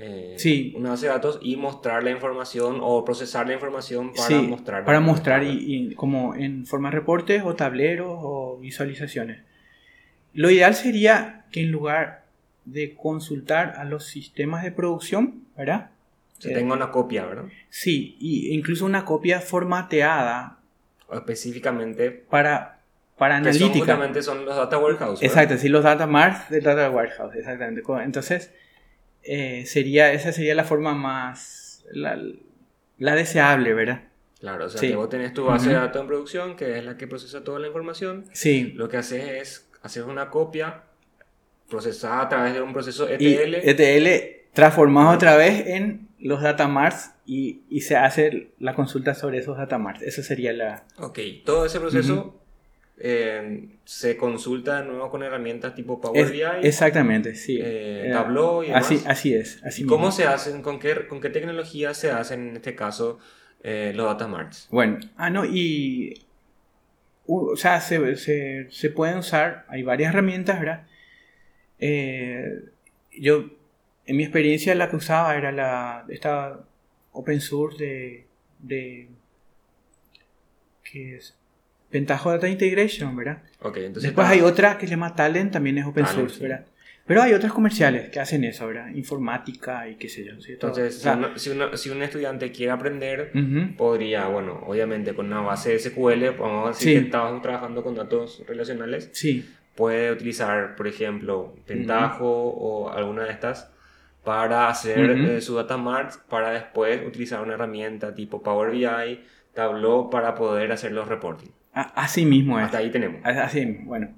eh, 0.00 0.34
Sí. 0.38 0.72
una 0.76 0.90
base 0.90 1.06
de 1.06 1.12
datos 1.12 1.38
y 1.42 1.56
mostrar 1.56 2.04
la 2.04 2.10
información 2.12 2.78
o 2.80 3.04
procesar 3.04 3.46
la 3.48 3.54
información 3.54 4.12
para 4.14 4.28
Sí, 4.28 4.34
mostrar. 4.34 4.84
para 4.84 5.00
mostrar 5.00 5.42
y, 5.42 5.50
y 5.90 5.94
como 5.96 6.34
en 6.36 6.64
forma 6.66 6.90
de 6.90 6.96
reportes 6.96 7.42
o 7.44 7.54
tableros 7.56 8.08
o 8.12 8.58
visualizaciones. 8.60 9.42
Lo 10.34 10.50
ideal 10.50 10.74
sería 10.76 11.44
que 11.50 11.62
en 11.62 11.72
lugar 11.72 12.24
de 12.64 12.94
consultar 12.94 13.74
a 13.76 13.84
los 13.84 14.04
sistemas 14.06 14.62
de 14.62 14.70
producción, 14.70 15.42
¿verdad? 15.56 15.90
Se 16.38 16.52
Eh, 16.52 16.54
tenga 16.54 16.74
una 16.74 16.90
copia, 16.92 17.26
¿verdad? 17.26 17.46
Sí, 17.68 18.16
y 18.20 18.54
incluso 18.54 18.84
una 18.86 19.04
copia 19.04 19.40
formateada 19.40 20.58
O 21.08 21.16
específicamente. 21.16 22.10
para, 22.12 22.78
para 23.16 23.38
Que 23.42 23.52
son 23.52 23.62
analítica. 23.62 23.78
justamente 23.94 24.22
son 24.22 24.44
los 24.44 24.54
data 24.54 24.78
warehouse. 24.78 25.18
¿verdad? 25.20 25.24
Exacto, 25.36 25.56
sí, 25.60 25.68
los 25.68 25.82
data 25.82 26.06
marts 26.06 26.50
del 26.50 26.62
data 26.62 26.88
warehouse, 26.90 27.34
exactamente. 27.34 27.82
Entonces, 28.04 28.52
eh, 29.28 29.66
sería, 29.66 30.12
esa 30.12 30.32
sería 30.32 30.54
la 30.54 30.64
forma 30.64 30.94
más, 30.94 31.84
la, 31.92 32.18
la 32.98 33.14
deseable, 33.14 33.74
¿verdad? 33.74 34.02
Claro, 34.40 34.66
o 34.66 34.68
sea 34.68 34.80
Sí. 34.80 34.88
que 34.88 34.96
vos 34.96 35.08
tenés 35.08 35.34
tu 35.34 35.44
base 35.44 35.68
de 35.68 35.74
Ujú. 35.76 35.84
datos 35.84 36.00
en 36.02 36.06
producción, 36.08 36.56
que 36.56 36.78
es 36.78 36.84
la 36.84 36.96
que 36.96 37.06
procesa 37.06 37.42
toda 37.44 37.58
la 37.58 37.66
información. 37.66 38.24
Sí. 38.32 38.72
Lo 38.76 38.88
que 38.88 38.96
haces 38.96 39.24
es 39.28 39.68
hacer 39.82 40.04
una 40.04 40.30
copia 40.30 40.82
procesada 41.68 42.22
a 42.22 42.28
través 42.28 42.54
de 42.54 42.62
un 42.62 42.72
proceso 42.72 43.06
Y 43.18 43.34
ETL. 43.34 43.54
ETL 43.68 44.46
transformado 44.52 45.10
otra 45.10 45.36
vez 45.36 45.66
en 45.66 46.08
los 46.18 46.40
data 46.42 46.66
marts 46.66 47.12
y, 47.26 47.60
y 47.68 47.82
se 47.82 47.96
hace 47.96 48.50
la 48.58 48.74
consulta 48.74 49.14
sobre 49.14 49.38
esos 49.38 49.56
data 49.56 49.78
marts. 49.78 50.02
Eso 50.02 50.22
sería 50.22 50.52
la... 50.52 50.84
Ok, 50.98 51.18
todo 51.44 51.66
ese 51.66 51.78
proceso 51.78 52.40
eh, 53.00 53.68
se 53.84 54.16
consulta 54.16 54.80
de 54.82 54.88
nuevo 54.88 55.10
con 55.10 55.22
herramientas 55.22 55.74
tipo 55.74 56.00
Power 56.00 56.24
es- 56.24 56.30
BI, 56.32 56.42
exactamente, 56.62 57.34
sí. 57.34 57.58
eh, 57.60 58.06
Eh, 58.08 58.10
Tableau 58.12 58.62
y 58.62 58.68
demás. 58.68 58.84
así, 58.86 59.02
así 59.06 59.34
es. 59.34 59.62
Así 59.64 59.82
¿Y 59.82 59.86
¿Cómo 59.86 60.10
se 60.12 60.24
hacen? 60.24 60.62
¿Con 60.62 60.78
qué, 60.78 61.06
¿Con 61.06 61.20
qué 61.20 61.30
tecnología 61.30 61.94
se 61.94 62.10
hacen 62.10 62.48
en 62.48 62.56
este 62.56 62.74
caso 62.74 63.18
eh, 63.62 63.92
los 63.94 64.06
data 64.06 64.26
marts? 64.26 64.68
Bueno, 64.70 64.98
ah, 65.16 65.30
no, 65.30 65.44
y. 65.44 66.24
o 67.26 67.56
sea, 67.56 67.80
se, 67.80 68.16
se, 68.16 68.66
se 68.70 68.90
pueden 68.90 69.18
usar, 69.18 69.64
hay 69.68 69.82
varias 69.82 70.12
herramientas, 70.12 70.58
¿verdad? 70.58 70.86
Yo, 73.12 73.44
en 74.06 74.16
mi 74.16 74.22
experiencia, 74.24 74.74
la 74.74 74.88
que 74.90 74.96
usaba 74.96 75.36
era 75.36 75.52
la. 75.52 76.04
Esta 76.08 76.60
open 77.12 77.40
source 77.40 77.82
de. 77.84 78.26
de 78.58 79.08
que 80.84 81.16
es. 81.16 81.34
Pentaho 81.90 82.30
Data 82.32 82.48
Integration, 82.48 83.16
¿verdad? 83.16 83.38
Ok, 83.60 83.76
entonces 83.78 84.02
Después 84.04 84.26
está- 84.26 84.34
hay 84.34 84.40
otra 84.42 84.76
que 84.78 84.86
se 84.86 84.90
llama 84.90 85.14
Talent, 85.16 85.52
también 85.52 85.78
es 85.78 85.86
open 85.86 86.04
Talent, 86.04 86.20
source, 86.20 86.36
sí. 86.36 86.42
¿verdad? 86.42 86.64
Pero 87.06 87.22
hay 87.22 87.32
otras 87.32 87.52
comerciales 87.54 88.10
que 88.10 88.20
hacen 88.20 88.44
eso, 88.44 88.66
¿verdad? 88.66 88.88
Informática 88.94 89.88
y 89.88 89.94
qué 89.94 90.10
sé 90.10 90.26
yo. 90.26 90.38
¿sí? 90.42 90.52
Entonces, 90.52 90.98
si, 91.00 91.08
uno- 91.08 91.38
si, 91.38 91.50
uno- 91.50 91.74
si 91.76 91.88
un 91.88 92.02
estudiante 92.02 92.52
quiere 92.52 92.70
aprender, 92.72 93.30
ujú. 93.34 93.76
podría, 93.78 94.26
bueno, 94.26 94.60
obviamente 94.66 95.14
con 95.14 95.26
una 95.26 95.40
base 95.40 95.70
de 95.70 95.78
SQL, 95.78 96.30
vamos 96.38 96.66
a 96.66 96.68
decir 96.68 96.88
Sí. 96.88 96.98
que 96.98 97.04
estamos 97.06 97.40
trabajando 97.40 97.82
con 97.82 97.94
datos 97.94 98.42
relacionales, 98.46 99.08
Sí, 99.14 99.48
puede 99.74 100.12
utilizar, 100.12 100.76
por 100.76 100.86
ejemplo, 100.86 101.54
Pentaho 101.66 102.26
o 102.28 102.90
alguna 102.90 103.24
de 103.24 103.32
estas 103.32 103.70
para 104.24 104.68
hacer 104.68 105.12
Ujú. 105.12 105.22
eh, 105.30 105.40
su 105.40 105.54
data 105.54 105.78
mart 105.78 106.12
para 106.28 106.50
después 106.50 107.00
utilizar 107.06 107.40
una 107.40 107.54
herramienta 107.54 108.14
tipo 108.14 108.42
Power 108.42 108.70
BI, 108.72 109.20
Tableau 109.54 110.10
para 110.10 110.34
poder 110.34 110.70
hacer 110.72 110.92
los 110.92 111.08
reporting. 111.08 111.48
Así 111.82 112.24
mismo 112.24 112.58
es. 112.58 112.66
Hasta 112.66 112.78
ahí 112.78 112.90
tenemos. 112.90 113.20
Así, 113.24 113.64
bueno. 113.84 114.08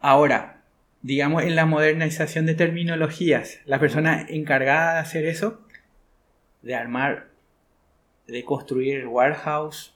Ahora, 0.00 0.62
digamos 1.02 1.42
en 1.42 1.56
la 1.56 1.66
modernización 1.66 2.46
de 2.46 2.54
terminologías, 2.54 3.60
la 3.64 3.78
persona 3.78 4.24
encargada 4.28 4.94
de 4.94 4.98
hacer 5.00 5.26
eso, 5.26 5.60
de 6.62 6.74
armar, 6.74 7.28
de 8.26 8.44
construir 8.44 9.00
el 9.00 9.06
warehouse 9.06 9.94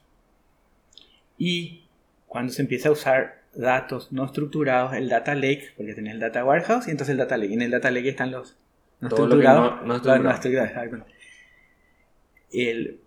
y 1.37 1.85
cuando 2.27 2.51
se 2.53 2.61
empieza 2.61 2.89
a 2.89 2.91
usar 2.91 3.41
datos 3.55 4.11
no 4.11 4.25
estructurados, 4.25 4.93
el 4.93 5.09
data 5.09 5.33
lake, 5.35 5.73
porque 5.75 5.93
tenés 5.95 6.13
el 6.13 6.19
data 6.19 6.45
warehouse 6.45 6.87
y 6.87 6.91
entonces 6.91 7.13
el 7.13 7.17
data 7.17 7.37
lake. 7.37 7.49
Y 7.51 7.53
en 7.55 7.61
el 7.63 7.71
data 7.71 7.89
lake 7.91 8.09
están 8.09 8.31
los 8.31 8.57
no 8.99 9.09
Todo 9.09 9.27
lo 9.27 9.35
que 9.37 9.41
estructurados. 9.45 9.81
no- 9.81 9.85
no 9.87 9.95
estructurado. 9.95 11.05
El 12.51 12.99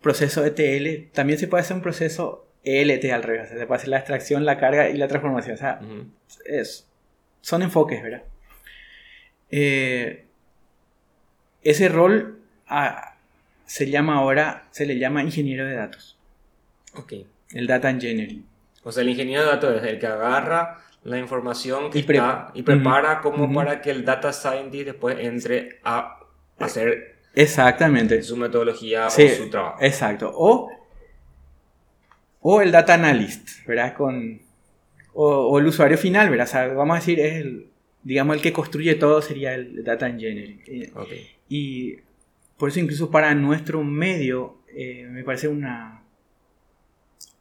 proceso 0.00 0.44
ETL 0.44 1.10
también 1.12 1.38
se 1.38 1.48
puede 1.48 1.62
hacer 1.62 1.76
un 1.76 1.82
proceso 1.82 2.46
ELT 2.64 3.04
al 3.12 3.22
revés. 3.22 3.46
o 3.46 3.48
sea, 3.48 3.58
se 3.58 3.66
puede 3.66 3.78
hacer 3.78 3.88
la 3.90 3.98
extracción, 3.98 4.44
la 4.44 4.58
carga 4.58 4.88
y 4.90 4.96
la 4.96 5.08
transformación. 5.08 5.54
O 5.54 5.58
sea, 5.58 5.80
es- 6.44 6.86
son 7.40 7.62
enfoques, 7.62 8.02
¿verdad? 8.02 8.22
Eh, 9.50 10.24
ese 11.62 11.88
rol 11.88 12.40
ah, 12.66 13.16
se 13.66 13.88
llama 13.90 14.16
ahora, 14.16 14.66
se 14.70 14.86
le 14.86 14.98
llama 14.98 15.22
ingeniero 15.22 15.64
de 15.66 15.74
datos, 15.74 16.18
Ok. 16.94 17.14
el 17.52 17.66
data 17.66 17.90
engineering. 17.90 18.44
O 18.84 18.92
sea, 18.92 19.02
el 19.02 19.08
ingeniero 19.10 19.42
de 19.42 19.48
datos 19.48 19.82
es 19.82 19.88
el 19.88 19.98
que 19.98 20.06
agarra 20.06 20.80
la 21.04 21.18
información 21.18 21.90
que 21.90 22.00
Y 22.00 22.02
pre- 22.02 22.16
está 22.16 22.50
y 22.54 22.62
prepara 22.62 23.20
como 23.20 23.52
para 23.52 23.80
que 23.80 23.90
el 23.90 24.04
data 24.04 24.32
scientist 24.32 24.86
después 24.86 25.16
entre 25.20 25.78
a 25.84 26.20
hacer 26.58 27.16
Exactamente. 27.42 28.22
su 28.22 28.36
metodología 28.36 29.08
Sí, 29.10 29.24
o 29.24 29.28
su 29.28 29.50
trabajo. 29.50 29.78
Exacto. 29.80 30.30
O, 30.34 30.70
o 32.40 32.62
el 32.62 32.70
data 32.72 32.94
analyst, 32.94 33.64
¿verdad? 33.66 33.94
Con, 33.94 34.40
o, 35.14 35.48
o 35.48 35.58
el 35.58 35.66
usuario 35.66 35.98
final, 35.98 36.30
¿verdad? 36.30 36.46
O 36.46 36.50
sea, 36.50 36.68
vamos 36.68 36.96
a 36.96 37.00
decir, 37.00 37.20
es 37.20 37.34
el, 37.34 37.68
digamos, 38.02 38.36
el 38.36 38.42
que 38.42 38.52
construye 38.52 38.94
todo 38.94 39.22
sería 39.22 39.54
el 39.54 39.84
data 39.84 40.08
engineering. 40.08 40.62
Eh, 40.66 40.90
Ok. 40.94 41.08
Y 41.48 41.96
por 42.56 42.68
eso 42.70 42.80
incluso 42.80 43.10
para 43.10 43.34
nuestro 43.34 43.82
medio 43.84 44.58
eh, 44.74 45.06
me 45.10 45.22
parece 45.24 45.48
una, 45.48 46.02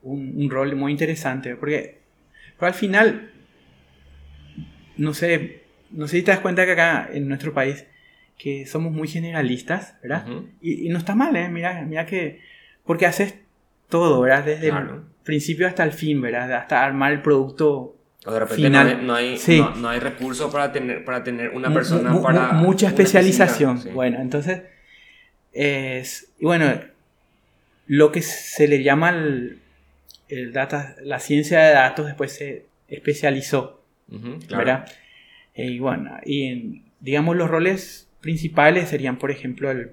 un, 0.04 0.34
un 0.38 0.50
rol 0.50 0.76
muy 0.76 0.92
interesante, 0.92 1.56
porque 1.56 1.98
pero 2.58 2.68
al 2.68 2.74
final, 2.74 3.32
no 4.98 5.14
sé, 5.14 5.64
no 5.92 6.08
sé 6.08 6.18
si 6.18 6.24
te 6.24 6.32
das 6.32 6.40
cuenta 6.40 6.66
que 6.66 6.72
acá 6.72 7.10
en 7.12 7.28
nuestro 7.28 7.54
país 7.54 7.86
que 8.38 8.66
somos 8.66 8.92
muy 8.94 9.08
generalistas, 9.08 9.96
¿verdad? 10.02 10.28
Ujú. 10.28 10.48
Y, 10.62 10.86
y 10.86 10.90
no 10.90 10.98
está 11.00 11.16
mal, 11.16 11.36
¿eh? 11.36 11.50
Mira, 11.50 11.82
mira 11.84 12.06
que... 12.06 12.40
Porque 12.86 13.06
haces 13.06 13.36
todo, 13.90 14.22
¿verdad? 14.22 14.46
Desde 14.46 14.70
Claro. 14.70 14.96
el 14.96 15.02
principio 15.24 15.68
hasta 15.68 15.84
el 15.84 15.92
fin, 15.92 16.22
¿verdad? 16.22 16.52
Hasta 16.54 16.84
armar 16.86 17.12
el 17.14 17.22
producto. 17.22 17.96
O 18.26 18.32
de 18.32 18.40
repente 18.40 18.64
Final. 18.64 18.88
no 18.88 19.16
hay, 19.16 19.26
no 19.28 19.32
hay, 19.32 19.38
Sí. 19.38 19.58
no, 19.60 19.76
no 19.76 19.90
hay 19.90 20.00
recursos 20.00 20.52
para 20.52 20.72
tener, 20.72 21.04
para 21.04 21.24
tener 21.24 21.50
una 21.50 21.74
persona 21.74 22.10
mu- 22.12 22.18
mu- 22.18 22.24
para... 22.24 22.54
mucha 22.54 22.88
especialización. 22.88 23.80
sí. 23.80 23.90
Bueno, 23.90 24.20
entonces... 24.22 24.62
Es, 25.54 26.30
y 26.40 26.46
bueno, 26.46 26.72
lo 27.88 28.12
que 28.12 28.22
se 28.22 28.68
le 28.68 28.84
llama 28.84 29.10
el, 29.10 29.60
el 30.30 30.54
data, 30.54 30.96
la 31.02 31.20
ciencia 31.20 31.60
de 31.62 31.74
datos 31.74 32.06
después 32.06 32.32
se 32.34 32.66
especializó, 32.88 33.82
Ujú, 34.12 34.40
claro. 34.48 34.58
¿verdad? 34.66 34.92
Y 35.56 35.80
bueno, 35.80 36.18
y 36.24 36.44
en- 36.44 36.84
digamos 37.00 37.36
los 37.36 37.50
roles 37.50 38.07
principales 38.22 38.90
serían, 38.90 39.18
por 39.18 39.32
ejemplo, 39.32 39.70
el, 39.72 39.92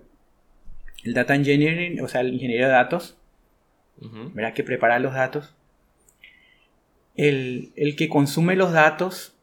el 1.05 1.15
data 1.15 1.35
engineering, 1.35 2.01
o 2.01 2.09
sea, 2.09 2.21
el 2.23 2.33
ingeniero 2.35 2.67
de 2.67 2.73
datos, 2.73 3.17
Ujú. 4.01 4.31
¿verdad? 4.35 4.55
Que 4.55 4.65
prepara 4.65 4.99
los 4.99 5.15
datos. 5.15 5.55
El, 7.17 7.73
el 7.77 7.95
que 7.97 8.09
consume 8.09 8.57
los 8.57 8.73
datos 8.73 9.37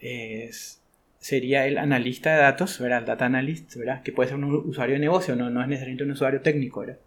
es- 0.00 0.80
sería 1.20 1.66
el 1.66 1.78
analista 1.78 2.32
de 2.32 2.38
datos, 2.42 2.78
¿verdad? 2.78 3.00
El 3.00 3.04
data 3.06 3.26
analyst, 3.26 3.74
¿verdad? 3.76 4.02
Que 4.02 4.12
puede 4.12 4.28
ser 4.28 4.38
un 4.38 4.44
usuario 4.44 4.94
de 4.94 5.00
negocio, 5.00 5.34
no, 5.36 5.50
no 5.50 5.62
es 5.62 5.68
necesariamente 5.68 6.04
un 6.04 6.10
usuario 6.12 6.40
técnico, 6.42 6.80
¿verdad? 6.80 6.98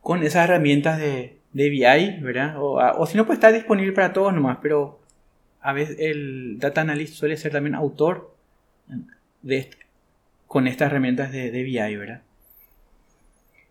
Con 0.00 0.22
esas 0.22 0.44
herramientas 0.44 0.98
de, 0.98 1.36
de 1.52 1.70
BI, 1.70 2.20
¿verdad? 2.20 2.56
O, 2.58 2.74
o 2.74 3.06
si 3.06 3.16
no, 3.16 3.24
puede 3.26 3.36
estar 3.36 3.52
disponible 3.54 3.92
para 3.92 4.12
todos 4.12 4.34
nomás, 4.34 4.58
pero 4.60 5.00
a 5.60 5.72
veces 5.72 5.96
el 5.98 6.58
data 6.58 6.82
analyst 6.82 7.14
suele 7.14 7.36
ser 7.38 7.52
también 7.52 7.74
autor 7.74 8.34
de, 9.44 9.58
est- 9.58 9.74
con 10.46 10.66
estas 10.66 10.90
herramientas 10.90 11.30
de, 11.32 11.50
de 11.50 11.62
BI, 11.62 11.96
¿verdad? 11.96 12.22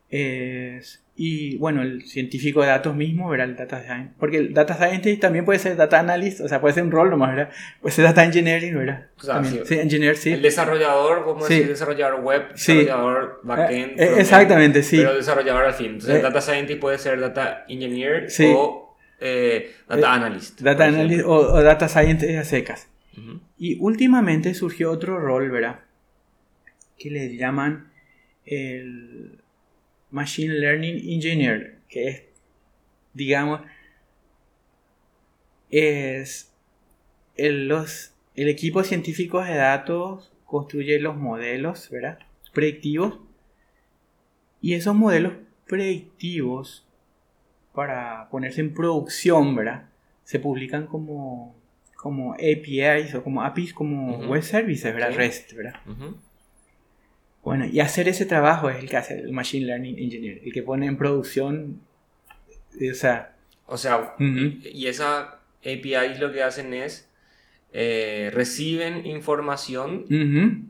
Es- 0.09 0.99
y 1.15 1.57
bueno, 1.57 1.83
el 1.83 2.03
científico 2.07 2.61
de 2.61 2.67
datos 2.69 2.95
mismo, 2.95 3.29
¿verdad? 3.29 3.49
El 3.49 3.55
data 3.55 3.83
science. 3.83 4.13
Porque 4.19 4.37
el 4.37 4.53
data 4.53 4.73
scientist 4.75 5.21
también 5.21 5.45
puede 5.45 5.59
ser 5.59 5.75
data 5.75 5.99
analyst, 5.99 6.41
o 6.41 6.47
sea, 6.47 6.59
puede 6.59 6.73
ser 6.73 6.83
un 6.83 6.91
rol 6.91 7.11
nomás, 7.11 7.35
¿verdad? 7.35 7.53
Puede 7.81 7.93
ser 7.93 8.05
data 8.05 8.23
engineering, 8.23 8.75
¿verdad? 8.75 9.05
O 9.17 9.21
sea, 9.23 9.35
También. 9.35 9.63
sí. 9.65 9.75
Engineer, 9.79 10.17
sí. 10.17 10.31
El 10.33 10.41
desarrollador, 10.41 11.23
como 11.23 11.45
Sí. 11.45 11.53
decir 11.53 11.69
desarrollador 11.69 12.21
web, 12.21 12.45
Sí. 12.55 12.77
desarrollador 12.77 13.41
backend. 13.43 13.99
Eh, 13.99 14.13
exactamente, 14.19 14.81
sí. 14.81 14.97
Pero 14.97 15.13
desarrollador 15.15 15.65
al 15.65 15.73
fin. 15.73 15.85
Entonces, 15.93 16.15
Eh, 16.15 16.21
data 16.21 16.41
scientist 16.41 16.79
puede 16.79 16.97
ser 16.97 17.19
data 17.19 17.65
engineer 17.67 18.27
o 18.55 18.95
eh, 19.19 19.71
data 19.87 20.01
Eh, 20.01 20.05
analyst. 20.09 20.61
Data 20.61 20.85
analyst 20.85 21.23
o 21.27 21.61
data 21.61 21.87
scientist 21.87 22.37
a 22.39 22.43
secas. 22.43 22.89
Y 23.57 23.77
últimamente 23.79 24.53
surgió 24.53 24.91
otro 24.91 25.19
rol, 25.19 25.51
¿verdad? 25.51 25.81
Que 26.97 27.11
le 27.11 27.35
llaman 27.35 27.91
el 28.45 29.39
Machine 30.11 30.53
Learning 30.53 30.95
Engineer, 31.13 31.79
que 31.89 32.07
es, 32.07 32.23
digamos, 33.13 33.61
es 35.69 36.53
el, 37.35 37.67
los, 37.67 38.13
el 38.35 38.47
equipo 38.47 38.83
científico 38.83 39.43
de 39.43 39.55
datos 39.55 40.31
construye 40.45 40.99
los 40.99 41.17
modelos, 41.17 41.89
¿verdad? 41.89 42.19
Predictivos. 42.53 43.19
Y 44.61 44.73
esos 44.73 44.95
modelos 44.95 45.33
predictivos 45.67 46.87
para 47.73 48.29
ponerse 48.29 48.61
en 48.61 48.73
producción, 48.73 49.55
¿verdad? 49.55 49.89
Se 50.23 50.39
publican 50.39 50.85
como, 50.85 51.55
como 52.03 52.33
APIs 52.33 53.15
o 53.15 53.23
como 53.23 53.43
APIs, 53.43 53.73
como 53.73 54.17
web 54.27 54.43
services, 54.43 54.93
¿verdad? 54.93 55.15
REST, 55.15 55.53
¿verdad? 55.53 55.75
Bueno, 57.41 57.65
y 57.65 57.79
hacer 57.79 58.09
ese 58.09 58.25
trabajo 58.25 58.69
es 58.69 58.77
el 58.83 58.89
que 58.89 58.97
hace 58.97 59.19
el 59.21 59.31
Machine 59.31 59.67
Learning 59.67 59.97
Engineer, 59.97 60.41
el 60.43 60.51
que 60.51 60.63
pone 60.63 60.85
en 60.85 60.97
producción, 60.97 61.79
eh, 62.77 62.91
o 62.91 62.93
sea... 62.93 63.37
O 63.67 63.77
sea, 63.77 64.15
y 64.19 64.87
esa 64.87 65.39
APIs 65.61 66.19
lo 66.19 66.33
que 66.33 66.43
hacen 66.43 66.73
es 66.73 67.09
eh, 67.71 68.31
reciben 68.33 69.05
información 69.05 70.05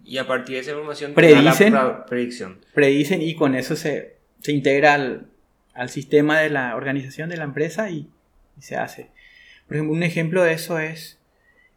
y 0.05 0.19
a 0.19 0.27
partir 0.27 0.55
de 0.57 0.61
esa 0.61 0.71
información 0.71 1.15
predicen, 1.15 1.73
la 1.73 2.05
predicción. 2.05 2.59
Predicen 2.75 3.23
y 3.23 3.33
con 3.33 3.55
eso 3.55 3.75
se, 3.75 4.17
se 4.39 4.51
integra 4.51 4.93
al, 4.93 5.25
al, 5.73 5.89
sistema 5.89 6.39
de 6.39 6.51
la 6.51 6.75
organización 6.75 7.29
de 7.29 7.37
la 7.37 7.45
empresa 7.45 7.89
y, 7.89 8.07
se 8.59 8.75
hace. 8.75 9.09
Por 9.65 9.77
ejemplo, 9.77 9.95
un 9.95 10.03
ejemplo 10.03 10.43
de 10.43 10.53
eso 10.53 10.77
es, 10.77 11.19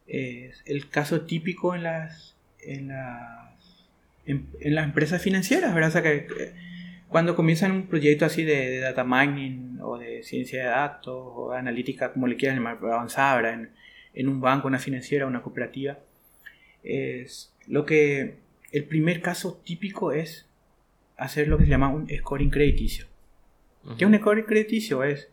el 0.09 0.89
caso 0.91 1.23
típico 1.23 1.75
en 1.75 1.83
las, 1.83 2.37
en 2.61 2.89
las, 2.89 3.87
en, 4.27 4.49
las 4.61 4.85
empresas 4.85 5.23
financieras, 5.23 5.75
¿verdad? 5.75 5.89
O 5.89 5.93
sea 5.93 6.03
que, 6.03 6.27
cuando 7.09 7.37
comienzan 7.37 7.73
un 7.73 7.87
proyecto 7.87 8.25
así 8.25 8.45
de, 8.45 8.81
data 8.81 9.05
mining 9.05 9.79
o 9.81 9.99
de 9.99 10.23
ciencia 10.23 10.65
de 10.65 10.69
datos 10.69 11.33
o 11.35 11.53
de 11.53 11.59
analítica, 11.59 12.13
como 12.13 12.27
le 12.27 12.37
quieran 12.37 12.59
llamar, 12.59 12.79
avanzada, 12.83 13.53
En, 13.53 13.71
en 14.15 14.29
un 14.29 14.41
banco, 14.41 14.69
una 14.69 14.79
financiera, 14.79 15.27
una 15.27 15.43
cooperativa, 15.43 15.99
es 16.83 17.53
lo 17.67 17.85
que 17.85 18.37
el 18.73 18.85
primer 18.85 19.21
caso 19.21 19.61
típico 19.65 20.13
es 20.13 20.47
hacer 21.17 21.49
lo 21.49 21.59
que 21.59 21.65
se 21.65 21.71
llama 21.71 21.89
un 21.89 22.09
scoring 22.09 22.51
crediticio. 22.51 23.07
¿Qué 23.97 24.05
es 24.05 24.11
un 24.11 24.17
scoring 24.17 24.45
crediticio? 24.45 25.05
Es 25.05 25.31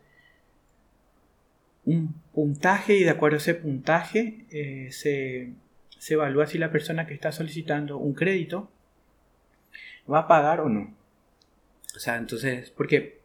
un 1.84 2.14
puntaje 2.34 2.96
y 2.96 3.04
de 3.04 3.10
acuerdo 3.10 3.36
a 3.36 3.38
ese 3.38 3.54
puntaje 3.54 4.44
eh, 4.50 4.88
se, 4.90 5.52
se 5.98 6.14
evalúa 6.14 6.46
si 6.46 6.58
la 6.58 6.70
persona 6.70 7.06
que 7.06 7.14
está 7.14 7.32
solicitando 7.32 7.96
un 7.96 8.14
crédito 8.14 8.70
va 10.10 10.20
a 10.20 10.28
pagar 10.28 10.60
o 10.60 10.68
no. 10.68 10.94
O 11.94 11.98
sea, 11.98 12.16
entonces, 12.16 12.70
¿por 12.70 12.88
qué? 12.88 13.20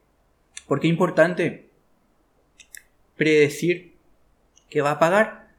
Porque 0.68 0.88
es 0.88 0.91
importante 0.91 1.70
predecir 3.18 3.95
que 4.70 4.82
va 4.82 4.91
a 4.91 4.99
pagar. 4.99 5.49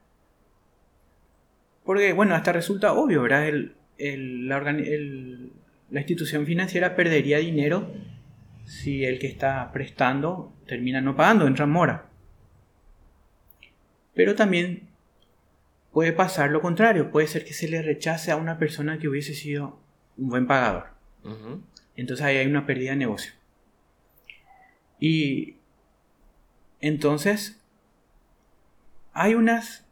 Porque, 1.85 2.13
bueno, 2.13 2.35
hasta 2.37 2.53
resulta 2.53 2.93
obvio, 2.93 3.23
¿verdad? 3.23 3.49
El, 3.99 4.49
la, 4.49 4.61
la 4.63 6.01
institución 6.01 6.47
financiera 6.47 6.95
perdería 6.95 7.39
dinero 7.39 7.93
si 8.65 9.05
el 9.05 9.19
que 9.19 9.27
está 9.27 9.73
prestando 9.73 10.53
termina 10.67 11.01
no 11.01 11.17
pagando, 11.17 11.47
entra 11.47 11.65
en 11.65 11.71
mora. 11.73 12.10
Pero 14.21 14.35
también 14.35 14.83
puede 15.93 16.13
pasar 16.13 16.51
lo 16.51 16.61
contrario, 16.61 17.11
puede 17.11 17.27
ser 17.27 17.43
que 17.43 17.55
se 17.55 17.69
le 17.69 17.81
rechace 17.81 18.31
a 18.31 18.37
una 18.37 18.59
persona 18.59 18.99
que 18.99 19.09
hubiese 19.09 19.33
sido 19.33 19.81
un 20.19 20.29
buen 20.29 20.47
pagador. 20.47 20.89
Entonces 21.97 22.27
ahí 22.27 22.37
hay 22.37 22.47
una 22.47 22.67
pérdida 22.67 22.91
de 22.91 22.97
negocio. 22.99 23.33
Y 24.99 25.57
entonces 26.83 27.63
hay 29.15 29.37
unas 29.37 29.87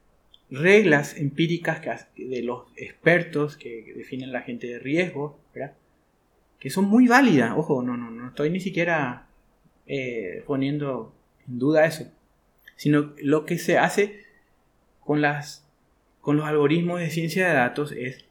reglas 0.51 1.16
empíricas 1.16 1.81
de 2.18 2.43
los 2.43 2.66
expertos 2.76 3.57
que 3.57 3.95
definen 3.97 4.31
la 4.31 4.43
gente 4.43 4.66
de 4.66 4.79
riesgo, 4.79 5.41
que 6.59 6.68
son 6.68 6.85
muy 6.85 7.09
válidas. 7.09 7.55
Ojo, 7.57 7.83
no, 7.83 7.97
no, 7.97 8.11
no 8.11 8.29
estoy 8.29 8.51
ni 8.51 8.61
siquiera 8.61 9.26
eh, 9.87 10.45
poniendo 10.47 11.14
en 11.49 11.59
duda 11.59 11.87
eso, 11.87 12.12
sino 12.79 13.12
lo 13.20 13.45
que 13.45 13.59
se 13.59 13.76
hace 13.76 14.24
con, 15.01 15.20
las, 15.20 15.66
con 16.20 16.37
los 16.37 16.47
algoritmos 16.47 17.01
de 17.01 17.11
ciencia 17.11 17.49
de 17.49 17.55
datos 17.55 17.91
es 17.91 18.24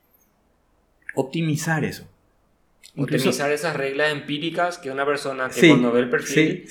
optimizar 1.16 1.84
eso. 1.84 2.08
Utilizar 2.96 3.52
esas 3.52 3.76
reglas 3.76 4.12
empíricas 4.12 4.78
que 4.78 4.90
una 4.90 5.06
persona 5.06 5.50
que 5.50 5.68
cuando 5.68 5.92
ve 5.92 6.00
el 6.00 6.10
perfil 6.10 6.66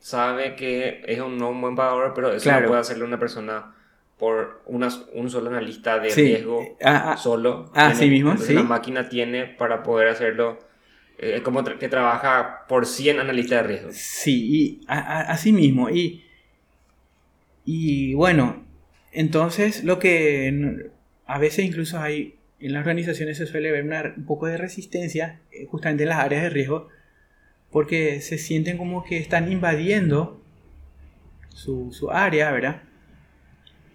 sabe 0.00 0.54
que 0.54 1.02
es 1.04 1.20
un 1.20 1.36
no 1.36 1.52
buen 1.52 1.74
pagador, 1.74 2.14
pero 2.14 2.32
eso 2.32 2.50
no 2.50 2.68
puede 2.68 2.80
hacerle 2.80 3.04
una 3.04 3.18
persona 3.18 3.74
por 4.18 4.62
una, 4.66 4.88
un 5.12 5.28
solo 5.28 5.50
analista 5.50 5.98
de 5.98 6.14
riesgo 6.14 6.78
ah, 6.82 7.12
ah, 7.12 7.16
solo. 7.16 7.70
Así 7.74 8.08
mismo, 8.08 8.34
La 8.50 8.62
máquina 8.62 9.08
tiene 9.08 9.46
para 9.46 9.82
poder 9.82 10.08
hacerlo. 10.08 10.60
Eh, 11.18 11.40
como 11.42 11.64
que 11.64 11.88
trabaja 11.88 12.66
por 12.68 12.86
100 12.86 13.20
analistas 13.20 13.62
de 13.62 13.68
riesgo. 13.68 13.88
Sí, 13.92 14.46
y 14.46 14.84
así 14.86 15.52
mismo. 15.52 15.90
Y, 15.90 16.25
y 17.66 18.14
bueno, 18.14 18.64
entonces 19.12 19.84
lo 19.84 19.98
que 19.98 20.88
a 21.26 21.38
veces 21.38 21.66
incluso 21.66 21.98
hay 21.98 22.36
en 22.60 22.72
las 22.72 22.80
organizaciones 22.80 23.36
se 23.36 23.46
suele 23.46 23.70
ver 23.70 24.14
un 24.16 24.24
poco 24.24 24.46
de 24.46 24.56
resistencia 24.56 25.40
eh, 25.52 25.66
justamente 25.66 26.04
en 26.04 26.08
las 26.08 26.20
áreas 26.20 26.44
de 26.44 26.50
riesgo 26.50 26.88
porque 27.70 28.20
se 28.20 28.38
sienten 28.38 28.78
como 28.78 29.04
que 29.04 29.18
están 29.18 29.52
invadiendo 29.52 30.40
su, 31.48 31.92
su 31.92 32.10
área, 32.10 32.50
¿verdad? 32.52 32.82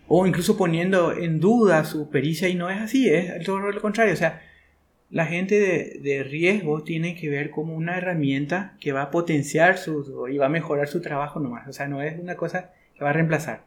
O 0.08 0.28
incluso 0.28 0.58
poniendo 0.58 1.14
en 1.14 1.40
duda 1.40 1.86
su 1.86 2.10
pericia 2.10 2.50
y 2.50 2.56
no 2.56 2.70
es 2.70 2.80
así, 2.80 3.10
es 3.10 3.44
todo 3.46 3.60
lo 3.60 3.82
contrario. 3.82 4.14
O 4.14 4.18
sea, 4.18 4.42
la 5.10 5.26
gente 5.26 5.60
de, 5.60 6.00
de, 6.02 6.24
riesgo 6.24 6.84
tiene 6.84 7.16
que 7.16 7.30
ver 7.30 7.50
como 7.50 7.76
una 7.76 7.98
herramienta 7.98 8.76
que 8.80 8.92
va 8.92 9.04
a 9.04 9.12
potenciar 9.12 9.78
su, 9.78 10.28
y 10.30 10.38
va 10.38 10.48
a 10.48 10.50
mejorar 10.50 10.88
su 10.88 11.02
trabajo 11.02 11.40
nomás. 11.40 11.68
O 11.68 11.74
sea, 11.74 11.88
no 11.88 12.02
es 12.02 12.20
una 12.20 12.36
cosa 12.36 12.74
va 13.04 13.12
a 13.12 13.14
reemplazar. 13.14 13.66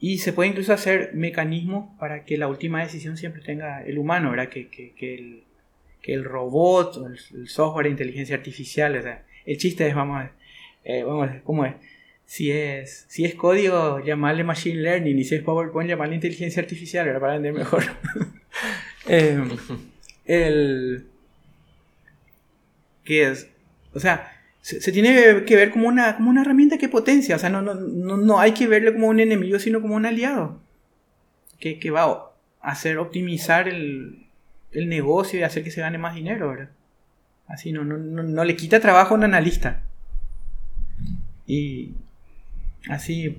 Y 0.00 0.18
se 0.18 0.32
puede 0.32 0.50
incluso 0.50 0.72
hacer 0.72 1.10
mecanismos 1.14 1.90
para 1.98 2.24
que 2.24 2.38
la 2.38 2.48
última 2.48 2.82
decisión 2.82 3.16
siempre 3.16 3.42
tenga 3.42 3.82
el 3.82 3.98
humano, 3.98 4.30
¿verdad? 4.30 4.48
Que, 4.48 4.68
que, 4.68 4.92
que, 4.92 5.14
el, 5.14 5.42
que 6.02 6.14
el, 6.14 6.24
robot 6.24 6.96
o 6.98 7.06
el, 7.06 7.48
software 7.48 7.84
de 7.86 7.90
inteligencia 7.90 8.36
artificial, 8.36 8.96
o 8.96 9.02
sea, 9.02 9.24
el 9.44 9.56
chiste 9.56 9.88
es, 9.88 9.94
vamos 9.94 10.22
a, 10.22 10.32
eh, 10.84 11.02
vamos 11.02 11.28
a 11.28 11.40
¿cómo 11.40 11.64
es? 11.64 11.74
Si 12.26 12.52
es, 12.52 13.06
si 13.08 13.24
es 13.24 13.34
código, 13.34 14.04
llamarle 14.04 14.44
machine 14.44 14.82
learning, 14.82 15.18
y 15.18 15.24
si 15.24 15.34
es 15.34 15.42
PowerPoint, 15.42 15.88
llamarle 15.88 16.14
inteligencia 16.14 16.62
artificial, 16.62 17.06
¿verdad? 17.06 17.20
Para 17.20 17.36
entender 17.36 17.58
mejor. 17.58 17.84
eh, 19.08 19.42
el, 20.26 21.06
¿Qué 23.08 23.22
es? 23.26 23.48
O 23.94 24.00
sea, 24.00 24.37
se, 24.68 24.92
tiene 24.92 25.44
que 25.46 25.56
ver 25.56 25.70
como 25.70 25.88
una, 25.88 26.16
como 26.16 26.28
una 26.28 26.42
herramienta 26.42 26.76
que 26.76 26.90
potencia, 26.90 27.36
o 27.36 27.38
sea, 27.38 27.48
no, 27.48 27.62
no, 27.62 27.74
no, 27.74 28.38
hay 28.38 28.52
que 28.52 28.66
verlo 28.66 28.92
como 28.92 29.08
un 29.08 29.18
enemigo, 29.18 29.58
sino 29.58 29.80
como 29.80 29.94
un 29.94 30.04
aliado, 30.04 30.60
que, 31.58 31.78
que 31.78 31.90
va 31.90 32.02
a 32.02 32.32
hacer 32.60 32.98
optimizar 32.98 33.66
el, 33.66 34.26
el, 34.72 34.88
negocio 34.90 35.40
y 35.40 35.42
hacer 35.42 35.64
que 35.64 35.70
se 35.70 35.80
gane 35.80 35.96
más 35.96 36.14
dinero, 36.14 36.50
¿verdad? 36.50 36.70
Así, 37.46 37.72
no, 37.72 37.82
no, 37.82 37.96
no, 37.96 38.44
le 38.44 38.56
quita 38.56 38.78
trabajo 38.78 39.14
a 39.14 39.16
un 39.16 39.24
analista. 39.24 39.84
Y 41.46 41.94
así, 42.90 43.38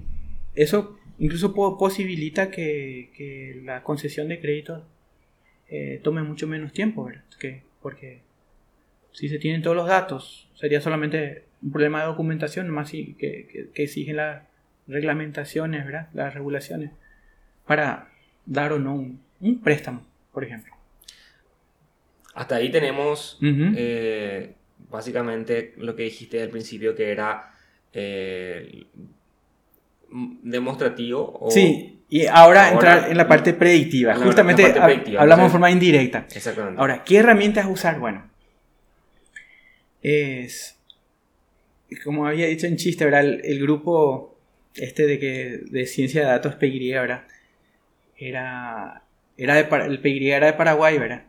eso 0.56 0.98
incluso 1.20 1.54
posibilita 1.54 2.50
que, 2.50 3.12
que, 3.16 3.62
la 3.64 3.84
concesión 3.84 4.30
de 4.30 4.40
crédito 4.40 4.84
eh, 5.68 6.00
tome 6.04 6.24
mucho 6.24 6.48
menos 6.48 6.74
tiempo, 6.74 7.04
¿verdad? 7.04 7.24
Que, 7.40 7.62
porque 7.84 8.22
si 9.12 9.30
se 9.30 9.40
tienen 9.40 9.62
todos 9.62 9.76
los 9.76 9.88
datos, 9.88 10.50
sería 10.56 10.82
solamente 10.82 11.46
un 11.62 11.72
problema 11.72 12.02
de 12.02 12.08
documentación 12.08 12.70
más 12.70 12.92
que, 12.92 13.16
que, 13.18 13.70
que 13.74 13.84
exigen 13.84 14.18
las 14.18 14.44
reglamentaciones, 14.88 15.86
¿verdad? 15.86 16.10
las 16.14 16.34
regulaciones, 16.34 16.92
para 17.66 18.10
dar 18.46 18.74
o 18.74 18.80
no 18.80 18.96
un, 18.96 19.62
préstamo, 19.64 20.02
por 20.34 20.44
ejemplo. 20.44 20.74
Hasta 22.34 22.56
ahí 22.56 22.72
tenemos 22.72 23.38
eh, 23.42 24.54
básicamente 24.90 25.74
lo 25.78 25.96
que 25.96 26.04
dijiste 26.04 26.42
al 26.42 26.50
principio, 26.50 26.96
que 26.96 27.12
era 27.12 27.54
eh, 27.94 28.86
demostrativo. 30.44 31.48
sí, 31.50 31.96
y 32.12 32.26
ahora, 32.26 32.72
entrar 32.72 33.12
en 33.12 33.18
la 33.18 33.28
parte 33.28 33.54
predictiva. 33.54 34.16
Justamente 34.16 34.74
hablamos 35.18 35.46
de 35.46 35.52
forma 35.52 35.70
indirecta. 35.70 36.26
Exactamente. 36.34 36.80
Ahora, 36.80 37.04
¿qué 37.04 37.18
herramientas 37.18 37.68
usar? 37.70 38.00
Bueno, 38.00 38.29
es, 40.02 40.80
como 42.04 42.28
había 42.28 42.48
dicho 42.48 42.68
en 42.68 42.78
chiste, 42.78 43.06
¿verdad? 43.06 43.26
El, 43.26 43.60
grupo 43.62 44.38
este 44.76 45.06
de 45.08 45.20
que 45.20 45.60
de 45.70 45.86
ciencia 45.86 46.22
de 46.22 46.28
datos 46.28 46.56
PY, 46.56 46.92
¿verdad? 46.94 47.24
Era, 48.18 49.04
era 49.38 49.56
de, 49.56 49.86
el 49.86 50.00
PY 50.00 50.32
era 50.32 50.48
de 50.48 50.54
Paraguay, 50.54 50.98
¿verdad? 50.98 51.24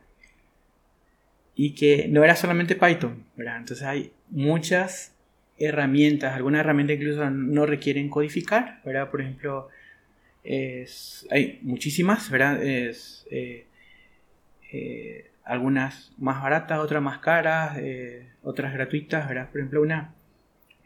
y 1.63 1.75
que 1.75 2.09
no 2.09 2.25
era 2.25 2.37
solamente 2.37 2.75
Python, 2.75 3.27
¿verdad? 3.37 3.59
Entonces 3.59 3.87
hay 3.87 4.13
muchas 4.31 5.15
herramientas, 5.59 6.35
algunas 6.35 6.61
herramientas 6.61 6.97
incluso 6.97 7.29
no 7.29 7.67
requieren 7.67 8.09
codificar, 8.09 8.81
¿verdad? 8.83 9.11
Por 9.11 9.21
ejemplo, 9.21 9.69
hay 10.43 11.59
muchísimas, 11.61 12.31
¿verdad? 12.31 12.63
Es, 12.63 13.27
eh, 13.31 13.67
eh, 14.73 15.30
algunas 15.51 16.13
más 16.17 16.41
baratas, 16.41 16.79
otras 16.79 17.03
más 17.03 17.19
caras, 17.19 17.77
eh, 17.79 18.29
otras 18.43 18.73
gratuitas, 18.73 19.29
¿verdad? 19.29 19.49
Por 19.51 19.61
ejemplo, 19.61 19.83
una 19.83 20.15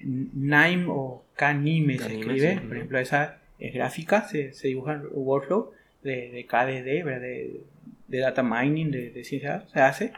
Nime 0.00 0.86
o 0.88 1.22
Kanime 1.36 1.98
se 1.98 2.18
escribe, 2.18 2.62
por 2.66 2.76
ejemplo, 2.76 2.98
esa 2.98 3.36
es 3.58 3.74
gráfica, 3.74 4.26
se, 4.26 4.54
se 4.54 4.68
dibuja 4.68 5.02
workflow 5.12 5.70
de, 6.02 6.30
de 6.30 6.46
KDD, 6.46 7.04
¿verdad? 7.04 7.20
De, 7.20 7.60
de, 8.08 8.18
data 8.18 8.42
mining, 8.42 8.90
de, 8.90 9.10
de 9.10 9.24
ciencia, 9.24 9.64
se 9.70 9.80
hace 9.80 10.12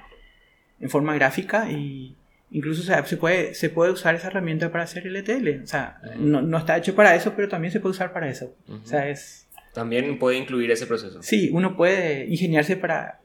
en 0.78 0.90
forma 0.90 1.12
gráfica 1.16 1.68
y 1.68 2.14
incluso 2.53 2.84
se, 2.84 3.16
puede, 3.16 3.53
se 3.55 3.68
puede 3.68 3.90
usar 3.90 4.14
esa 4.14 4.28
herramienta 4.28 4.70
para 4.70 4.84
hacer 4.84 5.07
LTL. 5.07 5.64
O 5.64 5.66
sea, 5.66 6.01
no, 6.18 6.40
no, 6.40 6.59
está 6.59 6.76
hecho 6.76 6.94
para 6.94 7.16
eso, 7.16 7.32
pero 7.34 7.49
también 7.49 7.72
se 7.72 7.80
puede 7.80 7.90
usar 7.90 8.12
para 8.12 8.28
eso. 8.28 8.55
O 8.68 8.86
sea, 8.86 9.09
es... 9.09 9.49
También 9.74 10.20
puede 10.20 10.38
incluir 10.38 10.70
ese 10.70 10.86
proceso. 10.86 11.20
Sí, 11.20 11.51
uno 11.53 11.76
puede 11.76 12.26
ingeniarse 12.26 12.76
para 12.76 13.20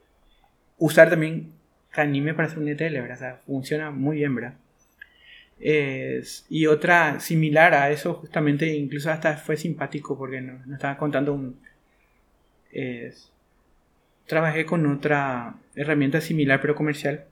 usar 0.82 1.11
también 1.11 1.53
Canime 1.91 2.34
para 2.34 2.47
hacer 2.47 2.59
un 2.59 2.67
ETL, 2.67 2.93
¿verdad? 2.93 3.15
O 3.15 3.19
sea, 3.19 3.36
funciona 3.45 3.91
muy 3.91 4.17
bien, 4.17 4.36
¿verdad? 4.36 4.55
y 6.49 6.65
otra 6.65 7.19
similar 7.19 7.75
a 7.75 7.91
eso, 7.91 8.15
justamente, 8.15 8.73
incluso 8.73 9.11
hasta 9.11 9.38
fue 9.38 9.57
simpático 9.57 10.17
porque 10.17 10.41
nos, 10.41 10.67
estaba 10.67 10.97
contando 10.97 11.34
un... 11.34 11.59
trabajé 14.25 14.65
con 14.65 14.88
otra 14.88 15.53
herramienta 15.75 16.19
similar 16.19 16.59
pero 16.61 16.73
comercial, 16.73 17.25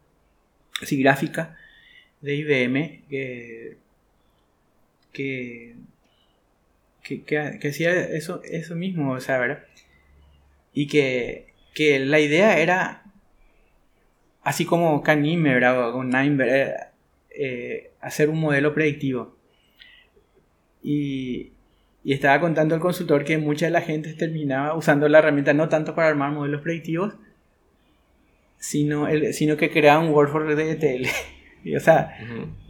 así 0.79 1.01
gráfica, 1.01 1.57
de 2.21 2.35
IBM, 2.35 3.01
que, 3.09 3.77
que, 5.11 5.75
que, 7.25 7.67
hacía 7.67 7.99
eso, 7.99 8.43
eso 8.43 8.75
mismo, 8.75 9.13
o 9.13 9.19
sea, 9.19 9.39
¿verdad? 9.39 9.63
Y 10.71 10.87
que, 10.87 11.53
que 11.73 11.97
la 11.99 12.19
idea 12.19 12.59
era 12.59 13.08
así 14.43 14.65
como 14.65 15.01
Canime, 15.01 15.53
¿verdad? 15.53 15.91
Con 15.91 16.09
Nine, 16.09 16.73
eh, 17.29 17.91
hacer 18.01 18.29
un 18.29 18.39
modelo 18.39 18.73
predictivo. 18.73 19.35
Y, 20.81 21.51
y, 22.03 22.13
estaba 22.13 22.39
contando 22.39 22.75
el 22.75 22.81
consultor 22.81 23.25
que 23.25 23.37
mucha 23.37 23.65
de 23.65 23.71
la 23.71 23.81
gente 23.81 24.13
terminaba 24.13 24.75
usando 24.75 25.09
la 25.09 25.19
herramienta 25.19 25.53
no 25.53 25.67
tanto 25.67 25.93
para 25.93 26.07
armar 26.07 26.31
modelos 26.31 26.61
predictivos, 26.61 27.13
sino, 28.57 29.07
el, 29.07 29.33
sino 29.33 29.57
que 29.57 29.71
creaba 29.71 29.99
un 29.99 30.09
workflow 30.09 30.55
de 30.55 30.71
ETL. 30.71 31.07
y, 31.63 31.75
o 31.75 31.79
sea, 31.79 32.17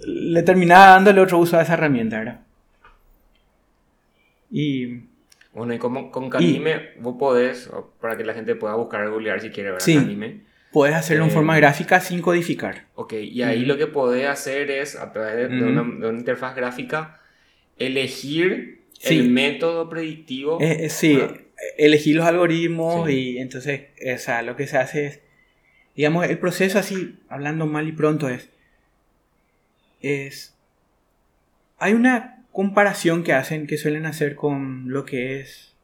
le 0.06 0.42
terminaba 0.44 0.88
dándole 0.88 1.22
otro 1.22 1.38
uso 1.38 1.58
a 1.58 1.62
esa 1.62 1.74
herramienta, 1.74 2.20
¿verdad? 2.20 2.42
Y... 4.52 5.08
Bueno, 5.52 5.74
y 5.74 5.80
como 5.80 6.12
con 6.12 6.30
Canime 6.30 6.92
vos 7.00 7.16
podés, 7.18 7.70
para 8.00 8.16
que 8.16 8.24
la 8.24 8.34
gente 8.34 8.56
pueda 8.56 8.76
buscar, 8.76 9.10
googlear 9.10 9.42
si 9.42 9.50
quiere 9.50 9.72
ver 9.72 9.82
sí, 9.82 9.96
Canime 9.96 10.49
Puedes 10.72 10.96
hacerlo 10.96 11.24
en 11.24 11.32
forma 11.32 11.58
eh, 11.58 11.62
gráfica 11.62 12.00
sin 12.00 12.22
codificar. 12.22 12.86
Ok, 12.96 13.14
y 13.14 13.42
ahí 13.42 13.66
lo 13.66 13.78
que 13.78 13.88
podés 13.88 14.28
hacer 14.28 14.70
es, 14.70 14.96
a 14.96 15.12
través 15.12 15.50
de, 15.50 15.64
una, 15.64 16.10
interfaz 16.10 16.56
gráfica, 16.56 17.20
elegir 17.78 18.82
el 19.04 19.30
método 19.30 19.90
predictivo. 19.90 20.60
Eh, 20.62 20.86
eh, 20.86 20.90
sí, 20.90 21.20
elegir 21.78 22.18
los 22.18 22.26
algoritmos 22.26 23.10
y 23.10 23.40
entonces, 23.40 23.88
o 24.14 24.18
sea, 24.20 24.44
lo 24.44 24.56
que 24.56 24.68
se 24.68 24.78
hace 24.78 25.06
es, 25.08 25.22
digamos, 25.96 26.28
el 26.28 26.38
proceso 26.38 26.78
así, 26.78 27.18
hablando 27.30 27.66
mal 27.66 27.88
y 27.88 27.92
pronto 27.92 28.30
es, 28.30 28.50
es, 30.02 30.56
hay 31.80 31.94
una 31.94 32.46
comparación 32.52 33.24
que 33.24 33.34
hacen, 33.34 33.66
que 33.66 33.78
suelen 33.78 34.06
hacer 34.06 34.36
con 34.36 34.92
lo 34.92 35.04
que 35.04 35.40
es 35.40 35.76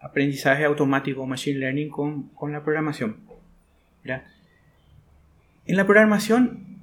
aprendizaje 0.00 0.64
automático, 0.64 1.26
machine 1.26 1.58
learning, 1.58 1.90
con, 1.90 2.28
con 2.30 2.52
la 2.52 2.64
programación. 2.64 3.31
En 4.04 5.76
la 5.76 5.86
programación, 5.86 6.78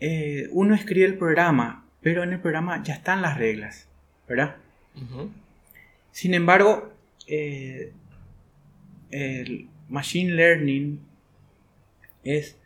eh, 0.00 0.48
uno 0.52 0.74
escribe 0.74 1.06
el 1.06 1.18
programa, 1.18 1.84
pero 2.00 2.22
en 2.22 2.32
el 2.32 2.40
programa 2.40 2.82
ya 2.82 2.94
están 2.94 3.22
las 3.22 3.38
reglas, 3.38 3.88
¿verdad? 4.28 4.56
Sin 6.12 6.34
embargo, 6.34 6.92
eh, 7.26 7.92
el 9.10 9.68
machine 9.88 10.32
learning 10.32 11.00
es 12.24 12.56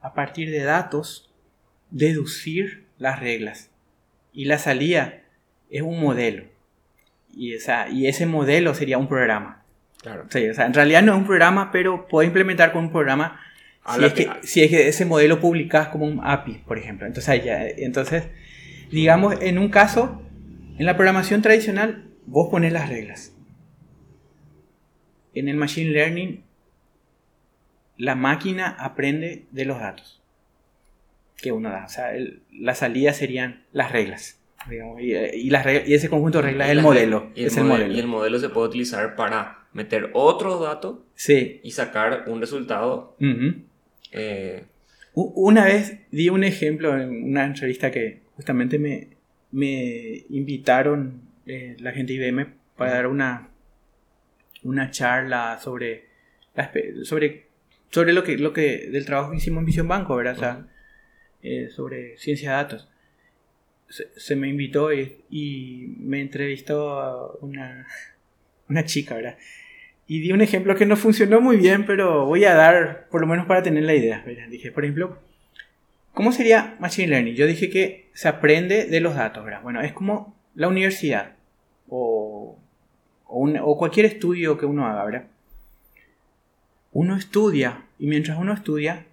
a 0.00 0.14
partir 0.14 0.50
de 0.50 0.62
datos 0.62 1.30
deducir 1.90 2.86
las 2.98 3.20
reglas. 3.20 3.70
Y 4.32 4.46
la 4.46 4.58
salida 4.58 5.22
es 5.70 5.82
un 5.82 6.00
modelo. 6.00 6.44
Y, 7.34 7.54
esa, 7.54 7.88
y 7.88 8.06
ese 8.06 8.26
modelo 8.26 8.74
sería 8.74 8.98
un 8.98 9.08
programa. 9.08 9.61
Claro. 10.02 10.26
Sí, 10.28 10.48
o 10.48 10.54
sea, 10.54 10.66
en 10.66 10.74
realidad 10.74 11.02
no 11.02 11.12
es 11.12 11.18
un 11.18 11.26
programa, 11.26 11.70
pero 11.70 12.08
puedo 12.08 12.26
implementar 12.26 12.72
con 12.72 12.84
un 12.84 12.90
programa 12.92 13.40
si 13.88 14.04
es, 14.04 14.12
que, 14.12 14.30
si 14.42 14.62
es, 14.62 14.70
que, 14.70 14.88
ese 14.88 15.04
modelo 15.04 15.40
publicas 15.40 15.88
como 15.88 16.06
un 16.06 16.20
API, 16.22 16.62
por 16.66 16.78
ejemplo. 16.78 17.06
Entonces, 17.06 17.44
ya, 17.44 17.66
entonces, 17.66 18.24
digamos, 18.90 19.36
en 19.40 19.58
un 19.58 19.68
caso, 19.70 20.22
en 20.78 20.86
la 20.86 20.96
programación 20.96 21.42
tradicional, 21.42 22.08
vos 22.26 22.48
pones 22.48 22.72
las 22.72 22.88
reglas. 22.88 23.34
En 25.34 25.48
el 25.48 25.56
Machine 25.56 25.90
Learning, 25.90 26.44
la 27.96 28.14
máquina 28.14 28.76
aprende 28.78 29.46
de 29.50 29.64
los 29.64 29.78
datos 29.80 30.22
que 31.36 31.50
uno 31.50 31.70
da. 31.70 31.84
O 31.84 31.88
sea, 31.88 32.12
la 32.52 32.74
salida 32.74 33.12
serían 33.12 33.64
las 33.72 33.90
reglas. 33.90 34.40
y, 34.70 35.12
y, 35.12 35.94
ese 35.94 36.08
conjunto 36.08 36.38
de 36.38 36.50
reglas 36.50 36.68
es 36.68 36.72
el 36.72 36.82
modelo. 36.82 37.32
es 37.34 37.56
el 37.56 37.64
modelo. 37.64 37.92
Y 37.92 37.98
el 37.98 38.06
modelo 38.06 38.38
se 38.38 38.48
puede 38.48 38.68
utilizar 38.68 39.16
para 39.16 39.61
meter 39.72 40.10
otros 40.12 40.60
datos 40.60 40.98
sí. 41.14 41.60
y 41.62 41.70
sacar 41.72 42.24
un 42.26 42.40
resultado. 42.40 43.16
Eh, 44.12 44.64
una 45.14 45.64
vez 45.64 45.98
di 46.10 46.28
un 46.28 46.44
ejemplo 46.44 46.98
en 46.98 47.24
una 47.24 47.44
entrevista 47.44 47.90
que 47.90 48.22
justamente 48.34 48.78
me, 48.78 49.08
me 49.50 50.24
invitaron 50.30 51.22
eh, 51.46 51.76
la 51.80 51.92
gente 51.92 52.14
IBM 52.14 52.54
para 52.76 52.92
dar 52.92 53.06
una, 53.06 53.50
una 54.62 54.90
charla 54.90 55.58
sobre, 55.58 56.06
sobre, 57.02 57.46
sobre 57.90 58.12
lo, 58.12 58.24
que, 58.24 58.38
lo 58.38 58.52
que 58.52 58.88
del 58.90 59.04
trabajo 59.04 59.30
que 59.30 59.36
hicimos 59.36 59.60
en 59.60 59.66
Visión 59.66 59.88
Banco, 59.88 60.16
¿verdad? 60.16 60.36
O 60.36 60.38
sea, 60.38 60.66
eh, 61.42 61.68
sobre 61.68 62.16
ciencia 62.18 62.50
de 62.50 62.56
datos. 62.56 62.88
Se, 63.88 64.36
me 64.36 64.48
invitó 64.48 64.90
y, 64.92 65.18
y, 65.28 65.94
me 65.98 66.22
entrevistó 66.22 67.38
una, 67.42 67.86
una 68.68 68.84
chica, 68.84 69.16
¿verdad? 69.16 69.36
Y 70.12 70.20
di 70.20 70.30
un 70.30 70.42
ejemplo 70.42 70.76
que 70.76 70.84
no 70.84 70.98
funcionó 70.98 71.40
muy 71.40 71.56
bien, 71.56 71.86
pero 71.86 72.26
voy 72.26 72.44
a 72.44 72.52
dar, 72.52 73.08
por 73.10 73.22
lo 73.22 73.26
menos 73.26 73.46
para 73.46 73.62
tener 73.62 73.84
la 73.84 73.94
idea. 73.94 74.22
Dije, 74.50 74.70
por 74.70 74.84
ejemplo, 74.84 75.18
¿cómo 76.12 76.32
sería 76.32 76.76
Machine 76.80 77.08
Learning? 77.08 77.34
Yo 77.34 77.46
dije 77.46 77.70
que 77.70 78.10
se 78.12 78.28
aprende 78.28 78.84
de 78.84 79.00
los 79.00 79.14
datos. 79.14 79.42
Bueno, 79.62 79.80
es 79.80 79.94
como 79.94 80.36
la 80.54 80.68
universidad 80.68 81.36
o, 81.88 82.58
o, 83.24 83.78
cualquier 83.78 84.04
estudio 84.04 84.58
que 84.58 84.66
uno 84.66 84.86
haga. 84.86 85.28
Uno 86.92 87.16
estudia 87.16 87.86
y 87.98 88.06
mientras 88.06 88.38
uno 88.38 88.52
estudia 88.52 89.06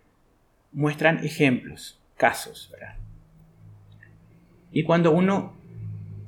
muestran 0.74 1.24
ejemplos, 1.24 1.98
casos, 2.18 2.70
¿verdad? 2.74 2.98
Y 4.74 4.84
cuando 4.84 5.12
uno 5.14 5.54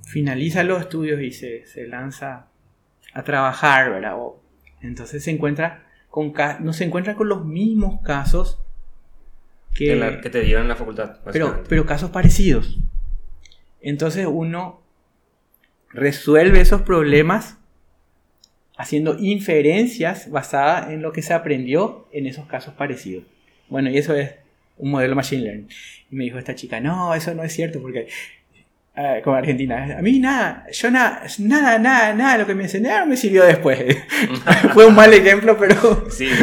finaliza 0.05 0.63
los 0.63 0.79
estudios 0.79 1.19
y 1.19 1.31
se, 1.31 1.65
se 1.65 1.89
lanza 1.89 2.47
a 3.13 3.23
trabajar, 3.25 3.91
¿verdad? 3.91 4.15
Entonces 4.81 5.23
se 5.23 5.31
encuentra 5.31 5.87
con 6.09 6.33
no 6.59 6.73
se 6.73 6.83
encuentra 6.83 7.15
con 7.15 7.29
los 7.29 7.45
mismos 7.45 8.01
casos 8.01 8.59
que, 9.73 10.19
que 10.21 10.29
te 10.29 10.41
dieron 10.41 10.63
en 10.63 10.69
la 10.69 10.75
facultad. 10.75 11.19
Pero, 11.31 11.63
pero 11.67 11.85
casos 11.85 12.09
parecidos. 12.09 12.79
Entonces 13.81 14.27
uno 14.29 14.81
resuelve 15.89 16.61
esos 16.61 16.81
problemas 16.81 17.57
haciendo 18.77 19.17
inferencias 19.19 20.29
basadas 20.31 20.89
en 20.91 21.01
lo 21.01 21.11
que 21.11 21.21
se 21.21 21.33
aprendió 21.33 22.07
en 22.11 22.25
esos 22.25 22.47
casos 22.47 22.73
parecidos. 22.73 23.25
Bueno, 23.69 23.89
y 23.89 23.97
eso 23.97 24.15
es 24.15 24.31
un 24.77 24.91
modelo 24.91 25.15
machine 25.15 25.43
learning. 25.43 25.69
Y 26.09 26.15
me 26.15 26.23
dijo 26.25 26.37
esta 26.37 26.55
chica, 26.55 26.79
no, 26.79 27.13
eso 27.13 27.33
no 27.35 27.43
es 27.43 27.53
cierto, 27.53 27.81
porque 27.81 28.07
eh, 28.95 29.21
como 29.23 29.37
Argentina. 29.37 29.97
A 29.97 30.01
mí 30.01 30.19
nada, 30.19 30.65
yo 30.71 30.91
nada, 30.91 31.25
nada, 31.39 31.79
nada, 31.79 32.13
nada, 32.13 32.37
lo 32.39 32.45
que 32.45 32.55
me 32.55 32.63
enseñaron 32.63 33.07
me 33.07 33.15
sirvió 33.15 33.45
después. 33.45 33.97
Fue 34.73 34.85
un 34.85 34.95
mal 34.95 35.13
ejemplo, 35.13 35.57
pero 35.57 36.09
sí. 36.09 36.27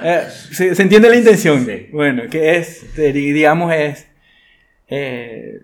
Eh, 0.00 0.26
se, 0.30 0.80
entiende 0.80 1.08
la 1.08 1.16
intención. 1.16 1.66
Bueno, 1.90 2.28
que 2.30 2.56
es, 2.56 2.94
digamos, 2.94 3.74
es, 3.74 4.08
eh, 4.86 5.62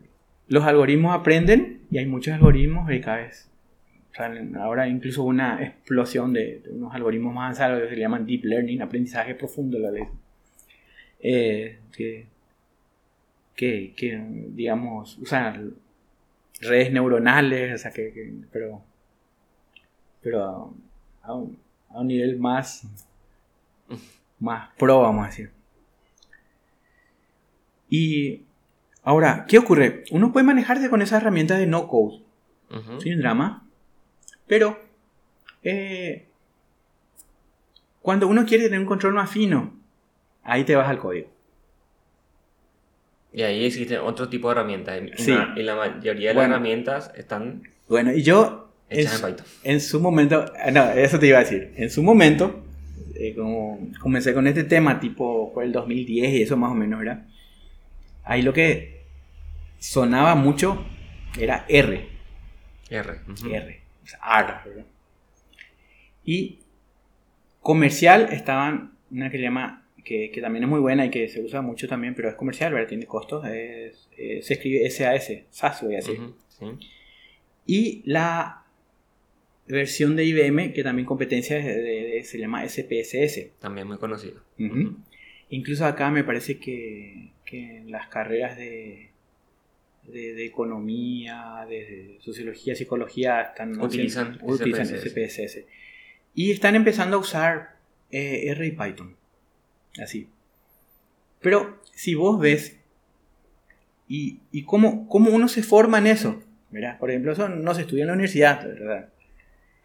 los 0.48 0.64
algoritmos 0.64 1.14
aprenden 1.14 1.82
y 1.88 1.98
hay 1.98 2.06
muchos 2.06 2.34
algoritmos 2.34 2.90
y 2.90 3.00
cada 3.00 3.18
vez, 3.18 3.48
ahora 4.58 4.88
incluso 4.88 5.22
una 5.22 5.62
explosión 5.62 6.32
de, 6.32 6.62
unos 6.70 6.92
algoritmos 6.92 7.32
más 7.32 7.60
avanzados 7.60 7.82
que 7.88 7.94
se 7.94 8.00
llaman 8.00 8.26
deep 8.26 8.44
learning, 8.44 8.82
aprendizaje 8.82 9.36
profundo, 9.36 9.78
la 9.78 9.92
ley. 9.92 10.04
eh, 11.20 11.78
que, 11.96 12.26
que, 13.54 13.92
que, 13.96 14.20
digamos, 14.48 15.16
usan 15.18 15.74
redes 16.66 16.92
neuronales, 16.92 17.74
o 17.74 17.78
sea, 17.78 17.90
que, 17.90 18.32
pero, 18.52 18.82
pero 20.22 20.74
a 21.22 21.34
un, 21.34 21.58
a 21.90 22.00
un 22.00 22.06
nivel 22.06 22.38
más, 22.38 22.86
más 24.38 24.70
pro, 24.76 25.00
vamos 25.00 25.24
a 25.24 25.28
decir. 25.28 25.50
Y 27.88 28.42
ahora, 29.02 29.46
¿qué 29.48 29.58
ocurre? 29.58 30.04
Uno 30.10 30.32
puede 30.32 30.46
manejarse 30.46 30.90
con 30.90 31.02
esa 31.02 31.18
herramienta 31.18 31.56
de 31.56 31.66
no 31.66 31.88
code, 31.88 32.22
sin 32.98 33.18
drama, 33.20 33.66
pero 34.46 34.78
eh, 35.62 36.26
cuando 38.02 38.26
uno 38.26 38.44
quiere 38.44 38.64
tener 38.64 38.80
un 38.80 38.86
control 38.86 39.14
más 39.14 39.30
fino, 39.30 39.72
ahí 40.42 40.64
te 40.64 40.74
vas 40.74 40.88
al 40.88 40.98
código. 40.98 41.33
Y 43.34 43.42
ahí 43.42 43.64
existen 43.64 43.98
otro 43.98 44.28
tipo 44.28 44.48
de 44.48 44.52
herramientas. 44.52 45.02
Y, 45.18 45.62
la 45.62 45.74
mayoría 45.74 46.28
de 46.28 46.34
las 46.34 46.44
herramientas 46.44 47.10
están. 47.16 47.64
Bueno, 47.88 48.12
y 48.12 48.22
yo. 48.22 48.72
Hechas 48.88 49.20
en, 49.20 49.30
Python. 49.30 49.46
En 49.64 49.80
su 49.80 50.00
momento. 50.00 50.44
Ah, 50.56 50.70
no, 50.70 50.88
eso 50.92 51.18
te 51.18 51.26
iba 51.26 51.38
a 51.38 51.40
decir. 51.40 51.72
En 51.76 51.90
su 51.90 52.04
momento, 52.04 52.64
eh, 53.16 53.34
como 53.34 53.90
comencé 53.98 54.32
con 54.34 54.46
este 54.46 54.62
tema, 54.62 55.00
tipo 55.00 55.50
fue 55.52 55.64
el 55.64 55.72
2010 55.72 56.32
y 56.32 56.42
eso 56.42 56.56
más 56.56 56.70
o 56.70 56.74
menos 56.76 57.02
era. 57.02 57.26
Ahí 58.22 58.42
lo 58.42 58.52
que 58.52 59.04
sonaba 59.80 60.36
mucho 60.36 60.86
era 61.36 61.66
R. 61.68 62.08
R. 62.88 63.20
R. 63.50 63.80
O 64.04 64.06
sea, 64.06 64.20
R, 64.38 64.54
¿verdad? 64.64 64.86
Y 66.24 66.60
comercial 67.60 68.28
estaban 68.30 68.92
una 69.10 69.28
que 69.28 69.38
se 69.38 69.42
llama 69.42 69.83
que, 70.04 70.30
también 70.40 70.64
es 70.64 70.70
muy 70.70 70.80
buena 70.80 71.06
y 71.06 71.10
que 71.10 71.28
se 71.28 71.40
usa 71.40 71.62
mucho 71.62 71.88
también, 71.88 72.14
pero 72.14 72.28
es 72.28 72.34
comercial, 72.34 72.72
¿verdad? 72.72 72.88
Tiene 72.88 73.06
costos. 73.06 73.44
se 73.44 73.92
escribe 74.40 74.88
SAS, 74.90 75.32
SAS 75.50 75.82
voy 75.82 75.94
a 75.94 75.96
decir. 75.96 76.20
Y 77.66 78.02
la 78.04 78.64
versión 79.66 80.16
de 80.16 80.24
IBM, 80.24 80.72
que 80.72 80.82
también 80.82 81.06
competencia 81.06 81.62
se 81.62 82.38
llama 82.38 82.68
SPSS. 82.68 83.58
También 83.58 83.86
muy 83.86 83.98
conocido. 83.98 84.42
Incluso 85.50 85.84
acá 85.86 86.10
me 86.10 86.24
parece 86.24 86.58
que, 86.58 87.32
que 87.44 87.78
en 87.78 87.90
las 87.90 88.08
carreras 88.08 88.56
de, 88.56 89.10
de, 90.06 90.44
economía, 90.44 91.66
de, 91.68 92.18
sociología, 92.20 92.74
psicología, 92.74 93.42
están, 93.42 93.80
utilizan, 93.80 94.38
utilizan 94.42 94.86
SPSS. 94.86 95.64
Y 96.34 96.50
están 96.50 96.74
empezando 96.74 97.16
a 97.16 97.20
usar 97.20 97.76
eh, 98.10 98.48
R 98.48 98.66
y 98.66 98.72
Python. 98.72 99.16
Así. 100.02 100.28
Pero 101.40 101.78
si 101.92 102.14
vos 102.14 102.40
ves 102.40 102.76
y, 104.08 104.40
y 104.50 104.64
cómo, 104.64 105.08
cómo, 105.08 105.30
uno 105.30 105.48
se 105.48 105.62
forma 105.62 105.98
en 105.98 106.06
eso, 106.06 106.42
¿verdad? 106.70 106.98
Por 106.98 107.10
ejemplo, 107.10 107.32
eso 107.32 107.48
no 107.48 107.74
se 107.74 107.82
estudia 107.82 108.02
en 108.02 108.08
la 108.08 108.14
universidad, 108.14 108.64
¿verdad? 108.64 109.08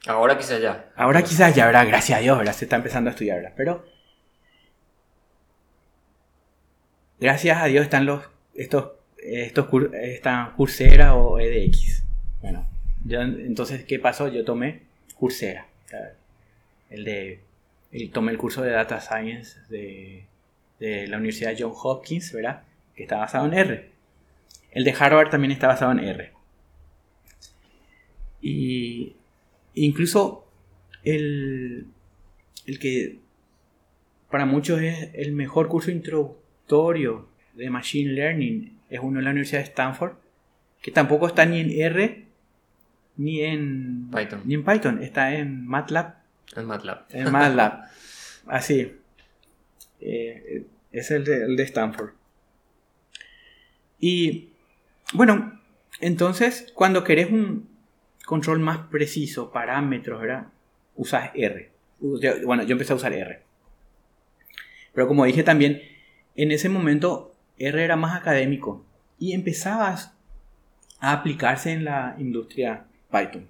Ahora 0.08 0.38
quizás 0.38 0.62
ya. 0.62 0.92
Ahora 0.96 1.22
quizás 1.24 1.56
ya, 1.56 1.66
¿verdad? 1.66 1.88
Gracias 1.88 2.18
a 2.18 2.22
Dios, 2.22 2.38
¿verdad? 2.38 2.54
Se 2.54 2.66
está 2.66 2.78
empezando 2.78 3.10
a 3.10 3.12
estudiar, 3.12 3.38
¿verdad? 3.38 3.54
Pero 3.56 3.86
gracias 7.20 7.58
a 7.62 7.66
Dios 7.66 7.84
están 7.84 8.06
los 8.06 8.24
estos 8.56 8.92
estos 9.18 9.68
están 9.94 10.56
Coursera 10.56 11.16
o 11.16 11.40
EDX. 11.40 12.04
Bueno, 12.42 12.68
yo, 13.04 13.22
entonces 13.22 13.84
qué 13.84 14.00
pasó? 14.00 14.30
Yo 14.30 14.46
tomé 14.46 14.84
Coursera, 15.18 15.68
el 16.90 17.04
de 17.04 17.42
tomé 18.12 18.32
el 18.32 18.38
curso 18.38 18.62
de 18.62 18.72
Data 18.72 19.02
Science 19.02 19.60
de, 19.70 20.28
la 20.80 21.18
Universidad 21.18 21.56
John 21.58 21.74
Hopkins, 21.76 22.32
¿verdad? 22.34 22.64
Que 22.96 23.04
está 23.04 23.18
basado 23.18 23.46
en 23.46 23.54
R. 23.54 23.90
El 24.72 24.84
de 24.84 24.96
Harvard 24.98 25.30
también 25.30 25.52
está 25.52 25.68
basado 25.68 25.92
en 25.92 26.00
R. 26.00 26.32
Y 28.42 29.16
incluso 29.74 30.48
el, 31.04 31.88
el 32.66 32.80
que 32.80 33.20
para 34.30 34.46
muchos 34.46 34.82
es 34.82 35.10
el 35.14 35.34
mejor 35.34 35.68
curso 35.68 35.92
introductorio 35.92 37.28
de 37.56 37.70
Machine 37.70 38.12
Learning 38.12 38.80
es 38.90 39.00
uno 39.02 39.20
de 39.20 39.24
la 39.24 39.32
Universidad 39.32 39.60
de 39.60 39.66
Stanford, 39.66 40.14
que 40.82 40.92
tampoco 40.92 41.28
está 41.28 41.46
ni 41.46 41.60
en 41.60 41.72
R 41.72 42.26
ni 43.18 43.42
en 43.42 44.10
Python, 44.12 44.42
ni 44.46 44.54
en 44.54 44.64
Python 44.64 45.04
está 45.04 45.36
en 45.36 45.66
MATLAB. 45.66 46.19
En 46.56 46.66
MATLAB. 46.66 47.06
En 47.10 47.32
MATLAB. 47.32 47.84
Así. 48.48 48.96
Eh, 50.02 50.66
es 50.92 51.12
el 51.12 51.24
de, 51.24 51.44
el 51.44 51.56
de 51.56 51.64
Stanford. 51.64 52.12
Y 54.00 54.50
bueno, 55.14 55.60
entonces 56.00 56.72
cuando 56.74 57.04
querés 57.04 57.30
un 57.32 57.70
control 58.26 58.60
más 58.60 58.78
preciso, 58.90 59.52
parámetros, 59.52 60.22
¿verdad? 60.22 60.48
Usas 60.96 61.32
R. 61.34 61.72
Bueno, 62.46 62.64
yo 62.64 62.74
empecé 62.74 62.94
a 62.94 62.96
usar 62.96 63.14
R. 63.14 63.42
Pero 64.94 65.08
como 65.08 65.26
dije 65.26 65.44
también, 65.44 65.82
en 66.36 66.52
ese 66.52 66.70
momento 66.70 67.36
R 67.58 67.84
era 67.84 67.96
más 67.96 68.16
académico 68.16 68.86
y 69.18 69.34
empezabas 69.34 70.14
a 71.00 71.12
aplicarse 71.12 71.72
en 71.72 71.86
la 71.86 72.16
industria 72.20 72.86
Python. 73.12 73.48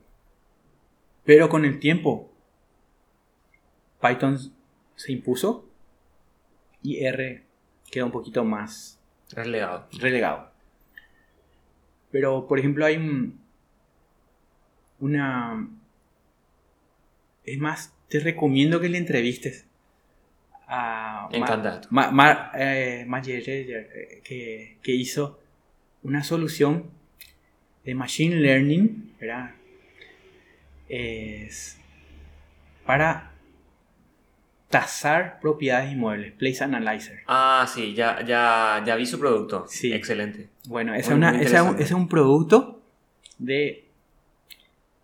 Pero 1.26 1.50
con 1.50 1.66
el 1.66 1.80
tiempo, 1.80 2.32
Python 4.02 4.38
se 4.95 5.12
impuso 5.12 5.66
y 6.82 7.04
R 7.04 7.43
queda 7.91 8.06
un 8.06 8.12
poquito 8.12 8.43
más 8.43 9.00
relegado. 9.32 9.88
relegado. 10.00 10.52
Pero, 12.12 12.47
por 12.47 12.60
ejemplo, 12.60 12.86
hay 12.86 12.97
un, 12.97 13.39
una... 15.00 15.68
Es 17.45 17.58
más, 17.60 17.93
te 18.10 18.20
recomiendo 18.20 18.80
que 18.80 18.89
le 18.89 18.97
entrevistes 18.97 19.66
a 20.68 21.30
Ma, 21.89 22.52
eh, 22.56 23.08
eh, 23.08 24.22
que, 24.24 24.78
que, 24.84 24.91
hizo 24.91 25.39
una 26.04 26.24
solución 26.24 26.91
de 27.84 27.95
Machine 27.95 28.36
Learning 28.36 29.16
¿verdad? 29.20 29.56
Es 30.88 31.80
para 32.86 33.32
tasar 34.70 35.39
propiedades 35.41 35.91
inmuebles, 35.91 36.32
Place 36.34 36.63
Analyzer. 36.63 37.22
Ah, 37.28 37.67
sí, 37.72 37.93
ya, 37.95 38.24
ya, 38.24 38.84
ya 38.86 38.95
vi 38.95 39.05
su 39.05 39.20
producto. 39.20 39.65
Sí. 39.67 39.91
Excelente. 39.91 40.49
Bueno, 40.67 40.93
ese 40.93 41.13
es 41.80 41.91
un 41.91 42.07
producto 42.07 42.82
de, 43.39 43.86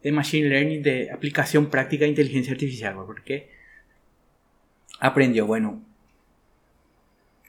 de 0.03 0.11
Machine 0.11 0.49
Learning, 0.49 0.83
de 0.83 1.11
aplicación 1.11 1.69
práctica 1.69 2.03
de 2.03 2.09
inteligencia 2.09 2.53
artificial, 2.53 2.95
porque 3.05 3.49
aprendió, 4.99 5.47
bueno, 5.47 5.81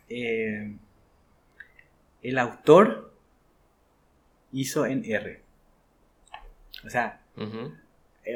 eh, 0.08 0.74
el 2.22 2.38
autor 2.38 3.12
hizo 4.52 4.86
en 4.86 5.04
R. 5.04 5.42
O 6.84 6.90
sea, 6.90 7.20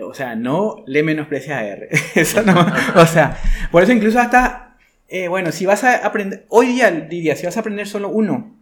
o 0.03 0.15
sea, 0.15 0.37
no 0.37 0.85
le 0.87 1.03
menosprecia 1.03 1.59
a 1.59 1.67
R. 1.67 1.89
eso 2.15 2.43
no, 2.43 2.67
o 2.97 3.07
sea, 3.07 3.37
por 3.73 3.83
eso 3.83 3.93
incluso 3.93 4.21
hasta, 4.21 4.77
eh, 5.09 5.29
bueno, 5.29 5.53
si 5.53 5.67
vas 5.67 5.85
a 5.85 6.07
aprender, 6.07 6.47
hoy 6.49 6.69
día 6.69 6.91
diría, 6.91 7.37
si 7.37 7.47
vas 7.47 7.57
a 7.57 7.61
aprender 7.61 7.87
solo 7.87 8.09
uno, 8.09 8.57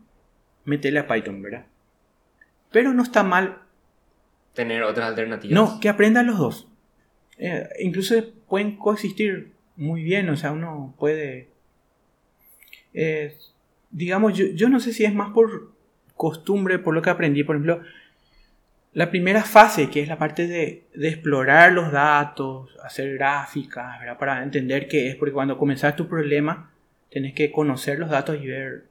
metele 0.64 1.00
a 1.00 1.06
Python, 1.06 1.42
¿verdad? 1.42 1.66
Pero 2.70 2.94
no 2.94 3.02
está 3.02 3.22
mal. 3.22 3.58
Tener 4.54 4.82
otras 4.82 5.08
alternativas. 5.08 5.54
No, 5.54 5.80
que 5.80 5.88
aprendan 5.88 6.26
los 6.26 6.38
dos. 6.38 6.68
incluso 7.78 8.14
pueden 8.48 8.76
coexistir 8.76 9.52
muy 9.76 10.02
bien, 10.02 10.28
o 10.30 10.36
sea, 10.36 10.52
uno 10.52 10.94
puede... 10.98 11.48
digamos, 13.90 14.36
yo, 14.36 14.46
yo 14.46 14.68
no 14.68 14.80
sé 14.80 14.92
si 14.92 15.04
es 15.04 15.14
más 15.14 15.30
por 15.32 15.72
costumbre, 16.16 16.78
por 16.78 16.94
lo 16.94 17.00
que 17.00 17.10
aprendí, 17.10 17.44
por 17.44 17.56
ejemplo, 17.56 17.80
la 18.99 19.11
primera 19.11 19.44
fase, 19.44 19.88
que 19.90 20.03
es 20.03 20.09
la 20.09 20.18
parte 20.18 20.49
de, 20.49 20.82
de 20.92 21.09
explorar 21.09 21.70
los 21.70 21.92
datos, 21.92 22.76
hacer 22.82 23.14
gráficas, 23.14 24.01
¿verdad? 24.01 24.18
para 24.18 24.42
entender 24.42 24.88
qué 24.88 25.07
es, 25.07 25.14
porque 25.14 25.32
cuando 25.32 25.57
comenzás 25.57 25.94
tu 25.94 26.09
problema, 26.09 26.72
tenés 27.09 27.32
que 27.32 27.53
conocer 27.53 28.01
los 28.01 28.11
datos 28.11 28.38
y 28.42 28.49
ver 28.49 28.86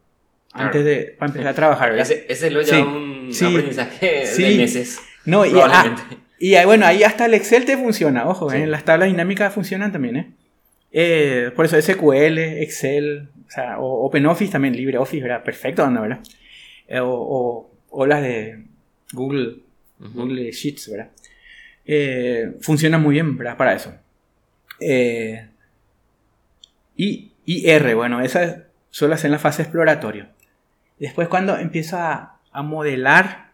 antes 0.53 0.85
de 0.85 1.13
para 1.19 1.29
empezar 1.29 1.49
a 1.49 1.53
trabajar. 1.53 1.89
¿verdad? 1.89 2.09
Ese, 2.09 2.25
ese 2.29 2.49
lo 2.49 2.61
lleva 2.61 2.87
un 2.87 3.31
aprendizaje 3.33 4.27
de 4.27 4.55
meses. 4.55 5.01
No, 5.25 5.45
y, 5.45 5.51
ah, 5.59 5.97
y, 6.39 6.55
bueno, 6.63 6.85
ahí 6.85 7.03
hasta 7.03 7.25
el 7.25 7.33
Excel 7.33 7.65
te 7.65 7.75
funciona, 7.75 8.29
ojo, 8.29 8.49
¿eh? 8.53 8.65
las 8.65 8.85
tablas 8.85 9.09
dinámicas 9.09 9.53
funcionan 9.53 9.91
también, 9.91 10.15
¿eh? 10.15 10.31
Eh, 10.93 11.51
por 11.53 11.65
eso 11.65 11.81
SQL, 11.81 12.37
Excel, 12.37 13.27
o 13.45 13.51
sea, 13.51 13.77
OpenOffice 13.77 14.53
también, 14.53 14.73
LibreOffice, 14.73 15.21
¿verdad? 15.21 15.43
Perfecto, 15.43 15.83
anda, 15.83 15.99
¿verdad? 15.99 16.19
Eh, 16.87 17.01
o, 17.01 17.69
o, 17.89 18.05
las 18.05 18.21
de 18.21 18.63
Google, 19.11 19.66
Google 19.99 20.51
Sheets, 20.51 20.89
¿verdad? 20.91 21.11
Eh, 21.85 22.57
funciona 22.61 22.97
muy 22.97 23.13
bien, 23.13 23.37
¿verdad? 23.37 23.57
Para 23.57 23.73
eso. 23.73 23.93
y, 26.95 27.31
y, 27.45 27.69
R, 27.69 27.93
bueno, 27.93 28.21
esa 28.21 28.67
suelo 28.89 29.13
hacer 29.15 29.27
en 29.27 29.33
la 29.33 29.39
fase 29.39 29.61
exploratoria. 29.61 30.31
Después 30.99 31.27
cuando 31.27 31.57
empiezo 31.57 31.97
a, 31.97 32.39
a 32.51 32.63
modelar, 32.63 33.51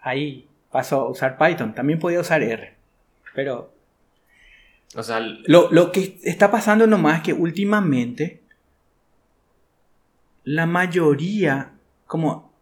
ahí 0.00 0.48
paso 0.70 1.00
a 1.00 1.10
usar 1.10 1.38
Python. 1.38 1.74
También 1.74 1.98
podía 1.98 2.20
usar 2.20 2.42
R. 2.42 2.74
Pero 3.34 3.72
O 4.94 5.02
sea, 5.02 5.20
lo, 5.20 5.70
lo 5.70 5.92
que 5.92 6.18
está 6.24 6.50
pasando 6.50 6.86
nomás 6.86 7.18
es 7.18 7.22
que 7.22 7.32
últimamente 7.32 8.42
la 10.44 10.66
mayoría, 10.66 11.72
como 12.06 12.52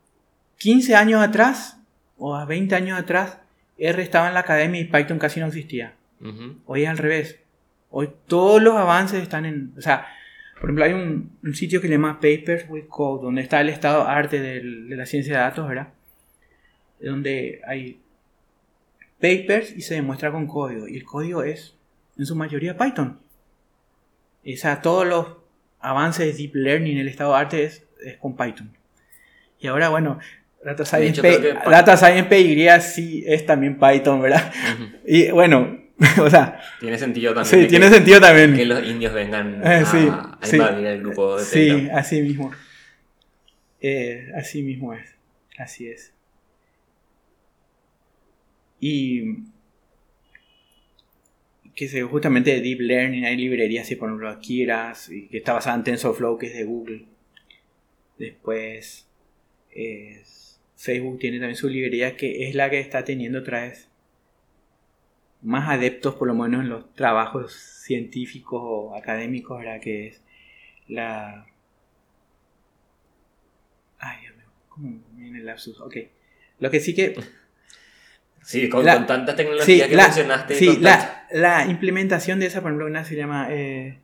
15 0.59 0.95
años 0.95 1.22
atrás 1.22 1.80
o 2.20 2.36
a 2.36 2.44
20 2.44 2.74
años 2.76 2.98
atrás, 2.98 3.38
R 3.78 4.00
estaba 4.02 4.28
en 4.28 4.34
la 4.34 4.40
academia 4.40 4.80
y 4.80 4.84
Python 4.84 5.18
casi 5.18 5.40
no 5.40 5.46
existía. 5.46 5.94
Hoy 6.66 6.82
es 6.84 6.88
al 6.88 6.98
revés. 6.98 7.40
Hoy 7.90 8.10
todos 8.28 8.62
los 8.62 8.76
avances 8.76 9.22
están 9.22 9.46
en... 9.46 9.72
O 9.76 9.80
sea, 9.80 10.06
por 10.60 10.64
ejemplo, 10.68 10.84
hay 10.84 10.92
un, 10.92 11.36
un 11.42 11.54
sitio 11.54 11.80
que 11.80 11.88
se 11.88 11.94
llama 11.94 12.20
Papers 12.20 12.66
with 12.68 12.84
Code, 12.88 13.24
donde 13.24 13.40
está 13.42 13.60
el 13.62 13.70
estado 13.70 14.06
arte 14.06 14.38
del- 14.40 14.88
de 14.88 14.96
la 14.96 15.06
ciencia 15.06 15.32
de 15.34 15.40
datos, 15.40 15.66
¿verdad? 15.66 15.88
Donde 17.00 17.62
hay 17.66 18.00
papers 19.20 19.72
y 19.76 19.80
se 19.82 19.94
demuestra 19.94 20.30
con 20.30 20.46
código. 20.46 20.86
Y 20.86 20.96
el 20.96 21.04
código 21.04 21.42
es, 21.42 21.74
en 22.18 22.26
su 22.26 22.36
mayoría, 22.36 22.76
Python. 22.76 23.18
O 24.46 24.56
sea, 24.56 24.82
todos 24.82 25.06
los 25.06 25.26
avances 25.80 26.26
de 26.26 26.32
Deep 26.42 26.54
Learning, 26.54 26.98
el 26.98 27.08
estado 27.08 27.32
de 27.32 27.38
arte 27.38 27.64
es, 27.64 27.86
es 28.04 28.16
con 28.18 28.36
Python. 28.36 28.70
Y 29.58 29.66
ahora, 29.66 29.88
bueno, 29.88 30.18
Data 30.64 30.84
Science, 30.84 31.20
hecho, 31.26 31.58
Data 31.70 31.96
Science 31.96 32.24
PY 32.28 32.68
sí 32.82 33.24
es 33.26 33.46
también 33.46 33.78
Python, 33.78 34.20
¿verdad? 34.20 34.52
Y 35.06 35.30
bueno, 35.30 35.78
o 36.22 36.28
sea, 36.30 36.61
Tiene 36.80 36.98
sentido 36.98 37.32
también. 37.34 37.62
sí, 37.62 37.68
tiene 37.68 37.86
que, 37.88 37.94
sentido 37.94 38.20
también. 38.20 38.54
que 38.54 38.64
los 38.66 38.84
indios 38.86 39.12
vengan 39.14 39.62
Eh, 39.64 39.66
a, 39.66 39.84
sí, 39.86 40.08
a 40.11 40.38
sí. 40.42 40.56
invadir 40.56 40.86
el 40.86 41.00
grupo 41.00 41.36
de 41.38 41.44
Sí, 41.44 41.66
Telegram. 41.68 41.96
así 41.98 42.22
mismo. 42.22 42.50
Eh, 43.80 44.28
así 44.36 44.62
mismo 44.62 44.92
es. 44.94 45.14
Así 45.58 45.88
es. 45.88 46.12
Y 48.80 49.44
que 51.74 51.88
se 51.88 52.02
justamente 52.02 52.50
de 52.50 52.61
Deep 52.61 52.80
Learning 52.80 53.24
hay 53.24 53.36
librerías 53.36 53.86
así 53.86 53.96
por 53.96 54.08
ejemplo 54.08 54.38
Keras 54.46 55.08
y 55.11 55.28
que 55.28 55.38
está 55.38 55.54
basada 55.54 55.76
en 55.76 55.84
TensorFlow 55.84 56.36
que 56.38 56.46
es 56.48 56.54
de 56.54 56.64
Google. 56.64 57.06
Después 58.18 59.06
eh, 59.74 60.20
Facebook 60.83 61.18
tiene 61.18 61.39
también 61.39 61.57
su 61.57 61.68
librería 61.68 62.16
que 62.16 62.49
es 62.49 62.55
la 62.55 62.70
que 62.70 62.81
está 62.81 63.05
teniendo 63.05 63.41
otra 63.41 63.62
vez 63.62 63.89
más 65.43 65.68
adeptos 65.68 66.14
por 66.14 66.26
lo 66.26 66.35
menos 66.35 66.62
en 66.62 66.70
los 66.70 66.95
trabajos 66.95 67.53
científicos 67.53 68.61
o 68.62 68.97
académicos, 68.97 69.59
¿verdad? 69.59 69.81
Que 69.81 70.07
es 70.09 70.22
la... 70.89 71.47
Ay, 73.99 74.20
Dios 74.22 74.37
mío, 74.37 74.47
¿cómo 74.68 74.99
viene 75.16 75.39
el 75.39 75.47
lapsus? 75.47 75.81
Ok. 75.81 75.97
Lo 76.61 76.70
que 76.70 76.81
sí 76.81 76.95
que... 76.95 77.14
Sí, 78.43 78.68
con, 78.70 78.85
La- 78.87 78.97
con 78.97 79.07
tantas 79.07 79.35
Sí, 79.35 79.43
tecnologías 79.43 79.89
que 79.89 79.97
la, 79.97 80.03
mencionaste. 80.05 80.55
sí, 80.55 80.78
la, 80.81 81.26
la 81.31 81.66
implementación 81.66 82.41
de 82.41 82.47
esa, 82.47 82.62
por 82.62 82.70
ejemplo, 82.70 82.87
una 82.87 83.05
se 83.05 83.14
llama 83.16 83.49
eh, 83.51 83.99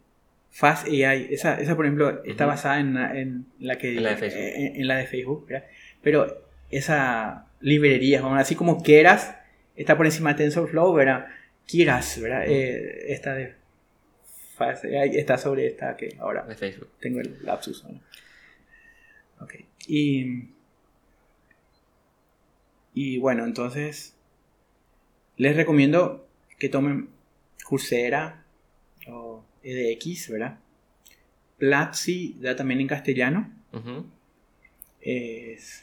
Fast 0.50 0.88
AI. 0.88 1.28
Esa, 1.30 1.58
esa, 1.58 1.74
por 1.74 1.86
ejemplo, 1.86 2.22
está 2.24 2.44
basada 2.44 2.80
en, 2.80 2.94
la- 2.94 3.18
en 3.18 3.46
la 3.60 3.76
que... 3.78 3.96
En 3.96 4.02
la 4.02 4.10
de 4.10 4.16
Facebook. 4.16 4.40
eh, 4.42 4.66
en, 4.66 4.76
en 4.82 4.88
la 4.88 4.96
de 4.96 5.06
Facebook, 5.06 5.46
¿verdad? 5.48 5.66
Pero 6.02 6.45
esa 6.70 7.46
librería, 7.60 8.22
así 8.36 8.54
como 8.54 8.82
Keras, 8.82 9.34
está 9.76 9.96
por 9.96 10.06
encima 10.06 10.30
de 10.34 10.44
TensorFlow, 10.44 10.92
¿verdad? 10.94 11.26
Keras, 11.66 12.20
¿verdad? 12.20 12.44
Eh, 12.46 13.12
esta 13.12 13.34
de 13.34 13.54
está 15.12 15.36
sobre 15.36 15.66
esta 15.66 15.96
que 15.96 16.16
ahora 16.18 16.42
de 16.46 16.54
Facebook. 16.56 16.88
tengo 17.00 17.20
el 17.20 17.38
lapsus. 17.44 17.84
¿no? 17.84 18.00
Ok. 19.40 19.54
Y, 19.86 20.48
y 22.94 23.18
bueno, 23.18 23.44
entonces 23.44 24.14
les 25.36 25.54
recomiendo 25.56 26.26
que 26.58 26.68
tomen 26.70 27.10
Coursera 27.64 28.44
o 29.08 29.44
EDX, 29.62 30.30
¿verdad? 30.30 30.58
Platzi 31.58 32.36
da 32.40 32.56
también 32.56 32.80
en 32.80 32.86
castellano. 32.86 33.52
Es- 35.00 35.82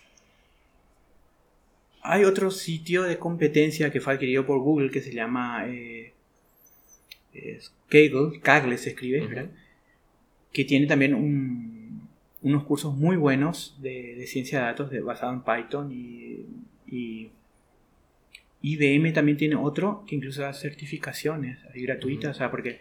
Hay 2.04 2.26
otro 2.26 2.52
sitio 2.52 3.04
de 3.04 3.18
competencia 3.18 3.92
que 3.92 4.02
fue 4.02 4.14
adquirido 4.14 4.46
por 4.46 4.60
Google 4.60 4.92
que 4.92 5.02
se 5.02 5.14
llama 5.14 5.66
eh, 5.68 6.12
Kaggle, 7.90 8.40
Kaggle 8.42 8.78
se 8.78 8.90
escribe, 8.90 9.50
que 10.52 10.66
tiene 10.66 10.86
también 10.86 11.14
un- 11.14 12.08
unos 12.42 12.64
cursos 12.66 12.94
muy 12.96 13.16
buenos 13.16 13.78
de, 13.82 14.16
de 14.16 14.28
ciencia 14.28 14.60
de 14.60 14.66
datos 14.66 14.90
de, 14.92 15.00
basado 15.02 15.34
en 15.34 15.42
Python 15.44 15.92
y, 15.92 16.46
y 16.88 17.30
IBM 18.62 19.14
también 19.14 19.38
tiene 19.38 19.56
otro 19.56 20.04
que 20.08 20.16
incluso 20.16 20.42
da 20.42 20.54
certificaciones 20.54 21.60
gratuitas, 21.74 22.36
o 22.36 22.38
sea, 22.38 22.52
porque 22.52 22.80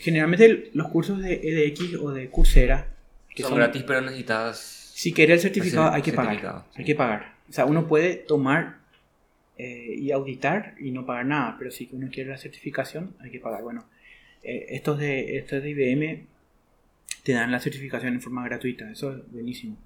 generalmente 0.00 0.70
los 0.74 0.88
cursos 0.88 1.22
de 1.22 1.34
EDX 1.42 1.94
o 2.00 2.10
de 2.10 2.28
Coursera 2.30 2.88
que 3.34 3.42
Son, 3.44 3.54
gratis, 3.54 3.84
pero 3.86 4.00
necesitas. 4.00 4.58
si 4.94 5.12
quieres 5.12 5.36
el 5.36 5.40
certificado 5.52 5.88
Cer- 5.90 5.94
hay 5.94 6.02
que 6.02 6.12
pagar. 6.12 6.64
sí. 6.74 6.78
Hay 6.80 6.84
que 6.84 6.94
pagar. 6.96 7.34
O 7.50 7.52
sea, 7.52 7.64
uno 7.66 7.86
puede 7.88 8.14
tomar 8.14 8.78
eh, 9.58 9.94
y 9.98 10.10
auditar 10.12 10.74
y 10.80 10.90
no 10.92 11.04
pagar 11.04 11.26
nada, 11.26 11.56
pero 11.58 11.70
si 11.70 11.88
uno 11.92 12.08
quiere 12.10 12.30
la 12.30 12.38
certificación 12.38 13.14
hay 13.20 13.30
que 13.30 13.40
pagar. 13.40 13.62
Bueno, 13.62 13.84
eh, 14.42 14.66
estos, 14.70 14.98
de, 14.98 15.36
estos 15.36 15.62
de 15.62 15.70
IBM 15.70 16.26
te 17.24 17.32
dan 17.32 17.50
la 17.52 17.60
certificación 17.60 18.14
en 18.14 18.20
forma 18.22 18.44
gratuita. 18.44 18.90
Eso 18.90 19.12
es 19.12 19.30
buenísimo. 19.30 19.76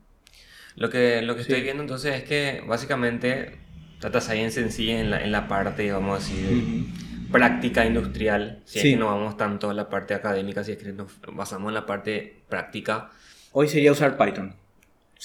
Lo 0.76 0.90
que, 0.90 1.22
lo 1.22 1.34
que 1.34 1.40
estoy 1.42 1.56
Sí. 1.56 1.62
viendo 1.62 1.82
entonces 1.82 2.14
es 2.16 2.22
que 2.24 2.62
básicamente 2.66 3.52
Data 4.00 4.20
Science 4.20 4.60
en 4.60 4.70
sí, 4.70 4.90
en 4.90 5.10
la, 5.10 5.22
en 5.22 5.32
la 5.32 5.48
parte, 5.48 5.90
vamos 5.90 6.16
a 6.16 6.18
decir, 6.18 6.84
práctica 7.32 7.84
industrial, 7.86 8.60
si 8.64 8.78
Sí. 8.80 8.88
es 8.88 8.94
que 8.94 9.00
no 9.00 9.06
vamos 9.06 9.36
tanto 9.36 9.70
a 9.70 9.74
la 9.74 9.88
parte 9.88 10.14
académica, 10.14 10.62
si 10.62 10.72
es 10.72 10.78
que 10.78 10.92
nos 10.92 11.12
basamos 11.32 11.70
en 11.70 11.74
la 11.74 11.86
parte 11.86 12.42
práctica, 12.48 13.10
Hoy 13.56 13.68
sería 13.68 13.92
usar 13.92 14.16
Python. 14.18 14.52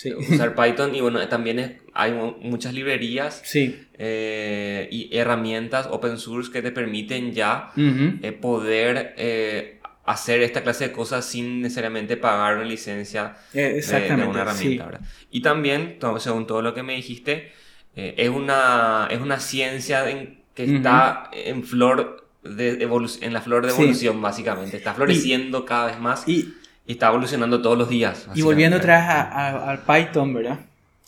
Sí. 0.02 0.14
usar 0.14 0.56
Python 0.56 0.96
y 0.96 1.02
bueno, 1.02 1.28
también 1.28 1.60
es- 1.60 1.72
hay 1.94 2.12
mu- 2.14 2.36
muchas 2.42 2.74
librerías 2.74 3.42
Sí. 3.44 3.76
eh, 3.98 4.88
y 4.92 5.10
herramientas 5.18 5.88
open 5.92 6.18
source 6.18 6.52
que 6.52 6.62
te 6.62 6.72
permiten 6.72 7.34
ya 7.34 7.72
eh, 7.76 8.32
poder 8.32 9.14
eh, 9.18 9.80
hacer 10.06 10.42
esta 10.42 10.64
clase 10.64 10.88
de 10.88 10.92
cosas 10.94 11.26
sin 11.26 11.62
necesariamente 11.62 12.16
pagar 12.18 12.56
una 12.58 12.66
licencia 12.66 13.36
de- 13.54 13.82
una 14.30 14.42
herramienta. 14.42 15.00
Y 15.32 15.42
también, 15.42 15.98
según 16.20 16.48
todo 16.48 16.62
lo 16.62 16.74
que 16.74 16.82
me 16.84 16.96
dijiste, 16.96 17.52
eh, 17.96 18.16
es, 18.18 18.30
una, 18.30 19.08
es 19.12 19.20
una 19.20 19.40
ciencia 19.40 20.10
en- 20.10 20.40
que 20.56 20.64
está 20.76 21.30
en 21.34 21.64
flor 21.64 22.28
de 22.44 22.88
en 23.22 23.34
la 23.34 23.42
flor 23.42 23.66
de 23.66 23.72
Sí. 23.72 23.82
evolución, 23.82 24.22
básicamente. 24.22 24.78
Está 24.78 24.94
floreciendo 24.94 25.66
cada 25.66 25.88
vez 25.88 26.00
más 26.00 26.28
y, 26.28 26.54
Y, 26.90 26.94
está 26.94 27.10
evolucionando 27.10 27.62
todos 27.62 27.78
los 27.78 27.88
días. 27.88 28.28
y 28.34 28.42
volviendo 28.42 28.78
vez 28.78 28.88
a- 28.90 29.84
Python, 29.86 30.34
¿verdad? 30.34 30.60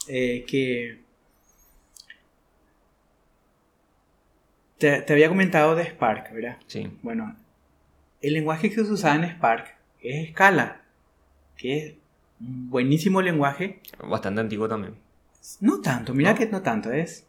Eh, 0.08 0.46
que 0.48 1.00
te, 4.78 5.02
te 5.02 5.14
había 5.14 5.28
comentado 5.28 5.76
de 5.76 5.86
Spark, 5.86 6.32
¿verdad? 6.34 6.58
Sí. 6.68 6.88
Bueno, 7.02 7.36
el 8.22 8.34
lenguaje 8.34 8.70
que 8.70 8.76
se 8.76 8.82
usa 8.92 9.16
en 9.16 9.24
Spark 9.26 9.76
es 10.02 10.30
Scala, 10.30 10.82
que 11.58 11.78
es 11.78 11.94
un 12.40 12.70
buenísimo 12.70 13.22
lenguaje. 13.22 13.82
Bastante 14.04 14.42
antiguo 14.42 14.68
también. 14.68 14.96
No 15.60 15.82
tanto, 15.82 16.14
mira 16.14 16.36
que 16.36 16.46
no 16.46 16.62
tanto, 16.62 16.92
es, 16.92 17.26